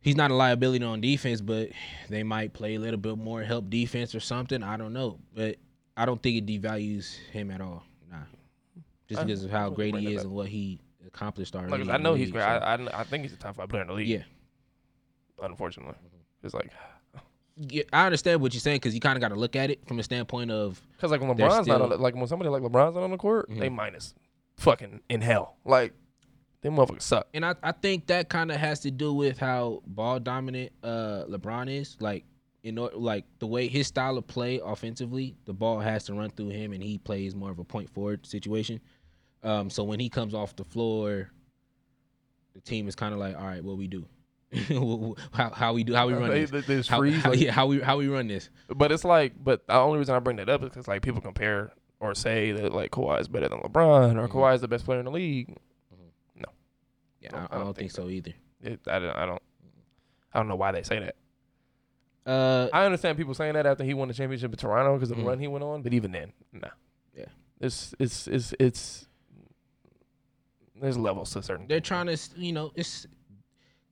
he's 0.00 0.16
not 0.16 0.32
a 0.32 0.34
liability 0.34 0.84
on 0.84 1.00
defense, 1.00 1.40
but 1.40 1.68
they 2.08 2.24
might 2.24 2.52
play 2.54 2.74
a 2.74 2.80
little 2.80 2.98
bit 2.98 3.16
more 3.16 3.44
help 3.44 3.70
defense 3.70 4.16
or 4.16 4.20
something. 4.20 4.64
I 4.64 4.76
don't 4.76 4.92
know, 4.92 5.20
but 5.32 5.58
I 5.96 6.06
don't 6.06 6.20
think 6.20 6.38
it 6.38 6.46
devalues 6.46 7.14
him 7.30 7.52
at 7.52 7.60
all. 7.60 7.84
Nah, 8.10 8.16
just 9.08 9.22
because 9.24 9.44
of 9.44 9.52
how 9.52 9.70
great 9.70 9.94
he 9.94 10.12
is 10.12 10.24
and 10.24 10.32
what 10.32 10.48
he 10.48 10.80
accomplished 11.06 11.54
already. 11.54 11.84
Like, 11.84 11.94
I 12.00 12.02
know 12.02 12.14
he's 12.14 12.32
great. 12.32 12.42
so- 12.42 12.48
I, 12.48 12.74
I 12.74 13.00
I 13.02 13.04
think 13.04 13.22
he's 13.22 13.32
a 13.32 13.36
top 13.36 13.54
five 13.54 13.68
player 13.68 13.82
in 13.82 13.86
the 13.88 13.94
league. 13.94 14.08
Yeah. 14.08 14.24
Unfortunately, 15.40 15.94
Mm-hmm. 15.94 16.46
it's 16.46 16.54
like 16.54 16.72
yeah, 17.58 17.82
I 17.92 18.06
understand 18.06 18.40
what 18.40 18.54
you're 18.54 18.60
saying 18.60 18.76
because 18.76 18.94
you 18.94 19.00
kind 19.00 19.16
of 19.16 19.20
got 19.20 19.28
to 19.28 19.34
look 19.34 19.56
at 19.56 19.70
it 19.70 19.86
from 19.86 19.98
a 19.98 20.02
standpoint 20.02 20.50
of 20.50 20.80
because 20.92 21.10
like 21.10 21.20
when 21.20 21.30
LeBron's 21.36 21.66
not 21.66 21.80
on, 21.82 22.00
like 22.00 22.14
when 22.14 22.26
somebody 22.26 22.48
like 22.50 22.62
LeBron's 22.62 22.94
not 22.94 23.02
on 23.04 23.10
the 23.10 23.16
court, 23.16 23.46
they 23.48 23.68
Mhm. 23.68 23.74
minus 23.74 24.14
fucking 24.56 25.00
in 25.08 25.20
hell. 25.20 25.56
Like 25.64 25.92
them 26.60 26.76
motherfuckers 26.76 27.02
suck. 27.02 27.28
and 27.34 27.44
I, 27.46 27.54
I 27.62 27.72
think 27.72 28.06
that 28.08 28.28
kind 28.28 28.50
of 28.50 28.56
has 28.58 28.80
to 28.80 28.90
do 28.90 29.12
with 29.14 29.38
how 29.38 29.82
ball 29.86 30.18
dominant 30.20 30.72
uh 30.82 31.24
LeBron 31.28 31.68
is. 31.70 31.96
Like 32.00 32.24
in 32.64 32.76
order, 32.78 32.96
like 32.96 33.24
the 33.38 33.46
way 33.46 33.68
his 33.68 33.86
style 33.86 34.18
of 34.18 34.26
play 34.26 34.60
offensively, 34.64 35.36
the 35.44 35.52
ball 35.54 35.78
has 35.80 36.04
to 36.04 36.14
run 36.14 36.30
through 36.30 36.48
him, 36.50 36.72
and 36.72 36.82
he 36.82 36.98
plays 36.98 37.34
more 37.34 37.50
of 37.50 37.58
a 37.60 37.64
point 37.64 37.88
forward 37.90 38.26
situation. 38.26 38.80
Um, 39.44 39.70
so 39.70 39.84
when 39.84 40.00
he 40.00 40.08
comes 40.08 40.34
off 40.34 40.56
the 40.56 40.64
floor, 40.64 41.30
the 42.54 42.60
team 42.60 42.88
is 42.88 42.96
kind 42.96 43.14
of 43.14 43.20
like, 43.20 43.36
all 43.36 43.46
right, 43.46 43.62
what 43.62 43.76
we 43.78 43.86
do, 43.86 44.04
how 45.32 45.50
how 45.50 45.72
we 45.74 45.84
do, 45.84 45.94
how 45.94 46.06
we 46.06 46.14
run 46.14 46.30
They- 46.30 46.44
this, 46.46 46.88
how, 46.88 47.02
how- 47.02 47.30
like- 47.30 47.40
yeah, 47.40 47.52
how 47.52 47.66
we 47.66 47.80
how 47.80 47.98
we 47.98 48.08
run 48.08 48.28
this. 48.28 48.48
But 48.68 48.92
it's 48.92 49.04
like, 49.04 49.32
but 49.42 49.66
the 49.66 49.74
only 49.74 49.98
reason 49.98 50.14
I 50.14 50.18
bring 50.20 50.36
that 50.36 50.48
up 50.48 50.62
is 50.62 50.70
because 50.70 50.88
like 50.88 51.02
people 51.02 51.20
compare 51.20 51.70
or 52.00 52.14
say 52.14 52.52
that 52.52 52.72
like 52.72 52.90
Kawhi 52.92 53.20
is 53.20 53.28
better 53.28 53.48
than 53.48 53.58
LeBron 53.60 54.16
or 54.16 54.26
Mhm. 54.28 54.32
Kawhi 54.32 54.54
is 54.54 54.60
the 54.60 54.68
best 54.68 54.84
player 54.84 54.98
in 55.00 55.04
the 55.04 55.10
league. 55.10 55.54
Yeah, 57.20 57.30
No, 57.32 57.48
I, 57.50 57.56
I 57.56 57.58
don't 57.58 57.76
think 57.76 57.90
so 57.90 58.08
either. 58.08 58.32
It, 58.62 58.78
I 58.86 58.98
don't. 59.00 59.16
I 59.16 59.26
don't. 59.26 59.42
I 60.32 60.38
don't 60.38 60.46
know 60.46 60.54
why 60.54 60.70
they 60.70 60.84
say 60.84 61.00
that. 61.00 61.16
Uh, 62.30 62.68
I 62.72 62.84
understand 62.84 63.18
people 63.18 63.34
saying 63.34 63.54
that 63.54 63.66
after 63.66 63.82
he 63.82 63.92
won 63.92 64.06
the 64.06 64.14
championship 64.14 64.52
in 64.52 64.56
Toronto 64.56 64.94
because 64.94 65.10
of 65.10 65.16
the 65.16 65.24
run 65.24 65.40
he 65.40 65.48
went 65.48 65.64
on, 65.64 65.82
but 65.82 65.92
even 65.92 66.12
then, 66.12 66.32
nah. 66.52 66.68
Yeah. 67.16 67.24
It's 67.60 67.92
it's 67.98 68.28
it's 68.28 68.54
it's. 68.60 69.08
There's 70.80 70.96
levels 70.96 71.32
to 71.32 71.42
certain. 71.42 71.66
they're 71.66 71.78
things. 71.78 71.88
trying 71.88 72.06
to, 72.06 72.16
you 72.36 72.52
know, 72.52 72.70
it's 72.76 73.06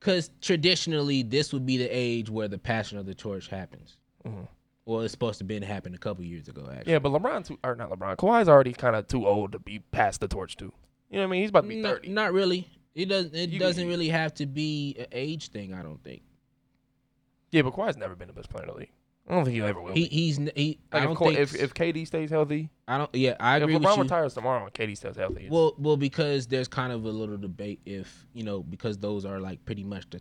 because 0.06 0.30
traditionally 0.40 1.22
this 1.24 1.52
would 1.52 1.66
be 1.66 1.76
the 1.76 1.88
age 1.90 2.30
where 2.30 2.46
the 2.46 2.58
passion 2.58 2.96
of 2.96 3.06
the 3.06 3.14
torch 3.14 3.48
happens. 3.48 3.96
Mhm. 4.24 4.46
Well, 4.84 5.00
it's 5.00 5.10
supposed 5.10 5.38
to 5.38 5.44
been 5.44 5.64
happened 5.64 5.96
a 5.96 5.98
couple 5.98 6.22
years 6.24 6.46
ago, 6.46 6.68
actually. 6.72 6.92
Yeah, 6.92 7.00
but 7.00 7.10
LeBron 7.10 7.44
too, 7.44 7.58
or 7.64 7.74
not 7.74 7.90
LeBron. 7.90 8.16
Kawhi's 8.16 8.48
already 8.48 8.72
kind 8.72 8.94
of 8.94 9.08
too 9.08 9.26
old 9.26 9.50
to 9.50 9.58
be 9.58 9.80
past 9.90 10.20
the 10.20 10.28
torch 10.28 10.56
too. 10.56 10.72
You 11.10 11.16
know 11.16 11.22
what 11.22 11.28
I 11.28 11.30
mean? 11.32 11.40
He's 11.40 11.50
about 11.50 11.62
to 11.62 11.68
be 11.68 11.76
Not, 11.82 11.88
thirty. 11.96 12.08
not 12.10 12.32
really. 12.32 12.68
It 12.94 13.06
doesn't. 13.06 13.34
It 13.34 13.50
You- 13.50 13.58
doesn't 13.58 13.88
really 13.88 14.08
have 14.08 14.32
to 14.34 14.46
be 14.46 14.94
an 14.96 15.06
age 15.10 15.48
thing. 15.48 15.74
I 15.74 15.82
don't 15.82 16.02
think. 16.04 16.22
Yeah, 17.50 17.62
but 17.62 17.72
Kawhi's 17.74 17.96
never 17.96 18.14
been 18.14 18.28
the 18.28 18.32
best 18.34 18.48
player 18.48 18.62
in 18.64 18.68
the 18.70 18.76
league. 18.76 18.92
I 19.28 19.34
don't 19.34 19.44
think 19.44 19.54
he 19.56 19.62
ever 19.62 19.80
will. 19.80 19.92
He 19.92 20.08
be. 20.08 20.14
he's 20.14 20.38
n- 20.38 20.52
he. 20.54 20.78
I 20.92 21.00
don't 21.00 21.12
if, 21.12 21.18
think. 21.18 21.38
if 21.38 21.54
if 21.54 21.74
KD 21.74 22.06
stays 22.06 22.30
healthy, 22.30 22.70
I 22.86 22.98
don't. 22.98 23.12
Yeah, 23.14 23.34
I 23.40 23.56
if 23.56 23.64
agree 23.64 23.74
with 23.74 23.82
LeBron 23.82 23.96
you. 23.96 24.02
retires 24.04 24.34
tomorrow 24.34 24.64
and 24.64 24.72
KD 24.72 24.96
stays 24.96 25.16
healthy, 25.16 25.48
Well, 25.50 25.74
well, 25.78 25.96
because 25.96 26.46
there's 26.46 26.68
kind 26.68 26.92
of 26.92 27.04
a 27.04 27.10
little 27.10 27.36
debate 27.36 27.80
if 27.84 28.26
you 28.32 28.44
know 28.44 28.62
because 28.62 28.98
those 28.98 29.24
are 29.24 29.40
like 29.40 29.64
pretty 29.64 29.82
much 29.82 30.08
the 30.10 30.20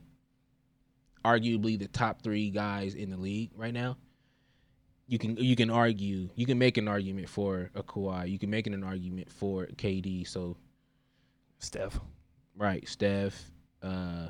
arguably 1.23 1.77
the 1.77 1.87
top 1.87 2.21
three 2.21 2.49
guys 2.49 2.95
in 2.95 3.09
the 3.11 3.17
league 3.17 3.51
right 3.55 3.73
now. 3.73 3.97
You 5.07 5.19
can 5.19 5.37
you 5.37 5.55
can 5.55 5.69
argue 5.69 6.29
you 6.33 6.47
can 6.47 6.57
make 6.57 6.77
an 6.77 6.87
argument 6.87 7.29
for 7.29 7.69
a 7.75 7.83
Kawhi. 7.83 8.27
You 8.29 8.39
can 8.39 8.49
make 8.49 8.65
an 8.65 8.83
argument 8.83 9.31
for 9.31 9.67
KD. 9.67 10.27
So 10.27 10.57
Steph. 11.59 11.99
right, 12.57 12.87
Steph. 12.87 13.51
Uh, 13.83 14.29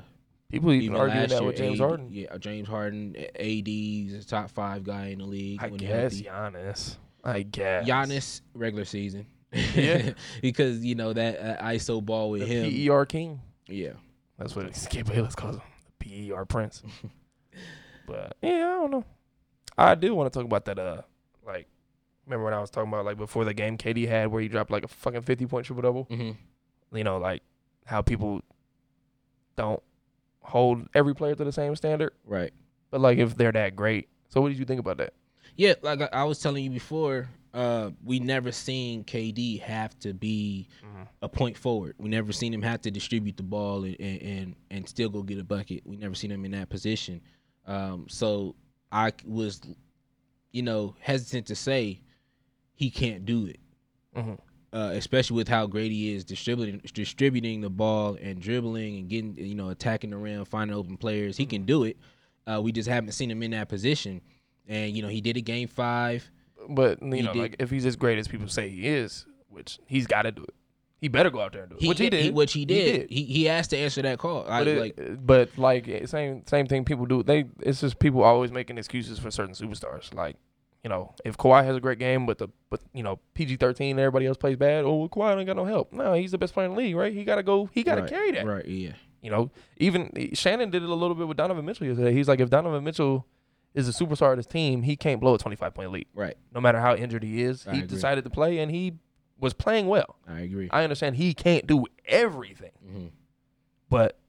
People 0.56 0.72
even, 0.72 0.86
even 0.86 0.96
arguing 0.96 1.28
that 1.28 1.32
year, 1.32 1.44
with 1.44 1.58
James 1.58 1.82
AD 1.82 1.86
Harden. 1.86 2.10
Yeah, 2.14 2.38
James 2.38 2.68
Harden. 2.70 3.14
AD 3.18 3.68
is 3.68 4.26
a 4.26 4.26
top 4.26 4.50
five 4.50 4.86
guy 4.86 5.08
in 5.08 5.20
the 5.20 5.26
league. 5.26 5.62
I 5.62 5.68
when 5.68 5.76
guess. 5.76 6.22
Giannis. 6.22 6.96
I 7.26 7.42
guess 7.42 7.86
Giannis 7.86 8.40
regular 8.54 8.86
season. 8.86 9.26
Yeah. 9.52 10.12
because 10.42 10.86
you 10.86 10.96
know 10.96 11.12
that 11.12 11.60
uh, 11.60 11.66
ISO 11.66 12.02
ball 12.02 12.30
with 12.30 12.48
the 12.48 12.48
him. 12.48 12.88
PER 12.88 13.06
king. 13.06 13.42
Yeah. 13.68 13.94
That's 14.38 14.56
what 14.56 14.74
Skip 14.78 15.08
Bayless 15.08 15.36
calls 15.36 15.58
him, 15.58 15.62
the 16.00 16.30
PER 16.30 16.46
prince. 16.46 16.82
but 18.08 18.38
yeah, 18.42 18.50
I 18.52 18.80
don't 18.80 18.92
know. 18.92 19.06
I 19.78 19.96
do 19.96 20.16
want 20.16 20.32
to 20.32 20.40
talk 20.40 20.46
about 20.46 20.64
that. 20.66 20.80
Uh, 20.80 21.02
like, 21.46 21.68
remember 22.26 22.46
when 22.46 22.54
I 22.54 22.62
was 22.62 22.70
talking 22.70 22.88
about 22.88 23.04
like 23.04 23.18
before 23.18 23.44
the 23.44 23.54
game 23.54 23.78
KD 23.78 24.08
had 24.08 24.30
where 24.30 24.42
he 24.42 24.48
dropped 24.48 24.72
like 24.72 24.86
a 24.86 24.88
fucking 24.88 25.24
fifty 25.24 25.46
point 25.48 25.66
triple 25.66 25.82
double. 25.82 26.06
Mm-hmm. 26.06 26.96
You 26.96 27.04
know, 27.04 27.18
like 27.18 27.44
how 27.86 28.02
people 28.02 28.40
don't 29.58 29.84
hold 30.46 30.88
every 30.94 31.14
player 31.16 31.36
to 31.36 31.44
the 31.44 31.52
same 31.52 31.76
standard. 31.76 32.14
Right. 32.26 32.54
But 32.92 33.02
like 33.02 33.18
if 33.18 33.36
they're 33.36 33.52
that 33.52 33.76
great, 33.76 34.08
so 34.30 34.42
what 34.42 34.50
did 34.50 34.58
you 34.60 34.66
think 34.66 34.80
about 34.80 34.98
that? 34.98 35.14
Yeah, 35.58 35.74
like 35.82 36.02
I- 36.02 36.10
I 36.12 36.24
was 36.24 36.40
telling 36.40 36.64
you 36.64 36.70
before, 36.70 37.30
uh, 37.54 37.92
we 38.04 38.20
never 38.20 38.52
seen 38.52 39.04
KD 39.06 39.60
have 39.62 39.98
to 40.00 40.14
be 40.14 40.68
a 41.22 41.30
point 41.30 41.58
forward. 41.58 41.96
We 41.98 42.10
never 42.10 42.32
seen 42.34 42.54
him 42.54 42.62
have 42.62 42.82
to 42.82 42.92
distribute 42.92 43.38
the 43.38 43.44
ball 43.44 43.84
and 43.86 43.96
and, 44.00 44.56
and, 44.70 44.88
still 44.90 45.10
go 45.10 45.24
get 45.24 45.40
a 45.40 45.44
bucket. 45.44 45.82
We 45.86 45.96
never 45.96 46.14
seen 46.16 46.32
him 46.32 46.44
in 46.46 46.52
that 46.52 46.70
position. 46.70 47.22
Um, 47.66 48.06
so 48.10 48.56
I 48.92 49.14
was, 49.26 49.62
you 50.52 50.62
know, 50.62 50.96
hesitant 51.00 51.48
to 51.48 51.56
say 51.56 52.02
he 52.74 52.90
can't 52.90 53.26
do 53.26 53.46
it. 53.48 53.60
Mhm. 54.16 54.38
Uh, 54.76 54.90
especially 54.92 55.38
with 55.38 55.48
how 55.48 55.66
great 55.66 55.90
he 55.90 56.14
is 56.14 56.26
distributing 56.26 56.82
distributing 56.94 57.62
the 57.62 57.70
ball 57.70 58.18
and 58.22 58.42
dribbling 58.42 58.98
and 58.98 59.08
getting 59.10 59.34
you 59.38 59.56
know 59.56 59.70
attacking 59.70 60.10
the 60.10 60.18
rim, 60.18 60.44
finding 60.44 60.76
open 60.76 60.98
players. 60.98 61.38
He 61.38 61.46
can 61.46 61.64
do 61.64 61.86
it. 61.86 61.96
Uh, 62.46 62.60
we 62.62 62.74
just 62.74 62.90
haven't 62.90 63.14
seen 63.14 63.32
him 63.32 63.42
in 63.42 63.52
that 63.52 63.70
position. 63.70 64.20
And 64.68 64.94
you 64.94 65.02
know 65.02 65.08
he 65.08 65.22
did 65.22 65.38
a 65.38 65.42
game 65.42 65.70
five. 65.70 66.30
But 66.68 67.02
you 67.02 67.14
He 67.14 67.22
know, 67.22 67.32
did- 67.34 67.40
like 67.40 67.56
if 67.60 67.70
he's 67.70 67.86
as 67.86 67.96
great 67.96 68.20
as 68.20 68.28
people 68.28 68.50
say 68.50 68.68
he 68.68 68.86
is, 68.86 69.26
which 69.48 69.80
he's 69.88 70.08
got 70.08 70.24
to 70.24 70.32
do 70.34 70.44
it. 70.44 70.54
He 71.00 71.08
better 71.08 71.30
go 71.30 71.40
out 71.42 71.54
there 71.54 71.62
and 71.64 71.70
do 71.72 71.78
it. 71.80 71.88
which 71.88 72.00
he 72.00 72.10
did. 72.10 72.34
which 72.34 72.52
he 72.54 72.66
did. 72.66 73.02
did. 73.02 73.10
He 73.12 73.24
he, 73.24 73.48
asked 73.48 73.70
to 73.70 73.78
answer 73.78 74.02
that 74.02 74.18
call. 74.20 74.46
I, 74.50 74.60
but, 74.62 74.68
it- 74.68 74.80
like 74.80 75.26
but 75.26 75.58
like 75.58 76.08
same 76.08 76.44
same 76.48 76.68
thing 76.68 76.84
people 76.84 77.06
do. 77.06 77.24
They 77.24 77.46
it's 77.62 77.80
just 77.80 77.98
people 78.00 78.24
always 78.24 78.52
making 78.52 78.78
excuses 78.78 79.20
for 79.20 79.32
certain 79.32 79.54
superstars. 79.56 80.14
Like 80.14 80.36
you 80.86 80.90
know, 80.90 81.16
if 81.26 81.36
Kawhi 81.36 81.66
has 81.66 81.76
a 81.76 81.80
great 81.80 81.98
game, 81.98 82.28
but 82.28 82.38
the 82.38 82.48
but 82.70 82.80
you 82.94 83.02
know 83.02 83.20
PG 83.34 83.56
thirteen, 83.56 83.98
everybody 83.98 84.28
else 84.28 84.38
plays 84.38 84.56
bad. 84.56 84.86
Oh, 84.86 84.98
well, 84.98 85.10
Kawhi 85.10 85.36
ain't 85.36 85.48
got 85.48 85.56
no 85.56 85.66
help. 85.66 85.92
No, 85.92 86.14
he's 86.14 86.30
the 86.30 86.38
best 86.38 86.54
player 86.54 86.68
in 86.68 86.74
the 86.74 86.78
league, 86.78 86.96
right? 86.96 87.12
He 87.12 87.24
got 87.24 87.38
to 87.38 87.44
go. 87.44 87.68
He 87.74 87.82
got 87.82 87.96
to 87.96 88.02
right, 88.02 88.10
carry 88.10 88.32
that. 88.34 88.46
Right. 88.46 88.68
Yeah. 88.68 88.92
You 89.24 89.32
know, 89.32 89.50
even 89.78 90.30
Shannon 90.36 90.70
did 90.70 90.84
it 90.84 90.90
a 90.90 90.94
little 90.94 91.16
bit 91.16 91.28
with 91.28 91.38
Donovan 91.38 91.66
Mitchell 91.66 91.88
yesterday. 91.88 92.14
He's 92.14 92.28
like, 92.28 92.40
if 92.40 92.52
Donovan 92.52 92.84
Mitchell 92.84 93.26
is 93.74 93.90
a 93.90 93.92
superstar 93.92 94.30
of 94.30 94.38
this 94.38 94.46
team, 94.46 94.84
he 94.84 94.96
can't 94.96 95.20
blow 95.20 95.34
a 95.34 95.40
twenty 95.40 95.56
five 95.56 95.74
point 95.74 95.92
lead, 95.92 96.06
Right. 96.14 96.38
no 96.54 96.62
matter 96.62 96.80
how 96.80 96.96
injured 96.96 97.24
he 97.24 97.42
is. 97.42 97.66
I 97.66 97.72
he 97.72 97.78
agree. 97.80 97.88
decided 97.88 98.24
to 98.26 98.30
play, 98.30 98.60
and 98.60 98.70
he 98.72 98.94
was 99.40 99.56
playing 99.56 99.88
well. 99.88 100.18
I 100.28 100.42
agree. 100.42 100.70
I 100.72 100.84
understand 100.84 101.16
he 101.16 101.34
can't 101.34 101.66
do 101.66 101.86
everything, 102.08 102.72
hmm 102.88 103.08
but 103.90 104.20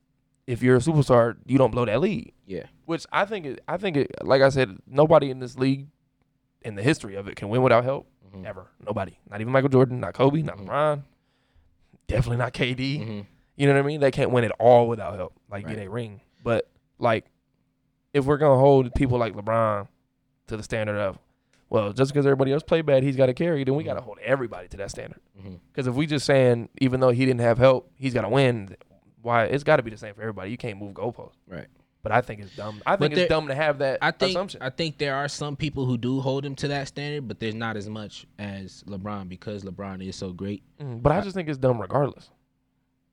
if 0.46 0.62
you're 0.62 0.76
a 0.76 0.80
superstar, 0.80 1.36
you 1.44 1.58
don't 1.58 1.70
blow 1.70 1.84
that 1.84 2.00
lead. 2.00 2.32
Yeah. 2.46 2.64
Which 2.84 3.04
I 3.12 3.24
think, 3.24 3.46
it, 3.46 3.60
I 3.66 3.76
think, 3.78 3.96
it, 3.96 4.14
like 4.22 4.42
I 4.42 4.48
said, 4.50 4.78
nobody 4.86 5.30
in 5.30 5.40
this 5.40 5.56
league, 5.58 5.88
in 6.66 6.74
the 6.74 6.82
history 6.82 7.14
of 7.14 7.28
it, 7.28 7.36
can 7.36 7.48
win 7.48 7.62
without 7.62 7.84
help 7.84 8.06
Mhm. 8.34 8.44
ever. 8.44 8.66
Nobody, 8.84 9.18
not 9.30 9.40
even 9.40 9.52
Michael 9.52 9.68
Jordan, 9.70 10.00
not 10.00 10.12
Kobe, 10.14 10.42
not 10.42 10.58
Mhm. 10.58 10.66
LeBron, 10.66 11.02
definitely 12.08 12.36
not 12.38 12.52
KD. 12.52 12.98
hmm 12.98 13.20
You 13.58 13.66
know 13.66 13.72
what 13.74 13.78
I 13.84 13.86
mean? 13.86 14.00
They 14.00 14.10
can't 14.10 14.30
win 14.32 14.44
it 14.44 14.52
all 14.58 14.86
without 14.86 15.14
help, 15.14 15.32
like 15.50 15.64
Right. 15.64 15.76
get 15.76 15.86
a 15.86 15.90
ring. 15.90 16.20
But 16.42 16.68
like, 16.98 17.24
if 18.12 18.24
we're 18.26 18.36
gonna 18.36 18.60
hold 18.60 18.94
people 18.94 19.16
like 19.18 19.32
LeBron 19.34 19.88
to 20.48 20.56
the 20.56 20.62
standard 20.62 20.98
of, 20.98 21.18
well, 21.70 21.92
just 21.92 22.12
because 22.12 22.26
everybody 22.26 22.52
else 22.52 22.62
play 22.62 22.82
bad, 22.82 23.02
he's 23.02 23.16
got 23.16 23.26
to 23.26 23.34
carry, 23.34 23.64
then 23.64 23.74
we 23.74 23.82
Mhm. 23.82 23.86
got 23.86 23.94
to 23.94 24.00
hold 24.02 24.18
everybody 24.20 24.68
to 24.68 24.76
that 24.76 24.90
standard. 24.90 25.20
Because 25.72 25.86
if 25.86 25.94
we 25.94 26.06
just 26.06 26.26
saying 26.26 26.68
even 26.80 27.00
though 27.00 27.10
he 27.10 27.24
didn't 27.24 27.40
have 27.40 27.58
help, 27.58 27.90
he's 27.96 28.12
got 28.14 28.22
to 28.22 28.28
win, 28.28 28.76
why 29.22 29.44
it's 29.46 29.64
got 29.64 29.76
to 29.76 29.82
be 29.82 29.90
the 29.90 29.96
same 29.96 30.14
for 30.14 30.20
everybody. 30.22 30.50
You 30.50 30.56
can't 30.58 30.78
move 30.78 30.92
goalposts. 30.94 31.36
Right. 31.48 31.66
But 32.06 32.12
I 32.12 32.20
think 32.20 32.40
it's 32.40 32.54
dumb. 32.54 32.80
I 32.86 32.94
think 32.94 33.14
there- 33.14 33.24
it's 33.24 33.28
dumb 33.28 33.48
to 33.48 33.54
have 33.56 33.78
that 33.78 33.98
I 34.00 34.12
think 34.12 34.30
assumption. 34.30 34.62
I 34.62 34.70
think 34.70 34.98
there 34.98 35.16
are 35.16 35.26
some 35.26 35.56
people 35.56 35.86
who 35.86 35.98
do 35.98 36.20
hold 36.20 36.46
him 36.46 36.54
to 36.56 36.68
that 36.68 36.86
standard, 36.86 37.26
but 37.26 37.40
there's 37.40 37.56
not 37.56 37.76
as 37.76 37.88
much 37.88 38.26
as 38.38 38.84
LeBron 38.86 39.28
because 39.28 39.64
LeBron 39.64 40.06
is 40.06 40.14
so 40.14 40.32
great. 40.32 40.62
Mm, 40.80 41.02
but 41.02 41.10
I 41.10 41.18
I- 41.18 41.20
just 41.22 41.34
think 41.34 41.48
it's 41.48 41.58
dumb 41.58 41.80
regardless. 41.80 42.30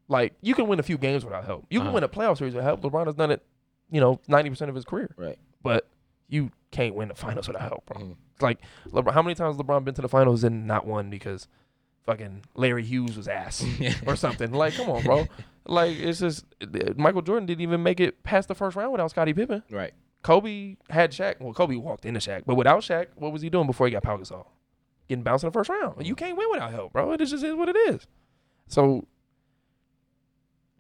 Like 0.08 0.36
you 0.42 0.54
can 0.54 0.68
win 0.68 0.80
a 0.80 0.84
few 0.84 1.00
games 1.00 1.26
without 1.26 1.44
help. 1.46 1.66
You 1.72 1.80
can 1.80 1.88
Uh-huh. 1.88 1.96
win 1.96 2.04
a 2.04 2.08
playoff 2.10 2.38
series 2.38 2.54
without 2.54 2.68
help. 2.68 2.82
LeBron 2.82 3.08
has 3.08 3.16
done 3.16 3.32
it, 3.32 3.44
you 3.90 4.00
know, 4.00 4.20
ninety 4.28 4.52
percent 4.52 4.70
of 4.70 4.76
his 4.76 4.86
career. 4.86 5.10
Right. 5.18 5.40
But 5.64 5.88
you 6.28 6.52
can't 6.70 6.94
win 6.94 7.08
the 7.08 7.16
finals 7.16 7.48
without 7.48 7.64
help, 7.64 7.86
bro. 7.88 8.00
Mhm. 8.00 8.16
It's 8.34 8.42
like 8.44 8.60
LeBron. 8.90 9.14
How 9.14 9.24
many 9.24 9.34
times 9.34 9.56
has 9.58 9.66
LeBron 9.66 9.84
been 9.86 9.96
to 9.96 10.02
the 10.04 10.10
finals 10.10 10.44
and 10.44 10.68
not 10.68 10.86
won 10.86 11.10
because 11.10 11.48
fucking 12.06 12.44
Larry 12.56 12.84
Hughes 12.84 13.16
was 13.18 13.28
ass 13.28 13.66
or 14.08 14.16
something? 14.16 14.52
Like, 14.52 14.74
come 14.76 14.90
on, 14.90 15.04
bro. 15.04 15.28
Like 15.66 15.96
it's 15.98 16.20
just 16.20 16.44
Michael 16.98 17.22
Jordan 17.22 17.46
didn't 17.46 17.62
even 17.62 17.82
make 17.84 18.02
it 18.02 18.22
past 18.22 18.50
the 18.50 18.54
first 18.54 18.76
round 18.76 18.92
without 18.92 19.10
Scottie 19.12 19.34
Pippen. 19.34 19.64
right. 19.72 19.94
Kobe 20.22 20.76
had 20.90 21.12
Shaq. 21.12 21.40
Well, 21.40 21.54
Kobe 21.54 21.78
walked 21.78 22.06
into 22.06 22.20
Shaq, 22.20 22.44
but 22.46 22.56
without 22.56 22.82
Shaq, 22.82 23.08
what 23.16 23.32
was 23.32 23.42
he 23.42 23.50
doing 23.50 23.66
before 23.66 23.88
he 23.88 23.92
got 23.94 24.04
Pau 24.04 24.18
Gasol? 24.18 24.46
getting 25.08 25.24
bounced 25.24 25.44
in 25.46 25.48
the 25.48 25.54
first 25.54 25.70
round. 25.70 26.06
You 26.06 26.16
can't 26.16 26.38
win 26.38 26.48
without 26.52 26.72
help, 26.72 26.92
bro. 26.92 27.14
It 27.14 27.18
just 27.20 27.34
is 27.34 27.44
what 27.56 27.70
it 27.70 27.78
is. 27.78 28.06
So 28.68 29.06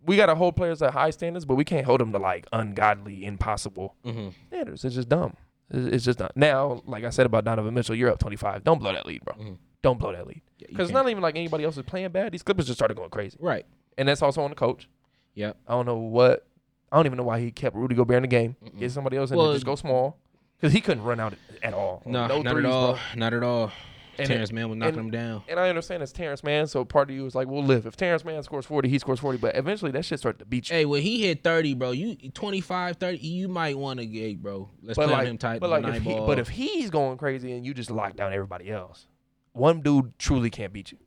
we 0.05 0.17
got 0.17 0.25
to 0.25 0.36
hold 0.36 0.55
players 0.57 0.81
at 0.81 0.91
high 0.91 1.12
standards, 1.12 1.45
but 1.45 1.55
we 1.55 1.63
can't 1.63 1.86
hold 1.86 2.01
them 2.01 2.12
to 2.12 2.19
like 2.19 2.45
ungodly, 2.51 3.25
impossible 3.25 3.95
Mm-hmm. 4.05 4.29
standards. 4.47 4.83
It's 4.83 4.95
just 4.95 5.07
dumb. 5.09 5.36
It's 5.71 6.03
just 6.03 6.19
not. 6.19 6.36
Now, 6.36 6.81
like 6.86 7.03
I 7.05 7.09
said 7.09 7.25
about 7.25 7.45
Donovan 7.45 7.73
Mitchell, 7.73 7.95
you're 7.95 8.09
up 8.12 8.19
25. 8.19 8.63
Don't 8.65 8.79
blow 8.79 8.91
that 8.93 9.05
lead, 9.05 9.23
bro. 9.23 9.36
Mhm. 9.36 9.57
Don't 9.84 10.00
blow 10.00 10.12
that 10.13 10.26
lead. 10.26 10.41
Because 10.58 10.89
it's 10.89 10.93
not 10.93 11.08
even 11.10 11.22
like 11.22 11.36
anybody 11.36 11.63
else 11.65 11.78
is 11.78 11.84
playing 11.84 12.10
bad. 12.10 12.32
These 12.32 12.41
Clippers 12.41 12.65
just 12.65 12.80
started 12.80 12.96
going 12.98 13.10
crazy. 13.12 13.38
right. 13.39 13.65
And 13.96 14.08
that's 14.08 14.24
also 14.24 14.41
on 14.41 14.50
the 14.50 14.56
coach. 14.56 14.89
Yep. 15.36 15.58
I 15.67 15.72
don't 15.74 15.86
know 15.86 15.98
what. 15.98 16.48
I 16.91 16.96
don't 16.96 17.06
even 17.06 17.17
know 17.17 17.24
why 17.24 17.39
he 17.39 17.52
kept 17.52 17.76
Rudy 17.76 17.93
Gobert 17.93 18.17
in 18.17 18.22
the 18.24 18.28
game. 18.28 18.56
Mm-mm. 18.63 18.80
Get 18.80 18.91
somebody 18.91 19.17
else 19.17 19.30
in 19.30 19.38
Well. 19.38 19.54
Just 19.54 19.65
go 19.65 19.76
small. 19.76 20.17
Because 20.60 20.74
he 20.74 20.82
couldn't 20.82 21.04
run 21.04 21.19
out 21.19 21.36
at 21.62 21.74
all. 21.74 22.02
No, 22.06 22.26
no 22.26 22.41
not 22.41 22.54
threes, 22.54 22.65
at 22.65 22.72
all. 22.72 22.93
bro. 22.93 23.00
Not 23.17 23.34
at 23.34 23.43
all. 23.43 23.72
And, 24.17 24.28
Terrence 24.28 24.52
Mann 24.52 24.69
was 24.69 24.78
knocking 24.78 25.00
and- 25.00 25.06
him 25.08 25.12
down. 25.12 25.43
and 25.50 25.60
I 25.60 25.69
understand 25.69 26.02
it's 26.04 26.12
Terrence 26.12 26.43
Mann, 26.43 26.67
so 26.67 26.86
part 26.86 27.10
of 27.10 27.15
you 27.15 27.26
is 27.26 27.34
like, 27.36 27.48
we'll 27.48 27.63
live. 27.63 27.86
If 27.88 27.98
Terrence 27.98 28.24
Mann 28.24 28.41
scores 28.43 28.65
40, 28.65 28.88
he 28.88 29.00
scores 29.00 29.19
40. 29.19 29.39
But 29.39 29.56
eventually 29.56 29.89
that 29.91 30.06
shit 30.06 30.19
started 30.19 30.38
to 30.39 30.46
beat 30.46 30.69
you. 30.69 30.76
Hey, 30.76 30.86
when 30.86 31.02
he 31.02 31.22
hit 31.28 31.43
30, 31.43 31.74
bro, 31.74 31.91
you 31.91 32.15
25, 32.32 32.98
30, 32.98 33.17
you 33.17 33.48
might 33.48 33.76
want 33.78 34.00
to 34.00 34.06
get, 34.06 34.41
bro. 34.41 34.69
Let's 34.84 34.98
but 34.98 35.08
play 35.08 35.13
like, 35.15 35.28
him 35.28 35.38
tight. 35.39 35.60
but 35.62 35.69
like, 35.72 35.82
nine 35.84 35.96
if 35.96 36.04
he, 36.04 36.13
ball. 36.13 36.28
but 36.28 36.38
if 36.39 36.48
he's 36.48 36.89
going 36.91 37.17
crazy 37.17 37.54
and 37.54 37.65
you 37.65 37.74
just 37.74 37.89
lock 37.91 38.15
down 38.15 38.34
everybody 38.34 38.72
else, 38.72 39.08
one 39.54 39.82
dude 39.82 40.18
truly 40.20 40.50
can't 40.50 40.74
beat 40.74 40.92
you. 40.92 40.98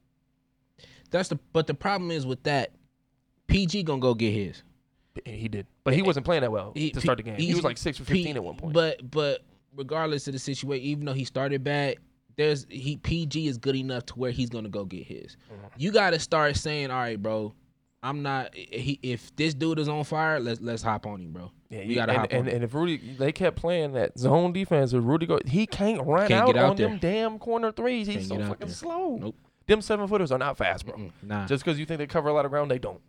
that's 1.10 1.28
the 1.28 1.38
but 1.52 1.66
the 1.66 1.74
problem 1.74 2.10
is 2.10 2.26
with 2.26 2.42
that, 2.44 2.72
PG 3.48 3.82
gonna 3.84 4.00
go 4.00 4.14
get 4.14 4.32
his. 4.32 4.62
He 5.24 5.48
did, 5.48 5.66
but 5.84 5.94
he 5.94 6.02
wasn't 6.02 6.26
playing 6.26 6.42
that 6.42 6.52
well 6.52 6.72
He- 6.74 6.90
to 6.90 7.00
start 7.00 7.16
the 7.18 7.22
game. 7.22 7.36
He 7.36 7.54
was 7.54 7.64
like 7.64 7.78
six 7.78 7.96
for 7.98 8.04
P- 8.04 8.14
fifteen 8.14 8.36
at 8.36 8.44
one 8.44 8.56
point. 8.56 8.74
But 8.74 9.10
but 9.10 9.42
regardless 9.74 10.26
of 10.28 10.32
the 10.34 10.38
situation, 10.38 10.84
even 10.86 11.04
though 11.06 11.12
he 11.14 11.24
started 11.24 11.64
bad, 11.64 11.96
there's 12.36 12.66
he 12.68 12.96
PG 12.98 13.46
is 13.46 13.56
good 13.56 13.76
enough 13.76 14.04
to 14.06 14.14
where 14.14 14.30
he's 14.30 14.50
gonna 14.50 14.68
go 14.68 14.84
get 14.84 15.04
his. 15.06 15.36
Mhm. 15.50 15.70
You 15.78 15.90
got 15.90 16.10
to 16.10 16.18
start 16.18 16.56
saying, 16.56 16.90
all 16.90 16.98
right, 16.98 17.20
bro. 17.20 17.54
I'm 18.06 18.22
not. 18.22 18.54
He, 18.54 19.00
if 19.02 19.34
this 19.34 19.52
dude 19.52 19.80
is 19.80 19.88
on 19.88 20.04
fire, 20.04 20.38
let's 20.38 20.60
let's 20.60 20.82
hop 20.82 21.06
on 21.06 21.20
him, 21.20 21.32
bro. 21.32 21.50
yeah, 21.70 21.80
you 21.80 21.96
gotta 21.96 22.12
and, 22.12 22.20
hop 22.20 22.32
on 22.32 22.38
and, 22.38 22.48
him. 22.48 22.54
and 22.54 22.64
if 22.64 22.72
Rudy, 22.72 22.98
they 23.18 23.32
kept 23.32 23.56
playing 23.56 23.92
that 23.94 24.16
zone 24.16 24.52
defense 24.52 24.92
with 24.92 25.02
Rudy, 25.02 25.26
go, 25.26 25.40
he 25.44 25.66
can't 25.66 26.06
run 26.06 26.28
Can't 26.28 26.50
out, 26.50 26.56
out 26.56 26.70
on 26.70 26.76
them 26.76 26.98
damn 26.98 27.38
corner 27.40 27.72
threes. 27.72 28.06
He's 28.06 28.28
Can't 28.28 28.42
so 28.42 28.48
fucking 28.48 28.68
there. 28.68 28.74
slow. 28.76 29.16
Nope. 29.16 29.36
Them 29.66 29.82
seven 29.82 30.06
footers 30.06 30.30
are 30.30 30.38
not 30.38 30.56
fast, 30.56 30.86
bro. 30.86 30.94
Mm-mm, 30.96 31.10
nah. 31.24 31.46
Just 31.46 31.64
because 31.64 31.80
you 31.80 31.84
think 31.84 31.98
they 31.98 32.06
cover 32.06 32.28
a 32.28 32.32
lot 32.32 32.44
of 32.44 32.52
ground, 32.52 32.70
they 32.70 32.78
don't. 32.78 33.00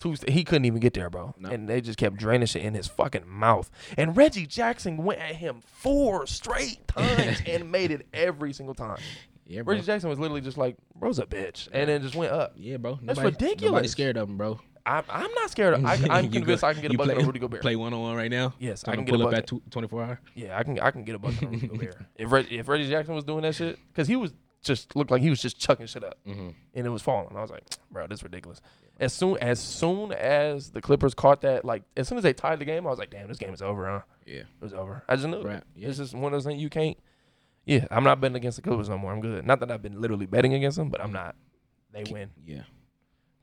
Tuesday, 0.00 0.32
he 0.32 0.42
couldn't 0.42 0.64
even 0.64 0.80
get 0.80 0.94
there, 0.94 1.08
bro. 1.08 1.32
No. 1.38 1.50
And 1.50 1.68
they 1.68 1.80
just 1.80 1.98
kept 1.98 2.16
draining 2.16 2.46
shit 2.46 2.62
in 2.62 2.74
his 2.74 2.88
fucking 2.88 3.28
mouth. 3.28 3.70
And 3.96 4.16
Reggie 4.16 4.46
Jackson 4.46 4.96
went 4.96 5.20
at 5.20 5.36
him 5.36 5.62
four 5.64 6.26
straight 6.26 6.86
times 6.88 7.40
and 7.46 7.70
made 7.70 7.92
it 7.92 8.06
every 8.12 8.52
single 8.52 8.74
time. 8.74 8.98
Yeah, 9.46 9.62
bro. 9.62 9.74
Reggie 9.74 9.86
Jackson 9.86 10.08
was 10.10 10.18
literally 10.18 10.40
just 10.40 10.56
like, 10.58 10.76
bro's 10.96 11.18
a 11.18 11.26
bitch. 11.26 11.68
And 11.72 11.88
then 11.88 12.02
just 12.02 12.14
went 12.14 12.32
up. 12.32 12.54
Yeah, 12.56 12.76
bro. 12.78 12.98
That's 13.02 13.18
Nobody- 13.18 13.34
ridiculous. 13.34 13.70
Nobody's 13.70 13.90
scared 13.92 14.16
of 14.16 14.28
him, 14.28 14.36
bro. 14.36 14.60
I'm, 14.86 15.04
I'm 15.08 15.32
not 15.32 15.50
scared. 15.50 15.74
Of, 15.74 15.84
I, 15.86 15.94
I'm 16.10 16.24
You 16.26 16.30
convinced 16.30 16.60
go- 16.60 16.68
I 16.68 16.72
can 16.74 16.82
get 16.82 16.90
a 16.90 16.92
you 16.92 16.98
bucket 16.98 17.14
play, 17.14 17.22
on 17.22 17.26
Rudy 17.26 17.38
Gobert. 17.38 17.62
Play 17.62 17.74
one 17.76 17.94
on 17.94 18.00
one 18.02 18.16
right 18.16 18.30
now. 18.30 18.52
Yes, 18.58 18.84
I 18.86 18.92
can 18.94 18.98
can 18.98 19.04
get 19.06 19.14
a 19.14 19.18
pull 19.18 19.26
up 19.28 19.32
bucket. 19.32 19.52
at 19.52 19.58
tw- 19.60 19.70
24 19.70 20.02
hour. 20.02 20.20
Yeah, 20.34 20.58
I 20.58 20.62
can 20.62 20.78
I 20.78 20.90
can 20.90 21.04
get 21.04 21.14
a 21.14 21.18
bucket 21.18 21.42
on 21.42 21.52
Rudy 21.52 21.66
Gobert. 21.68 21.96
If 22.16 22.30
Reg, 22.30 22.46
if 22.50 22.68
Reggie 22.68 22.90
Jackson 22.90 23.14
was 23.14 23.24
doing 23.24 23.42
that 23.42 23.54
shit, 23.54 23.78
because 23.88 24.06
he 24.08 24.16
was 24.16 24.34
just 24.62 24.94
looked 24.94 25.10
like 25.10 25.22
he 25.22 25.30
was 25.30 25.40
just 25.40 25.58
chucking 25.58 25.86
shit 25.86 26.04
up 26.04 26.18
Mm-hmm. 26.26 26.48
and 26.74 26.86
it 26.86 26.90
was 26.90 27.00
falling. 27.02 27.34
I 27.36 27.40
was 27.40 27.50
like, 27.50 27.62
bro, 27.90 28.06
this 28.06 28.18
is 28.18 28.22
ridiculous. 28.24 28.60
As 29.00 29.12
soon 29.14 29.38
as 29.38 29.58
soon 29.58 30.12
as 30.12 30.70
the 30.70 30.80
Clippers 30.82 31.14
caught 31.14 31.40
that, 31.40 31.64
like 31.64 31.82
as 31.96 32.06
soon 32.06 32.18
as 32.18 32.22
they 32.24 32.34
tied 32.34 32.58
the 32.58 32.64
game, 32.66 32.86
I 32.86 32.90
was 32.90 32.98
like, 32.98 33.10
damn, 33.10 33.26
this 33.28 33.38
game 33.38 33.54
is 33.54 33.62
over, 33.62 33.86
huh? 33.90 34.00
Yeah. 34.26 34.40
It 34.40 34.46
was 34.60 34.74
over. 34.74 35.02
I 35.08 35.16
just 35.16 35.28
knew. 35.28 35.40
Right. 35.42 35.56
It. 35.56 35.64
Yeah. 35.76 35.88
It's 35.88 35.96
just 35.98 36.14
one 36.14 36.26
of 36.26 36.32
those 36.32 36.44
things 36.44 36.60
you 36.62 36.68
can't. 36.70 36.96
Yeah, 37.66 37.86
I'm 37.90 38.04
not 38.04 38.20
betting 38.20 38.36
against 38.36 38.56
the 38.56 38.62
Clippers 38.62 38.88
no 38.88 38.98
more. 38.98 39.12
I'm 39.12 39.20
good. 39.20 39.46
Not 39.46 39.60
that 39.60 39.70
I've 39.70 39.82
been 39.82 40.00
literally 40.00 40.26
betting 40.26 40.52
against 40.54 40.76
them, 40.76 40.90
but 40.90 41.00
I'm 41.00 41.12
not. 41.12 41.34
They 41.92 42.04
win 42.10 42.30
Yeah. 42.44 42.62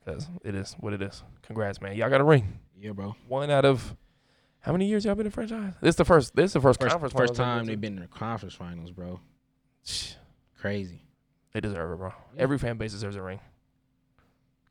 because 0.04 0.28
it 0.44 0.54
is 0.54 0.74
what 0.78 0.92
it 0.92 1.02
is. 1.02 1.22
Congrats, 1.42 1.80
man. 1.80 1.96
Y'all 1.96 2.10
got 2.10 2.20
a 2.20 2.24
ring. 2.24 2.60
Yeah, 2.78 2.92
bro. 2.92 3.16
One 3.28 3.50
out 3.50 3.64
of 3.64 3.96
how 4.60 4.70
many 4.72 4.86
years 4.86 5.04
y'all 5.04 5.14
been 5.16 5.26
in 5.26 5.32
franchise? 5.32 5.74
This 5.80 5.96
the 5.96 6.04
first. 6.04 6.36
This 6.36 6.50
is 6.50 6.52
the 6.52 6.60
first, 6.60 6.80
First, 6.80 6.92
conference. 6.92 7.14
first 7.14 7.34
time 7.34 7.64
they've 7.64 7.80
been 7.80 7.94
in 7.96 8.02
the 8.02 8.06
conference 8.08 8.54
finals, 8.54 8.90
bro. 8.92 9.18
Crazy. 10.58 11.02
They 11.52 11.60
deserve 11.60 11.92
it, 11.92 11.96
bro. 11.96 12.12
Yeah. 12.36 12.42
Every 12.42 12.58
fan 12.58 12.76
base 12.76 12.92
deserves 12.92 13.16
a 13.16 13.22
ring, 13.22 13.40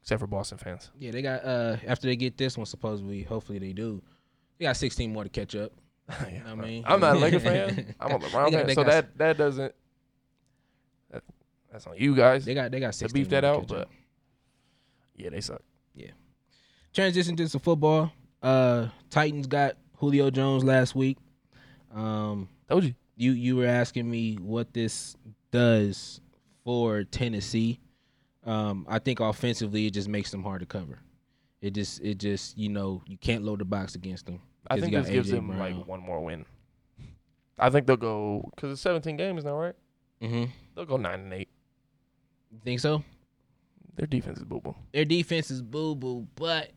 except 0.01 0.19
for 0.19 0.27
Boston 0.27 0.57
fans. 0.57 0.89
Yeah, 0.97 1.11
they 1.11 1.21
got 1.21 1.43
uh 1.43 1.77
after 1.85 2.07
they 2.07 2.15
get 2.15 2.37
this 2.37 2.57
one, 2.57 2.65
supposedly, 2.65 3.23
hopefully 3.23 3.59
they 3.59 3.73
do. 3.73 4.01
They 4.57 4.65
got 4.65 4.77
16 4.77 5.11
more 5.11 5.23
to 5.23 5.29
catch 5.29 5.55
up. 5.55 5.71
Yeah, 6.31 6.41
I 6.51 6.55
mean, 6.55 6.83
I'm 6.87 6.99
not 6.99 7.15
a 7.15 7.19
Lakers 7.19 7.43
fan. 7.43 7.95
I'm 7.99 8.11
a 8.11 8.19
LeBron 8.19 8.51
got- 8.51 8.65
fan. 8.65 8.69
So 8.69 8.83
got- 8.83 8.87
that 8.87 9.17
that 9.17 9.37
doesn't. 9.37 9.73
That, 11.11 11.23
that's 11.71 11.87
on 11.87 11.95
you 11.97 12.15
guys 12.15 12.45
They 12.45 12.53
got 12.53 12.71
they 12.71 12.79
got 12.79 12.93
to 12.93 13.09
beef 13.09 13.29
that 13.29 13.43
out, 13.43 13.67
but 13.67 13.87
yeah, 15.15 15.29
they 15.29 15.41
suck. 15.41 15.61
Yeah. 15.95 16.11
Transition 16.93 17.35
to 17.37 17.47
some 17.47 17.61
football. 17.61 18.11
Uh, 18.41 18.87
Titans 19.09 19.47
got 19.47 19.77
Julio 19.97 20.29
Jones 20.31 20.63
last 20.63 20.95
week. 20.95 21.17
Um, 21.93 22.49
Told 22.69 22.83
you. 22.85 22.95
you 23.15 23.31
you 23.33 23.55
were 23.57 23.67
asking 23.67 24.09
me 24.09 24.35
what 24.35 24.73
this 24.73 25.15
does 25.51 26.21
for 26.63 27.03
Tennessee. 27.03 27.79
Um, 28.45 28.85
I 28.89 28.97
think 28.99 29.19
offensively 29.19 29.85
it 29.85 29.91
just 29.91 30.07
makes 30.07 30.31
them 30.31 30.41
hard 30.43 30.61
to 30.61 30.65
cover. 30.65 30.99
It 31.61 31.71
just 31.75 32.01
it 32.01 32.17
just 32.17 32.57
you 32.57 32.69
know 32.69 33.03
you 33.05 33.17
can't 33.17 33.43
load 33.43 33.59
the 33.59 33.65
box 33.65 33.93
against 33.95 34.25
them. 34.25 34.41
I 34.71 34.79
think 34.79 34.93
this 34.93 35.09
gives 35.09 35.29
AJ 35.29 35.31
them 35.35 35.59
like 35.59 35.87
one 35.87 35.99
more 36.01 36.23
win. 36.23 36.45
I 37.59 37.69
think 37.69 37.85
they'll 37.85 37.97
go 37.97 38.49
because 38.55 38.71
it's 38.71 38.81
17 38.81 39.17
games 39.17 39.43
now, 39.43 39.55
right? 39.57 39.75
Mm-hmm. 40.21 40.45
They'll 40.75 40.85
go 40.85 40.97
nine 40.97 41.19
and 41.21 41.33
eight. 41.33 41.49
Think 42.63 42.79
so? 42.79 43.03
Their 43.95 44.07
defense 44.07 44.39
is 44.39 44.43
boo 44.45 44.59
boo. 44.61 44.75
Their 44.93 45.05
defense 45.05 45.51
is 45.51 45.61
boo 45.61 45.95
boo, 45.95 46.27
but 46.35 46.71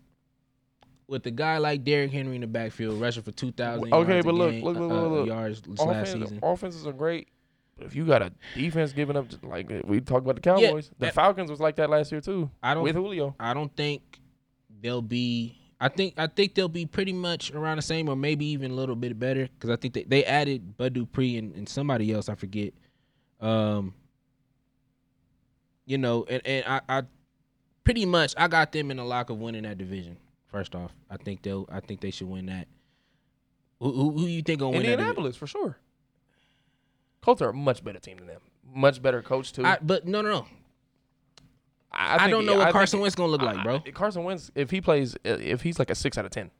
with 1.07 1.27
a 1.27 1.31
guy 1.31 1.59
like 1.59 1.85
Derrick 1.85 2.13
Henry 2.13 2.35
in 2.35 2.41
the 2.41 2.47
backfield, 2.47 3.01
rushing 3.01 3.23
for 3.23 3.33
two 3.33 3.53
thousand 3.53 3.93
Okay, 3.93 4.13
yards, 4.15 4.27
but 4.27 4.35
look, 4.35 4.51
game, 4.51 4.65
look, 4.65 4.77
look, 4.77 4.91
uh, 4.91 4.95
look, 4.95 5.05
uh, 5.05 5.09
look. 5.09 5.27
yards 5.27 5.63
last 5.79 6.13
season. 6.13 6.41
offenses 6.43 6.87
are 6.87 6.93
great, 6.93 7.29
but 7.77 7.87
if 7.87 7.95
you 7.95 8.05
got 8.05 8.23
a 8.23 8.33
defense 8.55 8.93
giving 8.93 9.17
up, 9.17 9.27
like 9.43 9.71
we 9.85 10.01
talked 10.01 10.25
about 10.25 10.37
the 10.37 10.43
Cowboys, 10.43 10.89
the 10.99 11.07
that- 11.07 11.15
Falcons 11.15 11.51
was 11.51 11.61
like 11.61 11.77
that 11.77 11.91
last 11.91 12.11
year 12.13 12.21
too 12.21 12.51
I 12.63 12.75
don't 12.75 12.83
with 12.83 12.95
Julio. 12.97 13.35
I 13.39 13.55
don't 13.55 13.75
think 13.77 14.03
they'll 14.81 15.03
be. 15.03 15.59
I 15.81 15.89
think 15.89 16.15
I 16.17 16.27
think 16.27 16.55
they'll 16.55 16.69
be 16.69 16.87
pretty 16.87 17.13
much 17.13 17.53
around 17.53 17.77
the 17.77 17.83
same, 17.83 18.09
or 18.09 18.17
maybe 18.17 18.47
even 18.47 18.71
a 18.71 18.75
little 18.75 18.97
bit 18.97 19.19
better, 19.19 19.49
because 19.49 19.71
I 19.71 19.77
think 19.77 19.95
they, 19.95 20.05
they 20.05 20.25
added 20.25 20.77
Bud 20.77 20.95
Dupree 20.95 21.37
and, 21.37 21.55
and 21.55 21.69
somebody 21.69 22.13
else 22.13 22.29
I 22.29 22.35
forget. 22.35 22.73
Um, 23.41 23.95
you 25.85 25.99
know, 25.99 26.25
and, 26.29 26.47
and 26.47 26.65
I, 26.67 26.81
I 26.89 27.03
pretty 27.83 28.07
much 28.07 28.35
I 28.37 28.49
got 28.49 28.73
them 28.73 28.91
in 28.91 28.97
the 28.97 29.05
lock 29.05 29.31
of 29.31 29.39
winning 29.39 29.65
that 29.65 29.79
division. 29.79 30.17
First 30.47 30.75
off, 30.75 30.93
I 31.11 31.17
think 31.17 31.43
they'll 31.43 31.69
I 31.71 31.81
think 31.81 32.01
they 32.01 32.11
should 32.11 32.29
win 32.29 32.47
that. 32.47 32.69
Who 33.81 33.93
who, 33.93 34.11
who 34.13 34.27
you 34.27 34.43
think 34.43 34.61
gonna 34.61 34.77
win 34.77 34.87
Indianapolis 34.87 35.37
for 35.37 35.47
sure. 35.47 35.77
Colts 37.21 37.43
are 37.43 37.51
a 37.51 37.55
much 37.55 37.83
better 37.83 37.99
team 37.99 38.19
than 38.19 38.29
them. 38.29 38.41
Much 38.73 39.03
better 39.03 39.23
coach 39.23 39.53
too. 39.53 39.65
I, 39.65 39.79
but 39.83 40.07
no 40.07 40.23
no 40.23 40.31
no. 40.31 40.47
I, 41.95 42.25
I, 42.25 42.31
don't 42.31 42.47
know 42.47 42.57
what 42.57 42.65
think- 42.65 42.73
Carson 42.73 43.01
Wentz 43.01 43.15
gonna 43.15 43.31
look 43.31 43.43
like, 43.43 43.63
bro. 43.63 43.83
I- 43.87 43.91
Carson 43.91 44.25
Wentz, 44.25 44.51
if 44.55 44.71
he 44.71 44.81
plays, 44.81 45.17
if 45.25 45.63
he's 45.63 45.79
like 45.79 45.91
a 45.91 45.95
six 45.95 46.19
out 46.19 46.25
of 46.25 46.31
ten, 46.31 46.51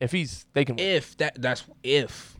if 0.00 0.12
he's 0.12 0.46
they 0.52 0.64
can. 0.64 0.76
win. 0.76 0.84
If 0.84 1.16
that 1.18 1.40
that's 1.40 1.64
if 1.82 2.36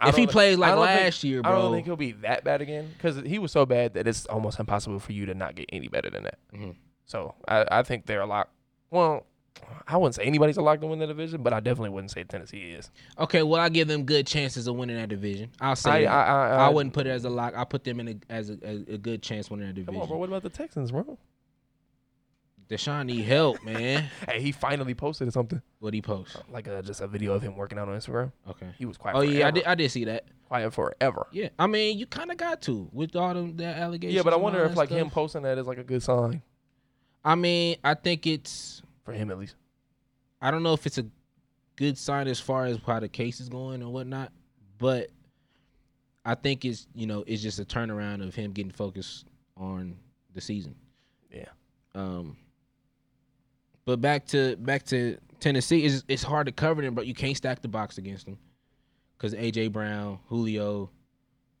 I 0.00 0.08
if 0.08 0.16
he 0.16 0.26
plays 0.26 0.58
like 0.58 0.72
I 0.72 0.74
don't 0.74 0.86
think- 0.86 1.00
last 1.00 1.24
year, 1.24 1.40
I 1.44 1.50
bro. 1.50 1.62
don't 1.62 1.72
think 1.72 1.86
he'll 1.86 1.96
be 1.96 2.12
that 2.12 2.44
bad 2.44 2.60
again 2.60 2.90
because 2.96 3.16
he 3.26 3.38
was 3.38 3.52
so 3.52 3.66
bad 3.66 3.94
that 3.94 4.06
it's 4.06 4.26
almost 4.26 4.58
impossible 4.58 4.98
for 4.98 5.12
you 5.12 5.26
to 5.26 5.34
not 5.34 5.54
get 5.54 5.66
any 5.72 5.88
better 5.88 6.10
than 6.10 6.24
that. 6.24 6.38
Mhm. 6.54 6.76
So 7.06 7.34
I, 7.48 7.66
I 7.70 7.82
think 7.82 8.06
they're 8.06 8.20
a 8.20 8.26
lot. 8.26 8.50
Well, 8.90 9.26
I 9.86 9.96
wouldn't 9.96 10.14
say 10.14 10.24
anybody's 10.24 10.56
a 10.56 10.62
lock 10.62 10.80
to 10.80 10.86
win 10.86 10.98
the 10.98 11.06
division, 11.06 11.42
but 11.42 11.52
I 11.52 11.60
definitely 11.60 11.90
wouldn't 11.90 12.10
say 12.10 12.24
Tennessee 12.24 12.70
is. 12.70 12.90
Okay, 13.18 13.42
well, 13.42 13.60
I 13.60 13.68
give 13.68 13.88
them 13.88 14.04
good 14.04 14.26
chances 14.26 14.66
of 14.66 14.76
winning 14.76 14.96
that 14.96 15.08
division. 15.08 15.50
I'll 15.60 15.76
say 15.76 16.06
I. 16.06 16.12
I, 16.12 16.24
I, 16.24 16.48
I, 16.48 16.66
I, 16.66 16.68
wouldn't 16.68 16.94
put 16.94 17.06
it 17.06 17.10
as 17.10 17.24
a 17.24 17.30
lock. 17.30 17.54
I 17.56 17.64
put 17.64 17.84
them 17.84 18.00
in 18.00 18.08
a, 18.08 18.32
as 18.32 18.50
a, 18.50 18.58
a, 18.62 18.98
good 18.98 19.22
chance 19.22 19.50
winning 19.50 19.66
that 19.66 19.74
division. 19.74 19.94
Come 19.94 20.02
on, 20.02 20.08
bro. 20.08 20.18
What 20.18 20.28
about 20.28 20.42
the 20.42 20.50
Texans, 20.50 20.90
bro? 20.92 21.18
Deshaun 22.70 23.06
need 23.06 23.22
help, 23.22 23.62
man. 23.64 24.08
Hey, 24.28 24.40
he 24.40 24.52
finally 24.52 24.94
posted 24.94 25.32
something 25.32 25.60
what 25.80 25.92
he 25.92 26.00
post? 26.00 26.36
like 26.50 26.68
a, 26.68 26.82
just 26.82 27.00
a 27.00 27.08
video 27.08 27.32
of 27.32 27.42
him 27.42 27.56
working 27.56 27.78
out 27.78 27.88
on 27.88 27.98
Instagram. 27.98 28.30
Okay. 28.48 28.68
He 28.78 28.84
was 28.84 28.96
quiet. 28.96 29.16
Oh 29.16 29.22
yeah, 29.22 29.48
I 29.48 29.50
did. 29.50 29.64
I 29.64 29.74
did 29.74 29.90
see 29.90 30.04
that. 30.04 30.26
quiet 30.46 30.72
forever. 30.72 31.26
Yeah, 31.32 31.48
I 31.58 31.66
mean, 31.66 31.98
you 31.98 32.06
kind 32.06 32.30
of 32.30 32.36
got 32.36 32.62
to 32.62 32.88
with 32.92 33.16
all 33.16 33.34
them 33.34 33.56
that 33.56 33.76
allegations. 33.76 34.14
Yeah, 34.14 34.22
but 34.22 34.32
I 34.32 34.36
wonder 34.36 34.64
if 34.64 34.76
like 34.76 34.88
stuff. 34.88 35.00
him 35.00 35.10
posting 35.10 35.42
that 35.42 35.58
is 35.58 35.66
like 35.66 35.78
a 35.78 35.84
good 35.84 36.02
sign 36.02 36.42
I 37.24 37.34
mean, 37.34 37.76
I 37.84 37.94
think 37.94 38.26
it's. 38.26 38.82
for 39.04 39.12
him 39.12 39.30
at 39.30 39.38
least. 39.38 39.56
I 40.40 40.50
don't 40.50 40.62
know 40.62 40.72
if 40.72 40.86
it's 40.86 40.98
a 40.98 41.06
good 41.76 41.98
sign 41.98 42.28
as 42.28 42.40
far 42.40 42.66
as 42.66 42.78
how 42.86 43.00
the 43.00 43.08
case 43.08 43.40
is 43.40 43.48
going 43.48 43.82
or 43.82 43.92
whatnot, 43.92 44.32
but 44.78 45.10
I 46.24 46.34
think 46.34 46.64
it's 46.64 46.86
you 46.94 47.06
know 47.06 47.24
it's 47.26 47.42
just 47.42 47.58
a 47.58 47.64
turnaround 47.64 48.26
of 48.26 48.34
him 48.34 48.52
getting 48.52 48.72
focused 48.72 49.26
on 49.56 49.96
the 50.34 50.40
season. 50.40 50.74
Yeah. 51.32 51.48
Um. 51.94 52.36
But 53.90 54.00
back 54.00 54.24
to 54.28 54.54
back 54.56 54.84
to 54.86 55.18
Tennessee, 55.40 55.84
it's 55.84 56.04
it's 56.06 56.22
hard 56.22 56.46
to 56.46 56.52
cover 56.52 56.80
them, 56.80 56.94
but 56.94 57.08
you 57.08 57.14
can't 57.14 57.36
stack 57.36 57.60
the 57.60 57.66
box 57.66 57.98
against 57.98 58.24
them 58.24 58.38
because 59.18 59.34
AJ 59.34 59.72
Brown, 59.72 60.20
Julio, 60.28 60.90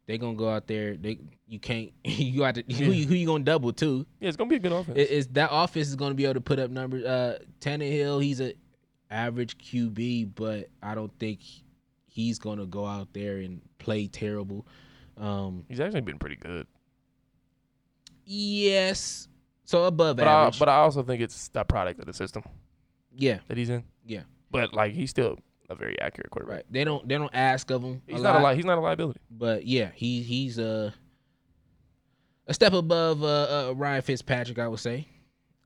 they 0.06 0.16
gonna 0.16 0.36
go 0.36 0.48
out 0.48 0.68
there. 0.68 0.96
They 0.96 1.18
you 1.48 1.58
can't 1.58 1.90
you 2.04 2.38
got 2.38 2.54
to 2.54 2.62
who, 2.72 2.92
you- 2.92 3.06
who 3.08 3.14
you 3.16 3.26
gonna 3.26 3.42
double 3.42 3.72
to? 3.72 4.06
Yeah, 4.20 4.28
it's 4.28 4.36
gonna 4.36 4.48
be 4.48 4.54
a 4.56 4.60
good 4.60 4.70
offense. 4.70 4.96
It, 4.96 5.10
it's 5.10 5.26
that 5.32 5.48
offense 5.50 5.88
is 5.88 5.96
gonna 5.96 6.14
be 6.14 6.22
able 6.22 6.34
to 6.34 6.40
put 6.40 6.60
up 6.60 6.70
numbers. 6.70 7.04
Uh, 7.04 7.40
Tannehill, 7.60 8.22
he's 8.22 8.40
a 8.40 8.54
average 9.10 9.58
QB, 9.58 10.30
but 10.36 10.68
I 10.80 10.94
don't 10.94 11.10
think 11.18 11.40
he's 12.06 12.38
gonna 12.38 12.66
go 12.66 12.86
out 12.86 13.12
there 13.12 13.38
and 13.38 13.60
play 13.78 14.06
terrible. 14.06 14.68
Um, 15.16 15.64
He's 15.68 15.80
actually 15.80 16.02
been 16.02 16.20
pretty 16.20 16.36
good. 16.36 16.68
yes, 18.24 19.26
so 19.70 19.84
above 19.84 20.16
But 20.16 20.26
I, 20.28 20.32
average. 20.42 20.58
but 20.58 20.68
I 20.68 20.76
also 20.76 21.02
think 21.02 21.20
it's 21.22 21.48
that 21.50 21.68
product 21.68 22.00
of 22.00 22.06
the 22.06 22.12
system 22.12 22.42
yeah, 23.16 23.38
that 23.48 23.56
he's 23.56 23.70
in. 23.70 23.84
Yeah. 24.04 24.22
But 24.50 24.72
like 24.74 24.92
he's 24.94 25.10
still 25.10 25.38
a 25.68 25.74
very 25.74 26.00
accurate 26.00 26.30
quarterback. 26.30 26.56
right. 26.56 26.66
They 26.70 26.84
don't 26.84 27.06
they 27.08 27.16
don't 27.16 27.30
ask 27.34 27.70
of 27.70 27.82
him. 27.82 28.02
He's 28.06 28.20
a 28.20 28.22
not 28.22 28.34
lot, 28.34 28.42
a 28.42 28.48
li- 28.50 28.56
he's 28.56 28.64
not 28.64 28.78
a 28.78 28.80
liability. 28.80 29.20
but 29.30 29.64
yeah, 29.66 29.90
he 29.94 30.22
he's 30.22 30.58
uh, 30.58 30.90
a 32.46 32.54
step 32.54 32.72
above 32.72 33.22
uh, 33.22 33.68
uh, 33.70 33.74
Ryan 33.76 34.02
Fitzpatrick, 34.02 34.58
I 34.58 34.66
would 34.68 34.80
say. 34.80 35.06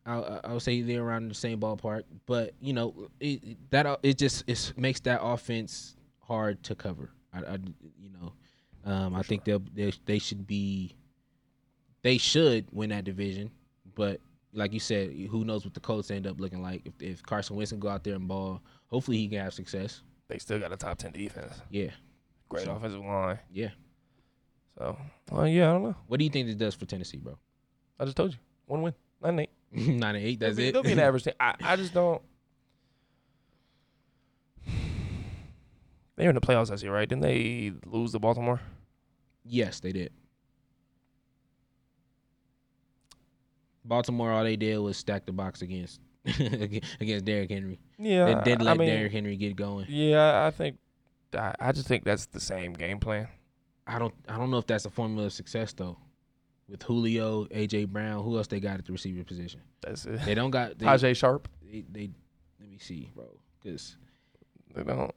I, 0.06 0.16
I 0.18 0.40
I 0.44 0.52
would 0.52 0.60
say 0.62 0.82
they're 0.82 1.02
around 1.02 1.28
the 1.30 1.34
same 1.34 1.58
ballpark, 1.58 2.02
but 2.26 2.52
you 2.60 2.74
know 2.74 3.08
it, 3.20 3.70
that 3.70 4.00
it 4.02 4.18
just 4.18 4.44
it 4.46 4.72
makes 4.76 5.00
that 5.00 5.20
offense 5.22 5.96
hard 6.20 6.62
to 6.64 6.74
cover. 6.74 7.10
I, 7.32 7.38
I 7.38 7.58
you 7.98 8.10
know, 8.10 8.32
um, 8.84 9.14
I 9.14 9.22
think 9.22 9.44
they'll 9.44 9.62
they 9.72 9.92
they 10.04 10.18
should 10.18 10.46
be 10.46 10.94
they 12.02 12.18
should 12.18 12.66
win 12.70 12.90
that 12.90 13.04
division, 13.04 13.50
but 13.94 14.20
like 14.52 14.72
you 14.72 14.80
said, 14.80 15.10
who 15.30 15.44
knows 15.44 15.64
what 15.64 15.74
the 15.74 15.80
Colts 15.80 16.10
end 16.10 16.26
up 16.26 16.40
looking 16.40 16.62
like 16.62 16.82
if 16.86 16.92
if 17.00 17.22
Carson 17.22 17.56
Wentz 17.56 17.72
can 17.72 17.80
go 17.80 17.88
out 17.88 18.04
there 18.04 18.14
and 18.14 18.28
ball. 18.28 18.62
Hopefully 18.88 19.16
he 19.18 19.28
can 19.28 19.38
have 19.40 19.54
success. 19.54 20.02
They 20.28 20.38
still 20.38 20.58
got 20.60 20.72
a 20.72 20.76
top 20.76 20.98
ten 20.98 21.12
defense. 21.12 21.60
Yeah, 21.70 21.90
Great 22.48 22.64
So- 22.64 22.72
offensive 22.76 23.00
line. 23.00 23.38
yeah. 23.52 23.70
So 24.78 24.96
well, 25.30 25.46
yeah, 25.48 25.70
I 25.70 25.72
don't 25.74 25.82
know. 25.84 25.96
What 26.08 26.18
do 26.18 26.24
you 26.24 26.30
think 26.30 26.46
this 26.46 26.56
does 26.56 26.74
for 26.74 26.86
Tennessee, 26.86 27.18
bro? 27.18 27.38
I 27.98 28.04
just 28.04 28.16
told 28.16 28.32
you. 28.32 28.38
One 28.66 28.82
win. 28.82 28.94
Nine 29.22 29.30
and 29.30 29.40
eight. 29.40 29.50
Nine 29.88 30.14
and 30.16 30.24
eight. 30.24 30.40
That's 30.40 30.56
they'll 30.56 30.64
be, 30.64 30.68
it. 30.68 30.72
They'll 30.72 30.82
be 30.82 30.92
an 30.92 30.98
average 31.08 31.24
team. 31.24 31.34
I, 31.38 31.54
I 31.60 31.76
just 31.76 31.94
don't 31.94 32.20
They 36.16 36.24
were 36.24 36.30
in 36.30 36.34
the 36.34 36.40
playoffs 36.40 36.70
last 36.70 36.82
year, 36.82 36.92
right? 36.92 37.08
Didn't 37.08 37.22
they 37.22 37.72
lose 37.86 38.12
to 38.12 38.18
Baltimore? 38.18 38.60
Yes, 39.44 39.80
they 39.80 39.92
did. 39.92 40.12
Baltimore, 43.84 44.32
all 44.32 44.44
they 44.44 44.56
did 44.56 44.78
was 44.78 44.96
stack 44.96 45.26
the 45.26 45.32
box 45.32 45.62
against 45.62 46.00
against 46.24 47.24
Derrick 47.24 47.50
Henry. 47.50 47.78
Yeah. 47.98 48.28
and 48.28 48.44
didn't 48.44 48.62
I 48.62 48.70
let 48.70 48.78
mean, 48.78 48.88
Derrick 48.88 49.12
Henry 49.12 49.36
get 49.36 49.56
going. 49.56 49.86
Yeah, 49.88 50.46
I 50.46 50.50
think 50.50 50.78
I, 51.34 51.54
I 51.60 51.72
just 51.72 51.86
think 51.86 52.04
that's 52.04 52.26
the 52.26 52.40
same 52.40 52.72
game 52.72 52.98
plan. 52.98 53.28
I 53.86 53.98
don't 53.98 54.14
I 54.28 54.38
don't 54.38 54.50
know 54.50 54.58
if 54.58 54.66
that's 54.66 54.86
a 54.86 54.90
formula 54.90 55.26
of 55.26 55.32
success 55.32 55.72
though. 55.72 55.98
With 56.66 56.82
Julio, 56.82 57.44
AJ 57.46 57.88
Brown, 57.88 58.24
who 58.24 58.38
else 58.38 58.46
they 58.46 58.58
got 58.58 58.78
at 58.78 58.86
the 58.86 58.92
receiver 58.92 59.22
position? 59.22 59.60
That's 59.82 60.06
it. 60.06 60.24
They 60.24 60.34
don't 60.34 60.50
got 60.50 60.78
they, 60.78 60.86
Tajae 60.86 61.14
Sharpe. 61.14 61.46
they, 61.62 61.84
they 61.92 62.08
let 62.58 62.70
me 62.70 62.78
see, 62.78 63.10
bro. 63.14 63.26
Cause 63.62 63.96
They 64.74 64.82
don't. 64.82 65.14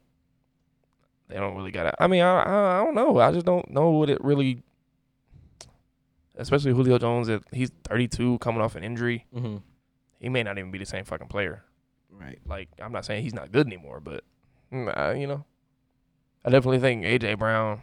They 1.29 1.35
don't 1.35 1.55
really 1.55 1.71
got 1.71 1.87
it. 1.87 1.95
I 1.99 2.07
mean, 2.07 2.21
I, 2.21 2.41
I 2.43 2.81
I 2.81 2.83
don't 2.83 2.95
know. 2.95 3.19
I 3.19 3.31
just 3.31 3.45
don't 3.45 3.69
know 3.69 3.91
what 3.91 4.09
it 4.09 4.21
really. 4.23 4.63
Especially 6.37 6.71
Julio 6.71 6.97
Jones, 6.97 7.29
he's 7.51 7.71
32, 7.85 8.37
coming 8.39 8.61
off 8.61 8.75
an 8.75 8.83
injury, 8.83 9.25
mm-hmm. 9.35 9.57
he 10.19 10.29
may 10.29 10.43
not 10.43 10.57
even 10.57 10.71
be 10.71 10.77
the 10.77 10.85
same 10.85 11.03
fucking 11.03 11.27
player. 11.27 11.63
right. 12.11 12.39
Like 12.45 12.69
I'm 12.81 12.91
not 12.91 13.05
saying 13.05 13.23
he's 13.23 13.33
not 13.33 13.51
good 13.51 13.67
anymore, 13.67 13.99
but 13.99 14.23
mm, 14.71 15.19
you 15.19 15.27
know, 15.27 15.45
I 16.45 16.49
definitely 16.49 16.79
think 16.79 17.03
AJ 17.03 17.39
Brown 17.39 17.81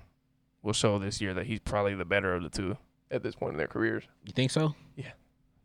will 0.63 0.73
show 0.73 0.99
this 0.99 1.21
year 1.21 1.35
that 1.35 1.47
he's 1.47 1.61
probably 1.61 1.95
the 1.95 2.05
better 2.05 2.35
of 2.35 2.43
the 2.43 2.49
two 2.49 2.77
at 3.11 3.23
this 3.23 3.35
point 3.35 3.53
in 3.53 3.59
their 3.59 3.69
careers. 3.69 4.05
You 4.25 4.33
think 4.33 4.51
so? 4.51 4.75
Yeah, 4.97 5.13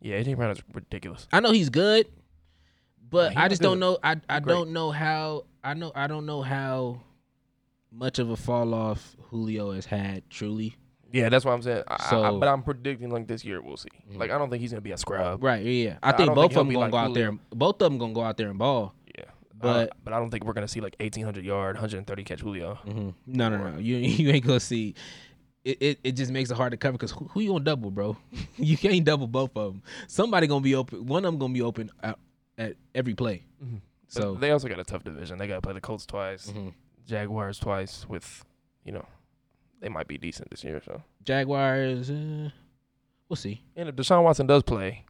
Yeah, 0.00 0.20
AJ 0.20 0.36
Brown 0.36 0.50
is 0.50 0.62
ridiculous. 0.72 1.26
I 1.32 1.40
know 1.40 1.52
he's 1.52 1.70
good, 1.70 2.06
but 3.08 3.36
I 3.36 3.48
just 3.48 3.62
good. 3.62 3.68
don't 3.68 3.80
know. 3.80 3.98
I 4.02 4.16
I 4.28 4.40
great. 4.40 4.54
don't 4.54 4.72
know 4.72 4.90
how. 4.90 5.46
I 5.62 5.74
know 5.74 5.92
I 5.94 6.06
don't 6.06 6.26
know 6.26 6.42
how 6.42 7.02
much 7.92 8.18
of 8.18 8.30
a 8.30 8.36
fall 8.36 8.74
off 8.74 9.16
Julio 9.28 9.72
has 9.72 9.86
had. 9.86 10.28
Truly, 10.30 10.76
Yeah, 11.12 11.28
that's 11.28 11.44
what 11.44 11.52
I'm 11.52 11.62
saying. 11.62 11.82
I, 11.88 11.96
I, 11.98 12.10
So- 12.10 12.38
but 12.38 12.48
I'm 12.48 12.62
predicting 12.62 13.10
like 13.10 13.26
this 13.26 13.44
year 13.44 13.60
we'll 13.60 13.76
see. 13.76 13.88
Mhm. 14.10 14.18
Like 14.18 14.30
I 14.30 14.38
don't 14.38 14.50
think 14.50 14.60
he's 14.60 14.70
gonna 14.70 14.80
be 14.80 14.92
a 14.92 14.96
scrub. 14.96 15.42
right? 15.42 15.62
Yeah, 15.64 15.70
yeah. 15.90 15.98
I 16.02 16.10
I 16.10 16.16
think 16.16 16.34
both 16.34 16.50
think 16.52 16.60
of 16.60 16.66
them 16.66 16.74
gonna 16.74 16.78
like 16.86 16.90
go 16.92 16.96
out 16.98 17.14
there. 17.14 17.28
and- 17.30 17.40
Both 17.50 17.82
of 17.82 17.90
them 17.90 17.98
gonna 17.98 18.12
go 18.12 18.22
out 18.22 18.36
there 18.36 18.48
and 18.48 18.58
ball. 18.58 18.94
Yeah, 19.18 19.24
But- 19.54 19.90
but 19.90 19.92
but 20.04 20.12
I 20.14 20.18
don't 20.18 20.30
think 20.30 20.44
we're 20.44 20.52
gonna 20.52 20.68
see 20.68 20.80
like 20.80 20.96
1800 21.00 21.44
yard, 21.44 21.76
130 21.76 22.24
catch 22.24 22.40
Julio. 22.40 22.78
Mm-hmm. 22.86 23.10
No, 23.26 23.48
no, 23.48 23.70
no. 23.70 23.78
You 23.78 23.96
you 23.98 24.30
ain't 24.30 24.44
gonna 24.46 24.60
see. 24.60 24.94
It, 25.62 25.76
it, 25.82 25.98
it 26.04 26.12
just 26.12 26.30
makes 26.32 26.50
it 26.50 26.56
hard 26.56 26.70
to 26.70 26.78
cover 26.78 26.92
because 26.92 27.10
who, 27.10 27.26
who 27.26 27.40
you 27.40 27.50
gonna 27.50 27.64
double, 27.64 27.90
bro? 27.90 28.16
you 28.56 28.78
can't 28.78 29.04
double 29.04 29.26
both 29.26 29.54
of 29.56 29.72
them. 29.74 29.82
Somebody 30.08 30.46
gonna 30.46 30.62
be 30.62 30.74
open. 30.74 31.04
One 31.06 31.24
of 31.26 31.32
them 31.32 31.38
gonna 31.38 31.52
be 31.52 31.60
open 31.60 31.90
at, 32.02 32.18
at 32.56 32.76
every 32.94 33.14
play. 33.14 33.44
Mhm. 33.62 33.80
So 34.08 34.32
But 34.34 34.40
they 34.40 34.50
also 34.52 34.68
got 34.68 34.78
a 34.80 34.84
tough 34.84 35.04
division. 35.04 35.36
They 35.38 35.46
got 35.46 35.56
to 35.56 35.60
play 35.60 35.74
the 35.74 35.80
Colts 35.82 36.06
twice, 36.06 36.50
mhm. 36.50 36.72
Jaguars 37.06 37.58
twice. 37.58 38.08
With 38.08 38.44
you 38.84 38.92
know, 38.92 39.04
they 39.80 39.88
might 39.88 40.06
be 40.08 40.18
decent 40.18 40.50
this 40.50 40.62
year. 40.64 40.80
So 40.84 41.02
Jaguars, 41.24 42.10
uh, 42.10 42.50
we'll 43.28 43.36
see. 43.36 43.62
and 43.76 43.88
if 43.88 43.96
Deshaun 43.96 44.22
Watson 44.22 44.46
does 44.46 44.62
play, 44.62 45.04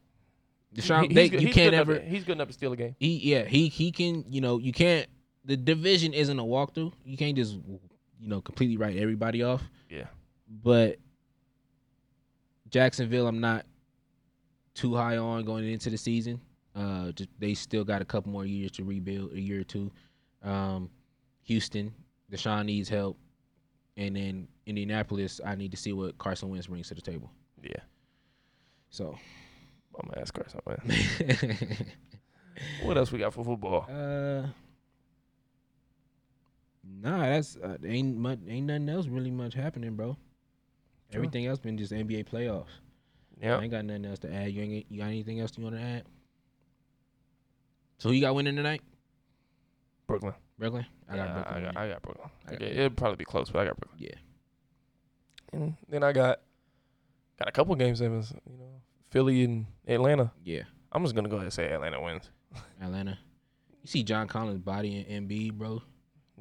Deshaun, 0.75 1.07
he- 1.09 1.13
they, 1.13 1.29
good- 1.29 1.41
you 1.41 1.49
can't 1.51 1.73
ever. 1.73 1.95
to- 1.99 2.05
he's 2.05 2.23
good 2.23 2.33
enough 2.33 2.47
to 2.47 2.53
steal 2.53 2.71
a 2.73 2.77
game. 2.77 2.95
He 2.99 3.17
yeah 3.17 3.43
he 3.45 3.67
he 3.67 3.91
can 3.91 4.25
you 4.29 4.41
know 4.41 4.57
you 4.59 4.71
can't. 4.71 5.07
The 5.45 5.57
division 5.57 6.13
isn't 6.13 6.37
a 6.39 6.43
walkthrough. 6.43 6.93
You 7.03 7.17
can't 7.17 7.35
just 7.35 7.53
you 8.19 8.27
know 8.27 8.41
completely 8.41 8.77
write 8.77 8.97
everybody 8.97 9.43
off. 9.43 9.63
Yeah. 9.89 10.05
But 10.63 10.97
Jacksonville, 12.69 13.27
I'm 13.27 13.39
not 13.39 13.65
too 14.73 14.95
high 14.95 15.17
on 15.17 15.43
going 15.45 15.69
into 15.69 15.89
the 15.89 15.97
season. 15.97 16.39
Uh, 16.75 17.11
just, 17.11 17.29
they 17.39 17.53
still 17.53 17.83
got 17.83 18.01
a 18.01 18.05
couple 18.05 18.31
more 18.31 18.45
years 18.45 18.71
to 18.71 18.83
rebuild, 18.83 19.33
a 19.33 19.39
year 19.41 19.61
or 19.61 19.63
two. 19.63 19.91
Um, 20.43 20.89
Houston, 21.43 21.93
Deshaun 22.31 22.65
needs 22.65 22.87
help, 22.87 23.17
and 23.97 24.15
then 24.15 24.47
Indianapolis, 24.71 25.39
I 25.45 25.55
need 25.55 25.71
to 25.71 25.77
see 25.77 25.93
what 25.93 26.17
Carson 26.17 26.49
Wentz 26.49 26.67
brings 26.67 26.87
to 26.87 26.95
the 26.95 27.01
table. 27.01 27.29
Yeah, 27.61 27.81
So, 28.89 29.15
I'm 29.99 30.09
gonna 30.09 30.21
ask 30.21 30.33
Carson. 30.33 30.61
Man. 30.65 31.77
What 32.83 32.97
else 32.97 33.11
we 33.11 33.19
got 33.19 33.33
for 33.33 33.43
football? 33.43 33.85
uh, 33.89 34.47
nah, 36.83 37.19
that's 37.21 37.55
uh, 37.57 37.77
ain't 37.85 38.17
much, 38.17 38.39
ain't 38.47 38.67
nothing 38.67 38.89
else 38.89 39.07
really 39.07 39.31
much 39.31 39.53
happening, 39.53 39.95
bro. 39.95 40.17
Sure. 41.09 41.19
Everything 41.19 41.45
else 41.47 41.59
been 41.59 41.77
just 41.77 41.91
NBA 41.91 42.25
playoffs. 42.27 42.67
Yeah. 43.41 43.57
I 43.57 43.63
ain't 43.63 43.71
got 43.71 43.85
nothing 43.85 44.05
else 44.05 44.19
to 44.19 44.33
add. 44.33 44.51
You 44.51 44.61
ain't 44.61 44.85
you 44.89 44.99
got 44.99 45.07
anything 45.07 45.39
else 45.39 45.57
you 45.57 45.63
want 45.63 45.75
to 45.75 45.81
add? 45.81 46.03
So 47.97 48.09
who 48.09 48.15
you 48.15 48.21
got 48.21 48.35
winning 48.35 48.55
tonight? 48.55 48.81
Brooklyn. 50.07 50.33
Brooklyn. 50.59 50.85
I 51.09 51.15
got 51.15 51.33
Brooklyn. 51.33 51.55
I 51.55 51.61
got. 51.61 51.77
I 51.77 51.87
got 51.89 52.01
Brooklyn. 52.01 52.29
I 52.47 52.51
got 52.51 52.61
it'd 52.61 52.97
probably 52.97 53.15
be 53.17 53.25
close, 53.25 53.49
but 53.49 53.59
I 53.61 53.65
got 53.65 53.77
Brooklyn. 53.79 54.03
Yeah. 54.03 54.15
And 55.53 55.75
then 55.89 56.03
I 56.03 56.11
got 56.13 56.39
got 57.37 57.47
a 57.49 57.51
couple 57.51 57.75
game 57.75 57.95
sevens. 57.95 58.33
You 58.49 58.57
know, 58.57 58.81
Philly 59.09 59.43
and 59.43 59.65
Atlanta. 59.87 60.31
yeah, 60.43 60.63
I'm 60.91 61.03
just 61.03 61.15
gonna 61.15 61.29
go 61.29 61.35
ahead 61.35 61.45
and 61.45 61.53
say 61.53 61.71
Atlanta 61.71 62.01
wins. 62.01 62.29
Atlanta. 62.81 63.17
You 63.81 63.87
see 63.87 64.03
John 64.03 64.27
Collins' 64.27 64.59
body 64.59 65.05
in 65.07 65.27
Embiid, 65.27 65.53
bro. 65.53 65.81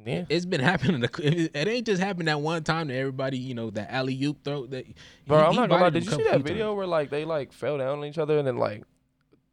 Yeah, 0.06 0.24
It's 0.28 0.46
been 0.46 0.61
happening. 0.72 1.02
It 1.02 1.50
it 1.54 1.68
ain't 1.68 1.86
just 1.86 2.00
happened 2.02 2.28
that 2.28 2.40
one 2.40 2.62
time 2.64 2.88
to 2.88 2.94
everybody. 2.94 3.38
You 3.38 3.54
know 3.54 3.70
that 3.70 3.90
alley 3.92 4.22
oop 4.24 4.42
throw. 4.44 4.66
That 4.66 4.86
bro. 5.26 5.38
he- 5.40 5.44
I'm 5.46 5.54
not 5.56 5.68
gonna 5.68 5.82
lie. 5.82 5.90
Did 5.90 6.04
you 6.04 6.11
see 6.12 6.22
that 6.24 6.42
video 6.42 6.72
where 6.74 6.86
like 6.86 7.11
they 7.11 7.24
like 7.24 7.52
fell 7.52 7.78
down 7.78 7.98
on 7.98 8.04
each 8.04 8.18
other 8.18 8.38
and 8.38 8.46
then 8.46 8.56
like 8.56 8.78
times. 8.78 8.86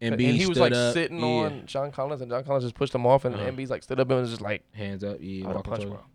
and 0.01 0.15
Embiid 0.15 0.33
he 0.35 0.45
was 0.45 0.57
like 0.59 0.71
up, 0.73 0.93
sitting 0.93 1.19
yeah. 1.19 1.25
on 1.25 1.65
John 1.65 1.91
Collins 1.91 2.21
and 2.21 2.29
John 2.31 2.43
Collins 2.43 2.63
just 2.63 2.75
pushed 2.75 2.93
him 2.95 3.05
off 3.05 3.25
and 3.25 3.35
Uh-huh. 3.35 3.45
Embiid's 3.51 3.69
like 3.71 3.83
stood 3.83 3.99
up 3.99 4.09
and 4.09 4.21
was 4.21 4.29
just 4.29 4.41
like 4.41 4.63
hands 4.73 5.03
up. 5.03 5.17
Yeah, 5.19 5.45
I 5.45 5.47
would 5.47 5.55
have 5.55 5.55
walking 5.57 5.71
punched 5.71 5.87
towards- 5.87 6.01
bro. 6.01 6.05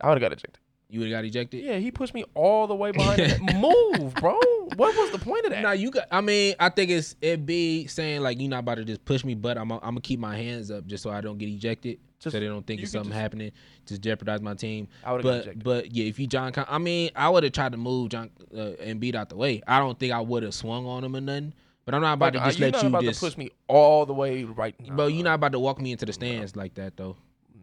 I 0.00 0.08
would 0.08 0.22
have 0.22 0.30
got 0.30 0.32
ejected. 0.32 0.58
You 0.90 1.00
would 1.00 1.10
have 1.10 1.18
got 1.18 1.24
ejected. 1.24 1.64
Yeah, 1.64 1.78
he 1.78 1.90
pushed 1.90 2.14
me 2.14 2.24
all 2.34 2.66
the 2.66 2.74
way 2.74 2.92
behind. 2.92 3.18
the. 3.18 3.54
Move, 3.98 4.14
bro. 4.14 4.38
What 4.76 4.94
was 4.96 5.10
the 5.10 5.18
point 5.18 5.44
of 5.44 5.50
that? 5.52 5.62
Nah, 5.62 5.72
you 5.72 5.90
got. 5.90 6.06
I 6.10 6.20
mean, 6.20 6.54
I 6.60 6.68
think 6.68 6.90
it's 6.90 7.16
it 7.20 7.44
be 7.46 7.86
saying 7.86 8.20
like 8.20 8.38
you're 8.38 8.48
not 8.50 8.60
about 8.60 8.76
to 8.76 8.84
just 8.84 9.04
push 9.04 9.24
me, 9.24 9.34
but 9.34 9.56
I'm 9.58 9.72
I'm 9.72 9.80
gonna 9.80 10.00
keep 10.00 10.20
my 10.20 10.36
hands 10.36 10.70
up 10.70 10.86
just 10.86 11.02
so 11.02 11.10
I 11.10 11.20
don't 11.20 11.38
get 11.38 11.48
ejected, 11.48 11.98
Just- 12.20 12.34
so 12.34 12.40
they 12.40 12.46
don't 12.46 12.64
think 12.66 12.78
you 12.80 12.84
it's 12.84 12.92
could 12.92 12.98
something 12.98 13.10
just- 13.12 13.20
happening 13.20 13.52
to 13.86 13.98
jeopardize 13.98 14.40
my 14.40 14.54
team. 14.54 14.86
I 15.04 15.12
would 15.12 15.24
have 15.24 15.24
got 15.24 15.30
But 15.32 15.40
ejected. 15.42 15.64
but 15.64 15.92
yeah, 15.94 16.04
if 16.04 16.18
you 16.18 16.26
John, 16.26 16.52
Con- 16.52 16.66
I 16.68 16.78
mean, 16.78 17.10
I 17.16 17.28
would 17.28 17.42
have 17.44 17.52
tried 17.52 17.72
to 17.72 17.78
move 17.78 18.10
John 18.10 18.30
uh, 18.56 18.72
and 18.80 19.00
beat 19.00 19.14
out 19.14 19.30
the 19.30 19.36
way. 19.36 19.62
I 19.66 19.78
don't 19.80 19.98
think 19.98 20.12
I 20.12 20.20
would 20.20 20.42
have 20.42 20.54
swung 20.54 20.86
on 20.86 21.02
him 21.02 21.16
or 21.16 21.20
nothing. 21.20 21.54
But 21.86 21.94
I'm 21.94 22.00
not 22.02 22.14
about 22.14 22.34
Like, 22.34 22.42
to 22.44 22.48
just 22.48 22.58
you're 22.58 22.66
let 22.68 22.72
not 22.74 22.82
you 22.82 22.88
about 22.88 23.02
just. 23.02 23.20
to 23.20 23.26
push 23.26 23.36
me 23.36 23.50
all 23.68 24.06
the 24.06 24.14
way 24.14 24.44
right. 24.44 24.74
bro, 24.94 25.06
you're 25.08 25.24
not 25.24 25.34
about 25.34 25.52
to 25.52 25.58
walk 25.58 25.80
me 25.80 25.92
into 25.92 26.06
the 26.06 26.12
stands 26.14 26.56
like 26.56 26.74
that 26.74 26.96
though. 26.96 27.16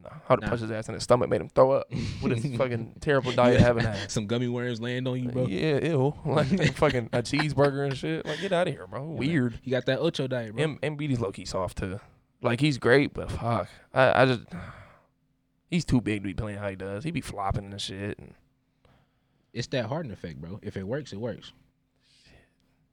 Would 0.04 0.12
have 0.30 0.40
Nah. 0.42 0.48
punched 0.50 0.62
his 0.62 0.72
ass 0.72 0.88
in 0.88 0.96
the 0.96 1.02
stomach, 1.02 1.30
made 1.30 1.42
him 1.42 1.50
throw 1.50 1.72
up 1.72 1.92
with 2.22 2.42
his 2.44 2.56
fucking 2.58 2.96
terrible 3.02 3.32
diet 3.32 3.60
having 3.60 3.84
had. 3.84 4.10
Some 4.12 4.28
gummy 4.28 4.48
worms 4.48 4.82
land 4.82 5.08
on 5.08 5.22
you, 5.22 5.30
bro. 5.30 5.48
Yeah, 5.48 5.80
ew. 5.84 6.14
Like 6.26 6.76
fucking 6.76 7.10
a 7.14 7.22
cheeseburger 7.22 7.86
and 7.86 7.98
shit. 7.98 8.26
Like 8.26 8.40
get 8.42 8.52
out 8.52 8.68
of 8.68 8.74
here, 8.74 8.88
bro. 8.88 9.04
Weird. 9.04 9.60
You 9.64 9.72
got 9.72 9.86
that 9.88 10.00
Ocho 10.00 10.28
diet, 10.28 10.54
bro. 10.56 10.64
M 10.64 10.80
Embiid's 10.82 11.20
low 11.20 11.32
key 11.32 11.46
soft 11.46 11.78
too. 11.78 12.00
Like 12.42 12.60
he's 12.60 12.78
great, 12.78 13.14
but 13.14 13.32
fuck. 13.32 13.68
I, 13.94 14.24
I 14.24 14.26
just 14.26 14.42
he's 15.70 15.86
too 15.86 16.02
big 16.02 16.22
to 16.24 16.28
be 16.28 16.34
playing 16.34 16.58
how 16.58 16.70
he 16.70 16.76
does. 16.76 17.04
He 17.04 17.12
be 17.12 17.22
flopping 17.22 17.72
and 17.72 17.82
shit. 17.82 18.18
And 18.20 18.34
it's 19.54 19.68
that 19.68 19.86
Harden 19.86 20.12
effect, 20.12 20.42
bro. 20.42 20.60
If 20.64 20.78
it 20.78 20.84
works, 20.88 21.14
it 21.14 21.20
works. 21.20 21.54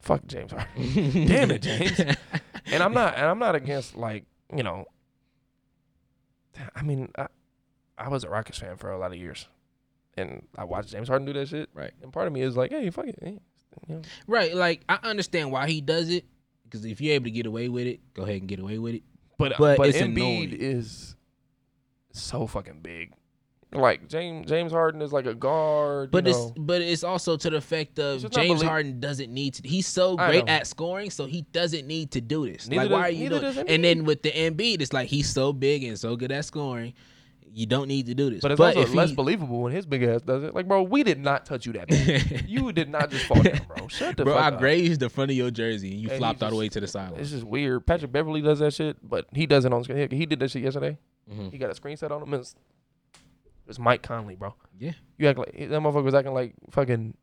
Fuck 0.01 0.27
James 0.27 0.53
Harden. 0.53 0.69
Damn 1.27 1.51
it, 1.51 1.63
James. 1.63 1.99
and 2.67 2.83
I'm 2.83 2.93
not 2.95 3.15
and 3.17 3.27
I'm 3.27 3.39
not 3.39 3.55
against 3.55 3.97
like, 3.97 4.25
you 4.55 4.63
know 4.63 4.87
I 6.75 6.83
mean, 6.83 7.11
I, 7.17 7.27
I 7.97 8.09
was 8.09 8.25
a 8.25 8.29
Rockets 8.29 8.59
fan 8.59 8.77
for 8.77 8.91
a 8.91 8.99
lot 8.99 9.13
of 9.13 9.19
years. 9.19 9.47
And 10.17 10.47
I 10.57 10.65
watched 10.65 10.91
James 10.91 11.09
Harden 11.09 11.27
do 11.27 11.33
that 11.35 11.49
shit. 11.49 11.69
Right. 11.75 11.93
And 12.03 12.13
part 12.13 12.27
of 12.27 12.33
me 12.33 12.41
is 12.43 12.57
like, 12.57 12.71
hey, 12.73 12.91
fuck 12.91 13.07
it. 13.07 13.19
Hey, 13.23 13.39
you 13.87 13.95
know, 13.97 14.03
Right, 14.27 14.55
like 14.55 14.83
I 14.89 14.99
understand 15.05 15.53
why 15.53 15.69
he 15.69 15.81
does 15.81 16.11
it 16.11 16.25
because 16.65 16.85
if 16.85 17.01
you're 17.01 17.15
able 17.15 17.27
to 17.27 17.31
get 17.31 17.47
away 17.47 17.69
with 17.69 17.87
it, 17.87 18.01
go 18.15 18.23
ahead 18.25 18.37
and 18.37 18.49
get 18.49 18.59
away 18.59 18.79
with 18.79 18.97
it. 18.97 19.03
But 19.39 19.55
But 19.59 19.79
but, 19.79 19.89
it's 19.89 19.99
Embiid 19.99 20.17
annoying. 20.17 20.57
is 20.59 21.15
so 22.13 22.47
fucking 22.47 22.81
big. 22.83 23.13
Like 23.71 24.09
James 24.09 24.49
James 24.49 24.73
Harden 24.73 25.03
is 25.03 25.13
like 25.13 25.27
a 25.27 25.35
guard. 25.35 26.11
But 26.11 26.27
it's 26.27 26.39
know. 26.39 26.55
but 26.57 26.81
it's 26.81 27.05
also 27.05 27.37
to 27.37 27.51
the 27.51 27.59
effect 27.59 27.99
of 27.99 28.23
just 28.23 28.33
James 28.33 28.61
belie- 28.61 28.69
Harden 28.71 28.99
doesn't 29.01 29.31
need 29.33 29.55
to. 29.55 29.69
He's 29.69 29.87
so 29.87 30.17
great 30.17 30.49
at 30.49 30.67
scoring, 30.67 31.11
so 31.11 31.27
he 31.27 31.43
doesn't 31.53 31.87
need 31.87 32.13
to 32.13 32.23
do 32.23 32.51
this. 32.51 32.67
Neither 32.67 32.85
like 32.85 32.91
why 32.93 33.11
does- 33.11 33.19
are 33.19 33.23
you 33.23 33.29
doing? 33.29 33.43
does 33.43 33.57
And 33.59 33.85
then 33.85 34.05
with 34.05 34.23
the 34.23 34.31
Embiid, 34.33 34.81
it's 34.81 34.93
like 34.95 35.09
he's 35.09 35.29
so 35.29 35.53
big 35.53 35.85
and 35.85 35.99
so 35.99 36.17
good 36.17 36.33
at 36.33 36.47
scoring, 36.47 36.95
you 37.53 37.67
don't 37.67 37.89
need 37.89 38.07
to 38.07 38.15
do 38.15 38.31
this. 38.31 38.41
but 38.41 38.53
it's 38.53 38.61
also 38.61 38.81
if 38.81 38.95
less 38.95 39.11
he- 39.11 39.15
believable 39.17 39.61
when 39.61 39.73
his 39.73 39.85
big 39.85 40.03
ass 40.03 40.23
does 40.23 40.45
it. 40.45 40.55
Like, 40.55 40.67
bro, 40.67 40.83
we 40.83 41.03
did 41.03 41.19
not 41.19 41.45
touch 41.45 41.67
you 41.67 41.75
that 41.75 41.89
bad. 41.89 42.45
you 42.49 42.73
did 42.73 42.89
not 42.89 43.11
just 43.11 43.27
fall 43.27 43.43
down, 43.43 43.61
bro. 43.69 43.87
Shut 43.89 44.17
the 44.17 44.25
bro, 44.25 44.33
fuck 44.35 44.43
I 44.45 44.49
up. 44.49 44.59
grazed 44.61 45.01
the 45.01 45.11
front 45.11 45.31
of 45.31 45.37
your 45.37 45.51
jersey 45.51 45.91
and 45.93 46.01
you 46.01 46.09
And 46.09 46.19
flopped 46.19 46.43
all 46.43 46.49
the 46.51 46.57
way 46.57 46.69
to 46.71 46.81
the 46.81 46.87
sideline. 46.87 47.21
It's 47.21 47.33
just 47.33 47.45
weird. 47.45 47.85
Patrick 47.87 48.13
Beverly 48.13 48.41
does 48.41 48.61
that 48.61 48.73
shit, 48.73 48.97
but 49.07 49.27
he 49.35 49.45
does 49.47 49.67
it 49.67 49.75
on 49.75 49.85
screen. 49.85 50.09
He, 50.11 50.17
he 50.17 50.25
did 50.27 50.41
that 50.41 50.51
shit 50.51 50.63
yesterday. 50.63 50.97
Mhm. 51.31 51.53
He 51.53 51.59
got 51.59 51.69
a 51.69 51.75
screen 51.75 51.99
set 51.99 52.11
on 52.13 52.23
him. 52.23 52.33
It's, 52.33 52.55
it's 53.69 53.79
Mike 53.79 54.03
Conley, 54.03 54.35
bro. 54.37 54.55
Yeah. 54.79 54.93
You 55.19 55.29
act 55.29 55.39
like 55.39 55.53
that 55.53 55.69
motherfucker 55.71 56.05
was 56.05 56.15
acting 56.15 56.35
like 56.35 56.55
fucking. 56.71 57.15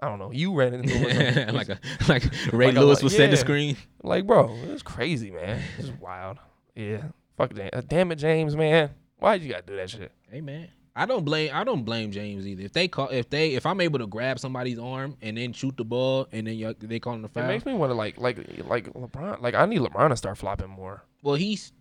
I 0.00 0.08
don't 0.08 0.18
know. 0.18 0.32
You 0.32 0.52
ran 0.54 0.74
into 0.74 0.92
him 0.92 1.48
or 1.48 1.52
like 1.52 1.68
a 1.68 1.78
like 2.08 2.24
Ray 2.52 2.66
Like 2.66 2.76
a- 2.76 2.80
Lewis 2.80 3.02
was 3.02 3.12
setting 3.14 3.30
the 3.30 3.36
screen. 3.36 3.76
Like, 4.02 4.26
bro, 4.26 4.54
it's 4.64 4.82
crazy, 4.82 5.30
man. 5.30 5.62
It's 5.78 5.90
wild. 6.00 6.38
Yeah. 6.74 7.04
Fuck 7.36 7.54
James. 7.54 7.70
Uh, 7.72 7.82
damn 7.86 8.10
it, 8.12 8.16
James, 8.16 8.56
man. 8.56 8.90
Why'd 9.18 9.42
you 9.42 9.50
gotta 9.52 9.62
do 9.66 9.76
that 9.76 9.88
shit? 9.90 10.12
Hey 10.30 10.40
man, 10.40 10.68
I 10.96 11.06
don't 11.06 11.24
blame 11.24 11.50
I 11.54 11.64
don't 11.64 11.84
blame 11.84 12.10
James 12.10 12.46
either. 12.46 12.62
If 12.64 12.72
they 12.72 12.88
call 12.88 13.08
if 13.08 13.30
they 13.30 13.54
if 13.54 13.64
I'm 13.66 13.80
able 13.80 14.00
to 14.00 14.06
grab 14.06 14.38
somebody's 14.38 14.78
arm 14.78 15.16
and 15.22 15.36
then 15.38 15.52
shoot 15.52 15.76
the 15.76 15.84
ball 15.84 16.26
and 16.32 16.46
then 16.46 16.74
they 16.80 16.98
call 16.98 17.14
him 17.14 17.22
the 17.22 17.28
foul. 17.28 17.44
It 17.44 17.48
makes 17.48 17.64
me 17.64 17.74
want 17.74 17.90
to 17.90 17.94
like, 17.94 18.18
like, 18.18 18.38
like 18.66 18.92
LeBron. 18.92 19.40
Like, 19.40 19.54
I 19.54 19.64
need 19.66 19.80
LeBron 19.80 20.10
to 20.10 20.16
start 20.16 20.36
flopping 20.38 20.68
more. 20.68 21.02
well, 21.22 21.36
he's 21.36 21.72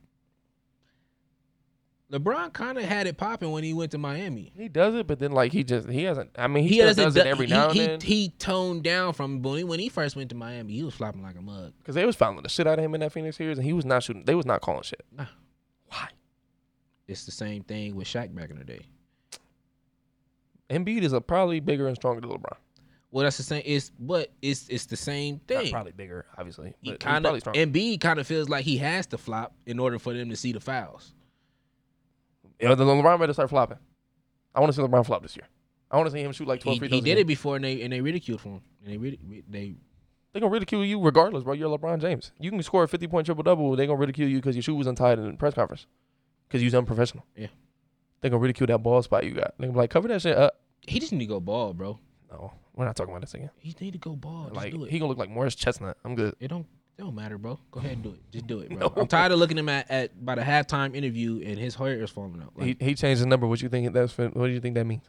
LeBron 2.11 2.53
kind 2.53 2.77
of 2.77 2.83
had 2.83 3.07
it 3.07 3.17
popping 3.17 3.51
when 3.51 3.63
he 3.63 3.73
went 3.73 3.91
to 3.91 3.97
Miami. 3.97 4.51
He 4.55 4.67
does 4.69 4.93
it, 4.93 5.07
but 5.07 5.19
then 5.19 5.31
like 5.31 5.51
he 5.51 5.63
just 5.63 5.89
he 5.89 6.03
hasn't. 6.03 6.29
I 6.37 6.47
mean, 6.47 6.63
he, 6.63 6.75
He, 6.75 6.91
still 6.91 6.93
does 7.05 7.15
it 7.15 7.25
every 7.25 7.47
he, 7.47 7.53
now 7.53 7.69
and 7.69 7.73
he, 7.73 7.87
then 7.87 8.01
he 8.01 8.29
toned 8.37 8.83
down 8.83 9.13
from 9.13 9.41
when 9.41 9.57
he, 9.57 9.63
when 9.63 9.79
he 9.79 9.89
first 9.89 10.15
went 10.15 10.29
to 10.29 10.35
Miami. 10.35 10.73
He 10.73 10.83
was 10.83 10.93
flopping 10.93 11.23
like 11.23 11.37
a 11.37 11.41
mug. 11.41 11.73
because 11.79 11.95
they 11.95 12.05
was 12.05 12.15
fouling 12.15 12.43
the 12.43 12.49
shit 12.49 12.67
out 12.67 12.77
of 12.77 12.85
him 12.85 12.93
in 12.93 13.01
that 13.01 13.13
Phoenix 13.13 13.37
series, 13.37 13.57
and 13.57 13.65
he 13.65 13.73
was 13.73 13.85
not 13.85 14.03
shooting. 14.03 14.25
They 14.25 14.35
was 14.35 14.45
not 14.45 14.61
calling 14.61 14.83
shit. 14.83 15.03
Nah. 15.11 15.25
Why? 15.87 16.09
It's 17.07 17.25
the 17.25 17.31
same 17.31 17.63
thing 17.63 17.95
with 17.95 18.07
Shaq 18.07 18.33
back 18.35 18.49
in 18.51 18.59
the 18.59 18.63
day. 18.63 18.81
Embiid 20.69 21.01
is 21.01 21.13
a 21.13 21.21
probably 21.21 21.59
bigger 21.59 21.87
and 21.87 21.95
stronger 21.95 22.21
than 22.21 22.29
LeBron. 22.29 22.57
Well, 23.11 23.23
that's 23.23 23.37
the 23.37 23.43
same. 23.43 23.61
It's 23.65 23.91
but 23.99 24.31
it's 24.41 24.67
it's 24.69 24.87
the 24.87 24.95
same 24.97 25.35
Not 25.49 25.63
thing. 25.63 25.71
probably 25.71 25.91
bigger, 25.91 26.25
obviously. 26.37 26.73
He 26.81 26.91
But 26.91 27.03
he's 27.03 27.07
kind 27.07 27.25
of. 27.25 27.33
Embiid 27.43 28.01
kind 28.01 28.19
of 28.19 28.25
feels 28.25 28.49
like 28.49 28.65
he 28.65 28.77
has 28.77 29.05
to 29.07 29.17
flop 29.19 29.53
in 29.67 29.79
order 29.79 29.99
for 29.99 30.13
them 30.13 30.29
to 30.29 30.35
see 30.35 30.51
the 30.51 30.59
fouls. 30.59 31.13
Yeah, 32.59 32.75
then 32.75 32.87
LeBron 32.87 33.19
better 33.19 33.33
start 33.33 33.49
flopping. 33.49 33.77
I 34.55 34.59
want 34.59 34.71
to 34.71 34.75
see 34.75 34.85
LeBron 34.85 35.05
flop 35.05 35.21
this 35.21 35.35
year. 35.35 35.47
I 35.89 35.97
want 35.97 36.07
to 36.07 36.11
see 36.11 36.21
him 36.21 36.31
shoot 36.31 36.47
like 36.47 36.61
twelve 36.61 36.75
He, 36.75 36.79
free 36.79 36.87
he 36.89 37.01
did 37.01 37.17
it 37.17 37.27
before 37.27 37.55
and 37.55 37.65
they 37.65 37.81
and 37.81 37.93
they 37.93 38.01
ridiculed 38.01 38.41
him. 38.41 38.61
And 38.85 39.03
they 39.03 39.43
they 39.49 39.75
They 40.33 40.39
gonna 40.39 40.51
ridicule 40.51 40.83
you 40.83 40.99
regardless, 40.99 41.43
bro. 41.43 41.53
You're 41.53 41.77
LeBron 41.77 42.01
James. 42.01 42.31
You 42.39 42.49
can 42.49 42.61
score 42.63 42.83
a 42.83 42.87
fifty 42.87 43.07
point 43.07 43.25
triple 43.25 43.43
double. 43.43 43.75
They 43.75 43.85
gonna 43.85 43.99
ridicule 43.99 44.27
you 44.27 44.37
because 44.37 44.55
your 44.55 44.63
shoe 44.63 44.75
was 44.75 44.87
untied 44.87 45.19
in 45.19 45.31
the 45.31 45.37
press 45.37 45.53
conference 45.53 45.85
because 46.47 46.61
you 46.61 46.67
was 46.67 46.75
unprofessional. 46.75 47.25
Yeah. 47.35 47.47
They 48.21 48.29
gonna 48.29 48.41
ridicule 48.41 48.67
that 48.67 48.79
ball 48.79 49.01
spot 49.03 49.23
you 49.23 49.31
got. 49.31 49.53
They 49.57 49.65
gonna 49.65 49.73
be 49.73 49.79
like, 49.79 49.89
cover 49.89 50.07
that 50.07 50.21
shit 50.21 50.37
up. 50.37 50.59
he 50.81 50.99
just 50.99 51.11
need 51.11 51.19
to 51.19 51.25
go 51.25 51.39
ball, 51.39 51.73
bro. 51.73 51.99
No, 52.31 52.53
we're 52.73 52.85
not 52.85 52.95
talking 52.95 53.13
about 53.13 53.21
this 53.21 53.33
again. 53.35 53.51
He 53.57 53.75
need 53.79 53.91
to 53.91 53.99
go 53.99 54.15
ball. 54.15 54.45
Just 54.45 54.55
like 54.55 54.73
do 54.73 54.85
it. 54.85 54.91
he 54.91 54.97
gonna 54.97 55.09
look 55.09 55.19
like 55.19 55.29
Morris 55.29 55.55
Chestnut. 55.55 55.97
I'm 56.03 56.15
good. 56.15 56.35
it 56.39 56.47
don't 56.47 56.65
it 56.97 57.01
don't 57.01 57.15
matter, 57.15 57.37
bro. 57.37 57.59
Go 57.71 57.79
ahead 57.79 57.93
and 57.93 58.03
do 58.03 58.09
it. 58.13 58.19
Just 58.31 58.47
do 58.47 58.59
it, 58.59 58.69
bro. 58.69 58.77
No. 58.95 59.01
I'm 59.01 59.07
tired 59.07 59.31
of 59.31 59.39
looking 59.39 59.57
at 59.57 59.61
him 59.61 59.69
at, 59.69 59.89
at 59.91 60.25
by 60.25 60.35
the 60.35 60.41
halftime 60.41 60.95
interview 60.95 61.41
and 61.45 61.57
his 61.57 61.75
hair 61.75 62.01
is 62.03 62.09
falling 62.11 62.41
out. 62.41 62.51
Like, 62.55 62.79
he 62.79 62.85
he 62.85 62.95
changed 62.95 63.21
the 63.21 63.25
number. 63.25 63.47
What 63.47 63.61
you 63.61 63.69
think 63.69 63.91
that's? 63.93 64.13
fin- 64.13 64.31
What 64.33 64.47
do 64.47 64.53
you 64.53 64.59
think 64.59 64.75
that 64.75 64.85
means? 64.85 65.03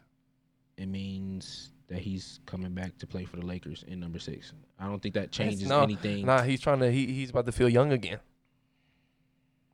it 0.77 0.87
means 0.87 1.71
that 1.87 1.99
he's 1.99 2.39
coming 2.45 2.73
back 2.73 2.97
to 2.97 3.07
play 3.07 3.23
for 3.23 3.37
the 3.37 3.45
Lakers 3.45 3.85
in 3.87 3.99
number 3.99 4.19
six. 4.19 4.51
I 4.79 4.87
don't 4.87 5.01
think 5.01 5.13
that 5.15 5.31
changes 5.31 5.69
no, 5.69 5.83
anything. 5.83 6.25
Nah, 6.25 6.41
he's 6.41 6.59
trying 6.59 6.79
to. 6.79 6.91
He 6.91 7.05
he's 7.07 7.29
about 7.29 7.45
to 7.45 7.51
feel 7.51 7.69
young 7.69 7.91
again. 7.93 8.19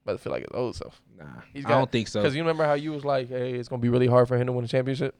About 0.03 0.13
to 0.13 0.17
feel 0.17 0.31
like 0.33 0.41
his 0.43 0.51
old 0.53 0.75
self. 0.75 0.99
Nah, 1.17 1.25
He's 1.53 1.65
I 1.65 1.69
got- 1.69 1.77
don't 1.77 1.91
think 1.91 2.07
so. 2.07 2.21
Because 2.21 2.35
you 2.35 2.41
remember 2.41 2.65
how 2.65 2.73
you 2.73 2.91
was 2.91 3.05
like, 3.05 3.29
hey, 3.29 3.53
it's 3.53 3.69
gonna 3.69 3.81
be 3.81 3.89
really 3.89 4.07
hard 4.07 4.27
for 4.27 4.35
him 4.37 4.47
to 4.47 4.51
win 4.51 4.65
a 4.65 4.67
championship. 4.67 5.15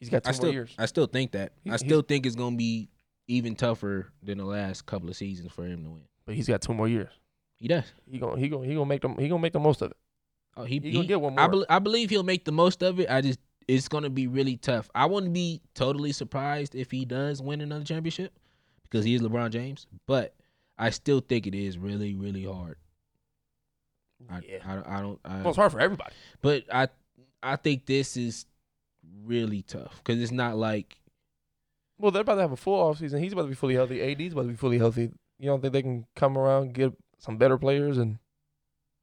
He's 0.00 0.08
got 0.08 0.24
two 0.24 0.28
I 0.28 0.32
more 0.32 0.36
still, 0.36 0.52
years. 0.52 0.74
I 0.78 0.86
still 0.86 1.06
think 1.06 1.32
that. 1.32 1.52
He- 1.62 1.70
I 1.70 1.76
still 1.76 2.02
think 2.02 2.26
it's 2.26 2.34
gonna 2.36 2.56
be 2.56 2.88
even 3.28 3.54
tougher 3.54 4.10
than 4.22 4.38
the 4.38 4.44
last 4.44 4.84
couple 4.86 5.08
of 5.08 5.16
seasons 5.16 5.52
for 5.52 5.64
him 5.64 5.84
to 5.84 5.90
win. 5.90 6.02
But 6.24 6.34
he's 6.34 6.46
got 6.48 6.60
two 6.62 6.74
more 6.74 6.88
years. 6.88 7.10
He 7.58 7.68
does. 7.68 7.84
He 8.10 8.18
gonna 8.18 8.38
he 8.40 8.48
gonna 8.48 8.66
he 8.66 8.74
gonna 8.74 8.86
make 8.86 9.02
them. 9.02 9.16
He 9.18 9.28
gonna 9.28 9.40
make 9.42 9.52
the 9.52 9.60
most 9.60 9.82
of 9.82 9.90
it. 9.90 9.96
Oh, 10.56 10.64
he, 10.64 10.78
He 10.80 10.88
he 10.90 10.92
gonna 10.92 11.06
get 11.06 11.20
one 11.20 11.38
I, 11.38 11.48
more. 11.48 11.64
I 11.68 11.78
believe 11.78 12.10
he'll 12.10 12.22
make 12.22 12.44
the 12.44 12.52
most 12.52 12.82
of 12.82 12.98
it. 13.00 13.08
I 13.10 13.20
just 13.20 13.38
it's 13.68 13.88
gonna 13.88 14.10
be 14.10 14.26
really 14.26 14.56
tough. 14.56 14.90
I 14.94 15.06
wouldn't 15.06 15.32
be 15.32 15.60
totally 15.74 16.12
surprised 16.12 16.74
if 16.74 16.90
he 16.90 17.04
does 17.04 17.40
win 17.40 17.60
another 17.60 17.84
championship 17.84 18.32
because 18.84 19.04
he 19.04 19.14
is 19.14 19.22
LeBron 19.22 19.50
James. 19.50 19.86
But 20.06 20.34
I 20.78 20.90
still 20.90 21.20
think 21.20 21.46
it 21.46 21.54
is 21.54 21.78
really, 21.78 22.14
really 22.14 22.44
hard. 22.44 22.76
I, 24.30 24.40
yeah. 24.48 24.58
I, 24.64 24.74
don't- 24.74 24.86
I 24.88 25.00
don't. 25.00 25.20
I, 25.24 25.36
Well, 25.38 25.48
it's 25.48 25.56
hard 25.56 25.72
for 25.72 25.80
everybody. 25.80 26.14
but 26.40 26.64
I, 26.72 26.88
I 27.42 27.56
think 27.56 27.86
this 27.86 28.16
is 28.16 28.46
really 29.24 29.62
tough 29.62 30.00
because 30.04 30.20
it's 30.22 30.32
not 30.32 30.56
like 30.56 30.96
Well, 31.98 32.10
they're 32.10 32.22
about 32.22 32.36
to 32.36 32.40
have 32.42 32.52
a 32.52 32.56
full 32.56 32.80
off 32.80 32.98
season. 32.98 33.22
He's 33.22 33.32
about 33.32 33.42
to 33.42 33.48
be 33.48 33.54
fully 33.54 33.74
healthy. 33.74 34.00
AD's 34.02 34.32
about 34.32 34.42
to 34.42 34.48
be 34.48 34.56
fully 34.56 34.78
healthy. 34.78 35.10
You 35.42 35.48
don't 35.48 35.60
think 35.60 35.72
they 35.72 35.82
can 35.82 36.06
come 36.14 36.38
around, 36.38 36.72
get 36.72 36.92
some 37.18 37.36
better 37.36 37.58
players, 37.58 37.98
and 37.98 38.18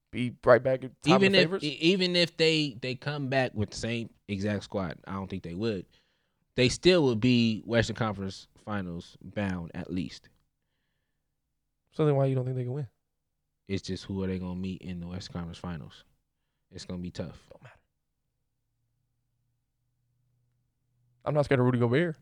be 0.10 0.34
right 0.46 0.64
back 0.64 0.86
at 0.86 0.92
top 1.04 1.16
even 1.22 1.36
if 1.36 1.42
favorites? 1.42 1.66
even 1.66 2.16
if 2.16 2.38
they 2.38 2.78
they 2.82 2.96
come 2.96 3.28
back 3.28 3.52
with 3.54 3.72
the 3.72 3.76
same 3.76 4.10
exact 4.30 4.64
squad, 4.64 4.98
I 5.06 5.12
don't 5.12 5.30
think 5.30 5.44
they 5.44 5.54
would. 5.54 5.86
They 6.56 6.70
still 6.70 7.04
would 7.04 7.20
be 7.20 7.62
Western 7.66 7.98
Conference 7.98 8.48
Finals 8.64 9.18
bound 9.22 9.72
at 9.74 9.92
least. 9.92 10.30
so 11.92 12.06
then, 12.06 12.16
why 12.16 12.28
you 12.28 12.36
don't 12.36 12.46
think 12.46 12.56
they 12.56 12.64
can 12.64 12.72
win? 12.72 12.88
It's 13.68 13.82
just 13.82 14.06
who 14.06 14.24
are 14.24 14.28
they 14.28 14.40
gonna 14.40 14.56
meet 14.56 14.82
in 14.82 15.02
the 15.02 15.08
Western 15.08 15.34
Conference 15.34 15.58
Finals? 15.58 16.06
It's 16.72 16.86
gonna 16.86 17.02
be 17.02 17.12
tough. 17.12 17.38
Don't 17.52 17.64
matter. 17.64 17.76
I'm 21.26 21.34
not 21.34 21.44
scared 21.44 21.60
of 21.60 21.66
Rudy 21.66 21.80
Gobert. 21.80 22.16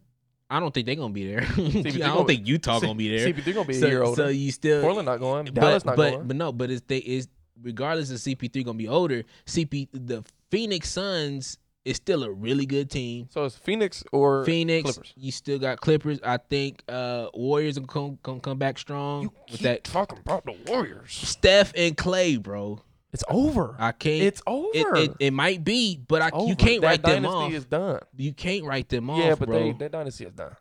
I 0.49 0.59
don't 0.59 0.73
think 0.73 0.85
they're 0.85 0.95
gonna 0.95 1.13
be 1.13 1.27
there. 1.27 1.41
I 1.57 1.57
don't 1.57 1.83
gonna- 1.99 2.25
think 2.25 2.47
Utah 2.47 2.79
gonna 2.79 2.95
be 2.95 3.15
there. 3.17 3.27
CP3 3.33 3.53
gonna 3.53 3.67
be 3.67 3.75
a 3.75 3.79
so, 3.79 3.87
year 3.87 4.03
older. 4.03 4.23
so 4.23 4.27
you 4.29 4.51
still 4.51 4.81
Portland 4.81 5.05
not 5.05 5.19
going. 5.19 5.45
but, 5.45 5.53
Dallas 5.55 5.85
not 5.85 5.95
but, 5.97 6.11
going. 6.13 6.27
But 6.27 6.35
no, 6.37 6.51
but 6.51 6.71
it's 6.71 6.81
they 6.87 6.97
is 6.99 7.27
regardless 7.61 8.11
of 8.11 8.17
CP3 8.17 8.63
gonna 8.65 8.77
be 8.77 8.87
older. 8.87 9.23
CP 9.45 9.89
the 9.91 10.23
Phoenix 10.49 10.89
Suns 10.89 11.57
is 11.83 11.95
still 11.97 12.23
a 12.23 12.31
really 12.31 12.65
good 12.65 12.89
team. 12.89 13.27
so 13.29 13.45
it's 13.45 13.55
Phoenix 13.55 14.03
or 14.11 14.43
Phoenix, 14.45 14.83
Clippers. 14.91 15.13
you 15.15 15.31
still 15.31 15.57
got 15.57 15.79
Clippers. 15.81 16.19
I 16.23 16.37
think 16.37 16.83
uh 16.89 17.27
Warriors 17.33 17.77
are 17.77 17.81
gonna 17.81 18.17
come, 18.23 18.39
come 18.39 18.57
back 18.57 18.77
strong 18.77 19.23
You 19.23 19.29
with 19.29 19.47
keep 19.59 19.61
that. 19.61 19.83
talking 19.83 20.17
about 20.19 20.45
the 20.45 20.55
Warriors. 20.67 21.11
Steph 21.13 21.73
and 21.75 21.95
Clay, 21.97 22.37
bro. 22.37 22.81
It's 23.13 23.23
over. 23.29 23.75
I 23.79 23.93
can't. 23.93 24.21
it's 24.23 24.41
over. 24.45 24.69
it, 24.73 24.85
it, 24.95 25.11
it 25.19 25.31
might 25.31 25.63
be, 25.63 25.97
but 26.07 26.21
I, 26.21 26.25
you 26.45 26.55
can't 26.55 26.81
that 26.81 26.87
write 26.87 27.03
them 27.03 27.25
off. 27.25 27.33
dynasty 27.33 27.55
is 27.55 27.65
done. 27.65 27.99
you 28.17 28.33
can't 28.33 28.65
write 28.65 28.89
them 28.89 29.09
off, 29.09 29.19
yeah, 29.19 29.35
but 29.35 29.47
bro. 29.47 29.59
they 29.59 29.71
that 29.73 29.91
dynasty 29.91 30.25
is 30.25 30.33
done. 30.33 30.55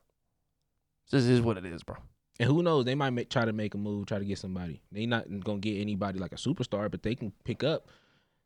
This 1.10 1.24
is 1.24 1.40
what 1.40 1.56
it 1.58 1.64
is, 1.66 1.82
bro. 1.82 1.96
and 2.38 2.48
who 2.48 2.62
knows? 2.62 2.84
They 2.84 2.94
might 2.94 3.10
make, 3.10 3.30
try 3.30 3.44
to 3.44 3.52
make 3.52 3.74
a 3.74 3.78
move, 3.78 4.06
try 4.06 4.18
to 4.18 4.24
get 4.24 4.38
somebody. 4.38 4.82
They 4.92 5.06
not 5.06 5.26
gonna 5.40 5.58
get 5.58 5.80
anybody 5.80 6.18
like 6.18 6.32
a 6.32 6.36
superstar, 6.36 6.90
but 6.90 7.02
they 7.02 7.14
can 7.14 7.32
pick 7.44 7.64
up 7.64 7.88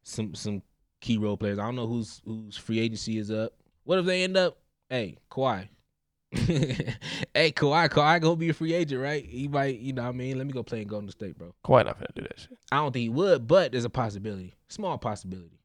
some 0.02 0.34
some 0.34 0.62
key 1.00 1.18
role 1.18 1.36
players. 1.36 1.58
I 1.58 1.64
don't 1.64 1.76
know 1.76 1.86
who's 1.86 2.22
whose 2.24 2.56
free 2.56 2.80
agency 2.80 3.18
is 3.18 3.30
up. 3.30 3.52
What 3.84 3.98
if 3.98 4.06
they 4.06 4.22
end 4.22 4.36
up? 4.36 4.58
Hey, 4.88 5.18
Kawhi. 5.30 5.68
hey, 7.34 7.50
Kawhi, 7.50 7.88
Kawhi 7.88 8.20
gonna 8.20 8.36
be 8.36 8.50
a 8.50 8.54
free 8.54 8.72
agent, 8.72 9.00
right? 9.00 9.24
He 9.24 9.48
might, 9.48 9.80
you 9.80 9.92
know, 9.92 10.02
what 10.02 10.10
I 10.10 10.12
mean, 10.12 10.38
let 10.38 10.46
me 10.46 10.52
go 10.52 10.62
play 10.62 10.82
in 10.82 10.86
Golden 10.86 11.10
State, 11.10 11.36
bro. 11.36 11.52
Kawhi 11.64 11.84
not 11.84 11.98
gonna 11.98 12.08
do 12.14 12.22
that 12.22 12.38
shit. 12.38 12.56
I 12.70 12.76
don't 12.76 12.92
think 12.92 13.02
he 13.02 13.08
would, 13.08 13.48
but 13.48 13.72
there's 13.72 13.84
a 13.84 13.90
possibility, 13.90 14.54
small 14.68 14.96
possibility. 14.96 15.58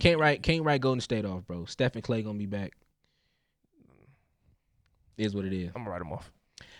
Can't 0.00 0.20
write, 0.20 0.42
can't 0.42 0.64
write 0.64 0.82
Golden 0.82 1.00
State 1.00 1.24
off, 1.24 1.46
bro. 1.46 1.64
Steph 1.64 1.94
and 1.94 2.04
Clay 2.04 2.22
gonna 2.22 2.38
be 2.38 2.46
back. 2.46 2.72
Is 5.16 5.34
what 5.34 5.44
it 5.44 5.52
is. 5.52 5.68
I'm 5.74 5.84
gonna 5.84 5.90
write 5.90 6.02
him 6.02 6.12
off. 6.12 6.30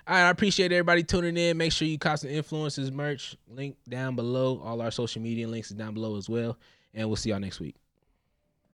All 0.06 0.14
right, 0.14 0.26
I 0.26 0.30
appreciate 0.30 0.70
everybody 0.70 1.02
tuning 1.02 1.36
in. 1.38 1.56
Make 1.56 1.72
sure 1.72 1.88
you 1.88 1.98
cop 1.98 2.18
some 2.18 2.28
influences 2.28 2.92
merch. 2.92 3.36
Link 3.48 3.76
down 3.88 4.16
below. 4.16 4.60
All 4.62 4.82
our 4.82 4.90
social 4.90 5.22
media 5.22 5.48
links 5.48 5.70
is 5.70 5.76
down 5.76 5.94
below 5.94 6.16
as 6.16 6.28
well. 6.28 6.58
And 6.92 7.08
we'll 7.08 7.16
see 7.16 7.30
y'all 7.30 7.40
next 7.40 7.60
week. 7.60 7.76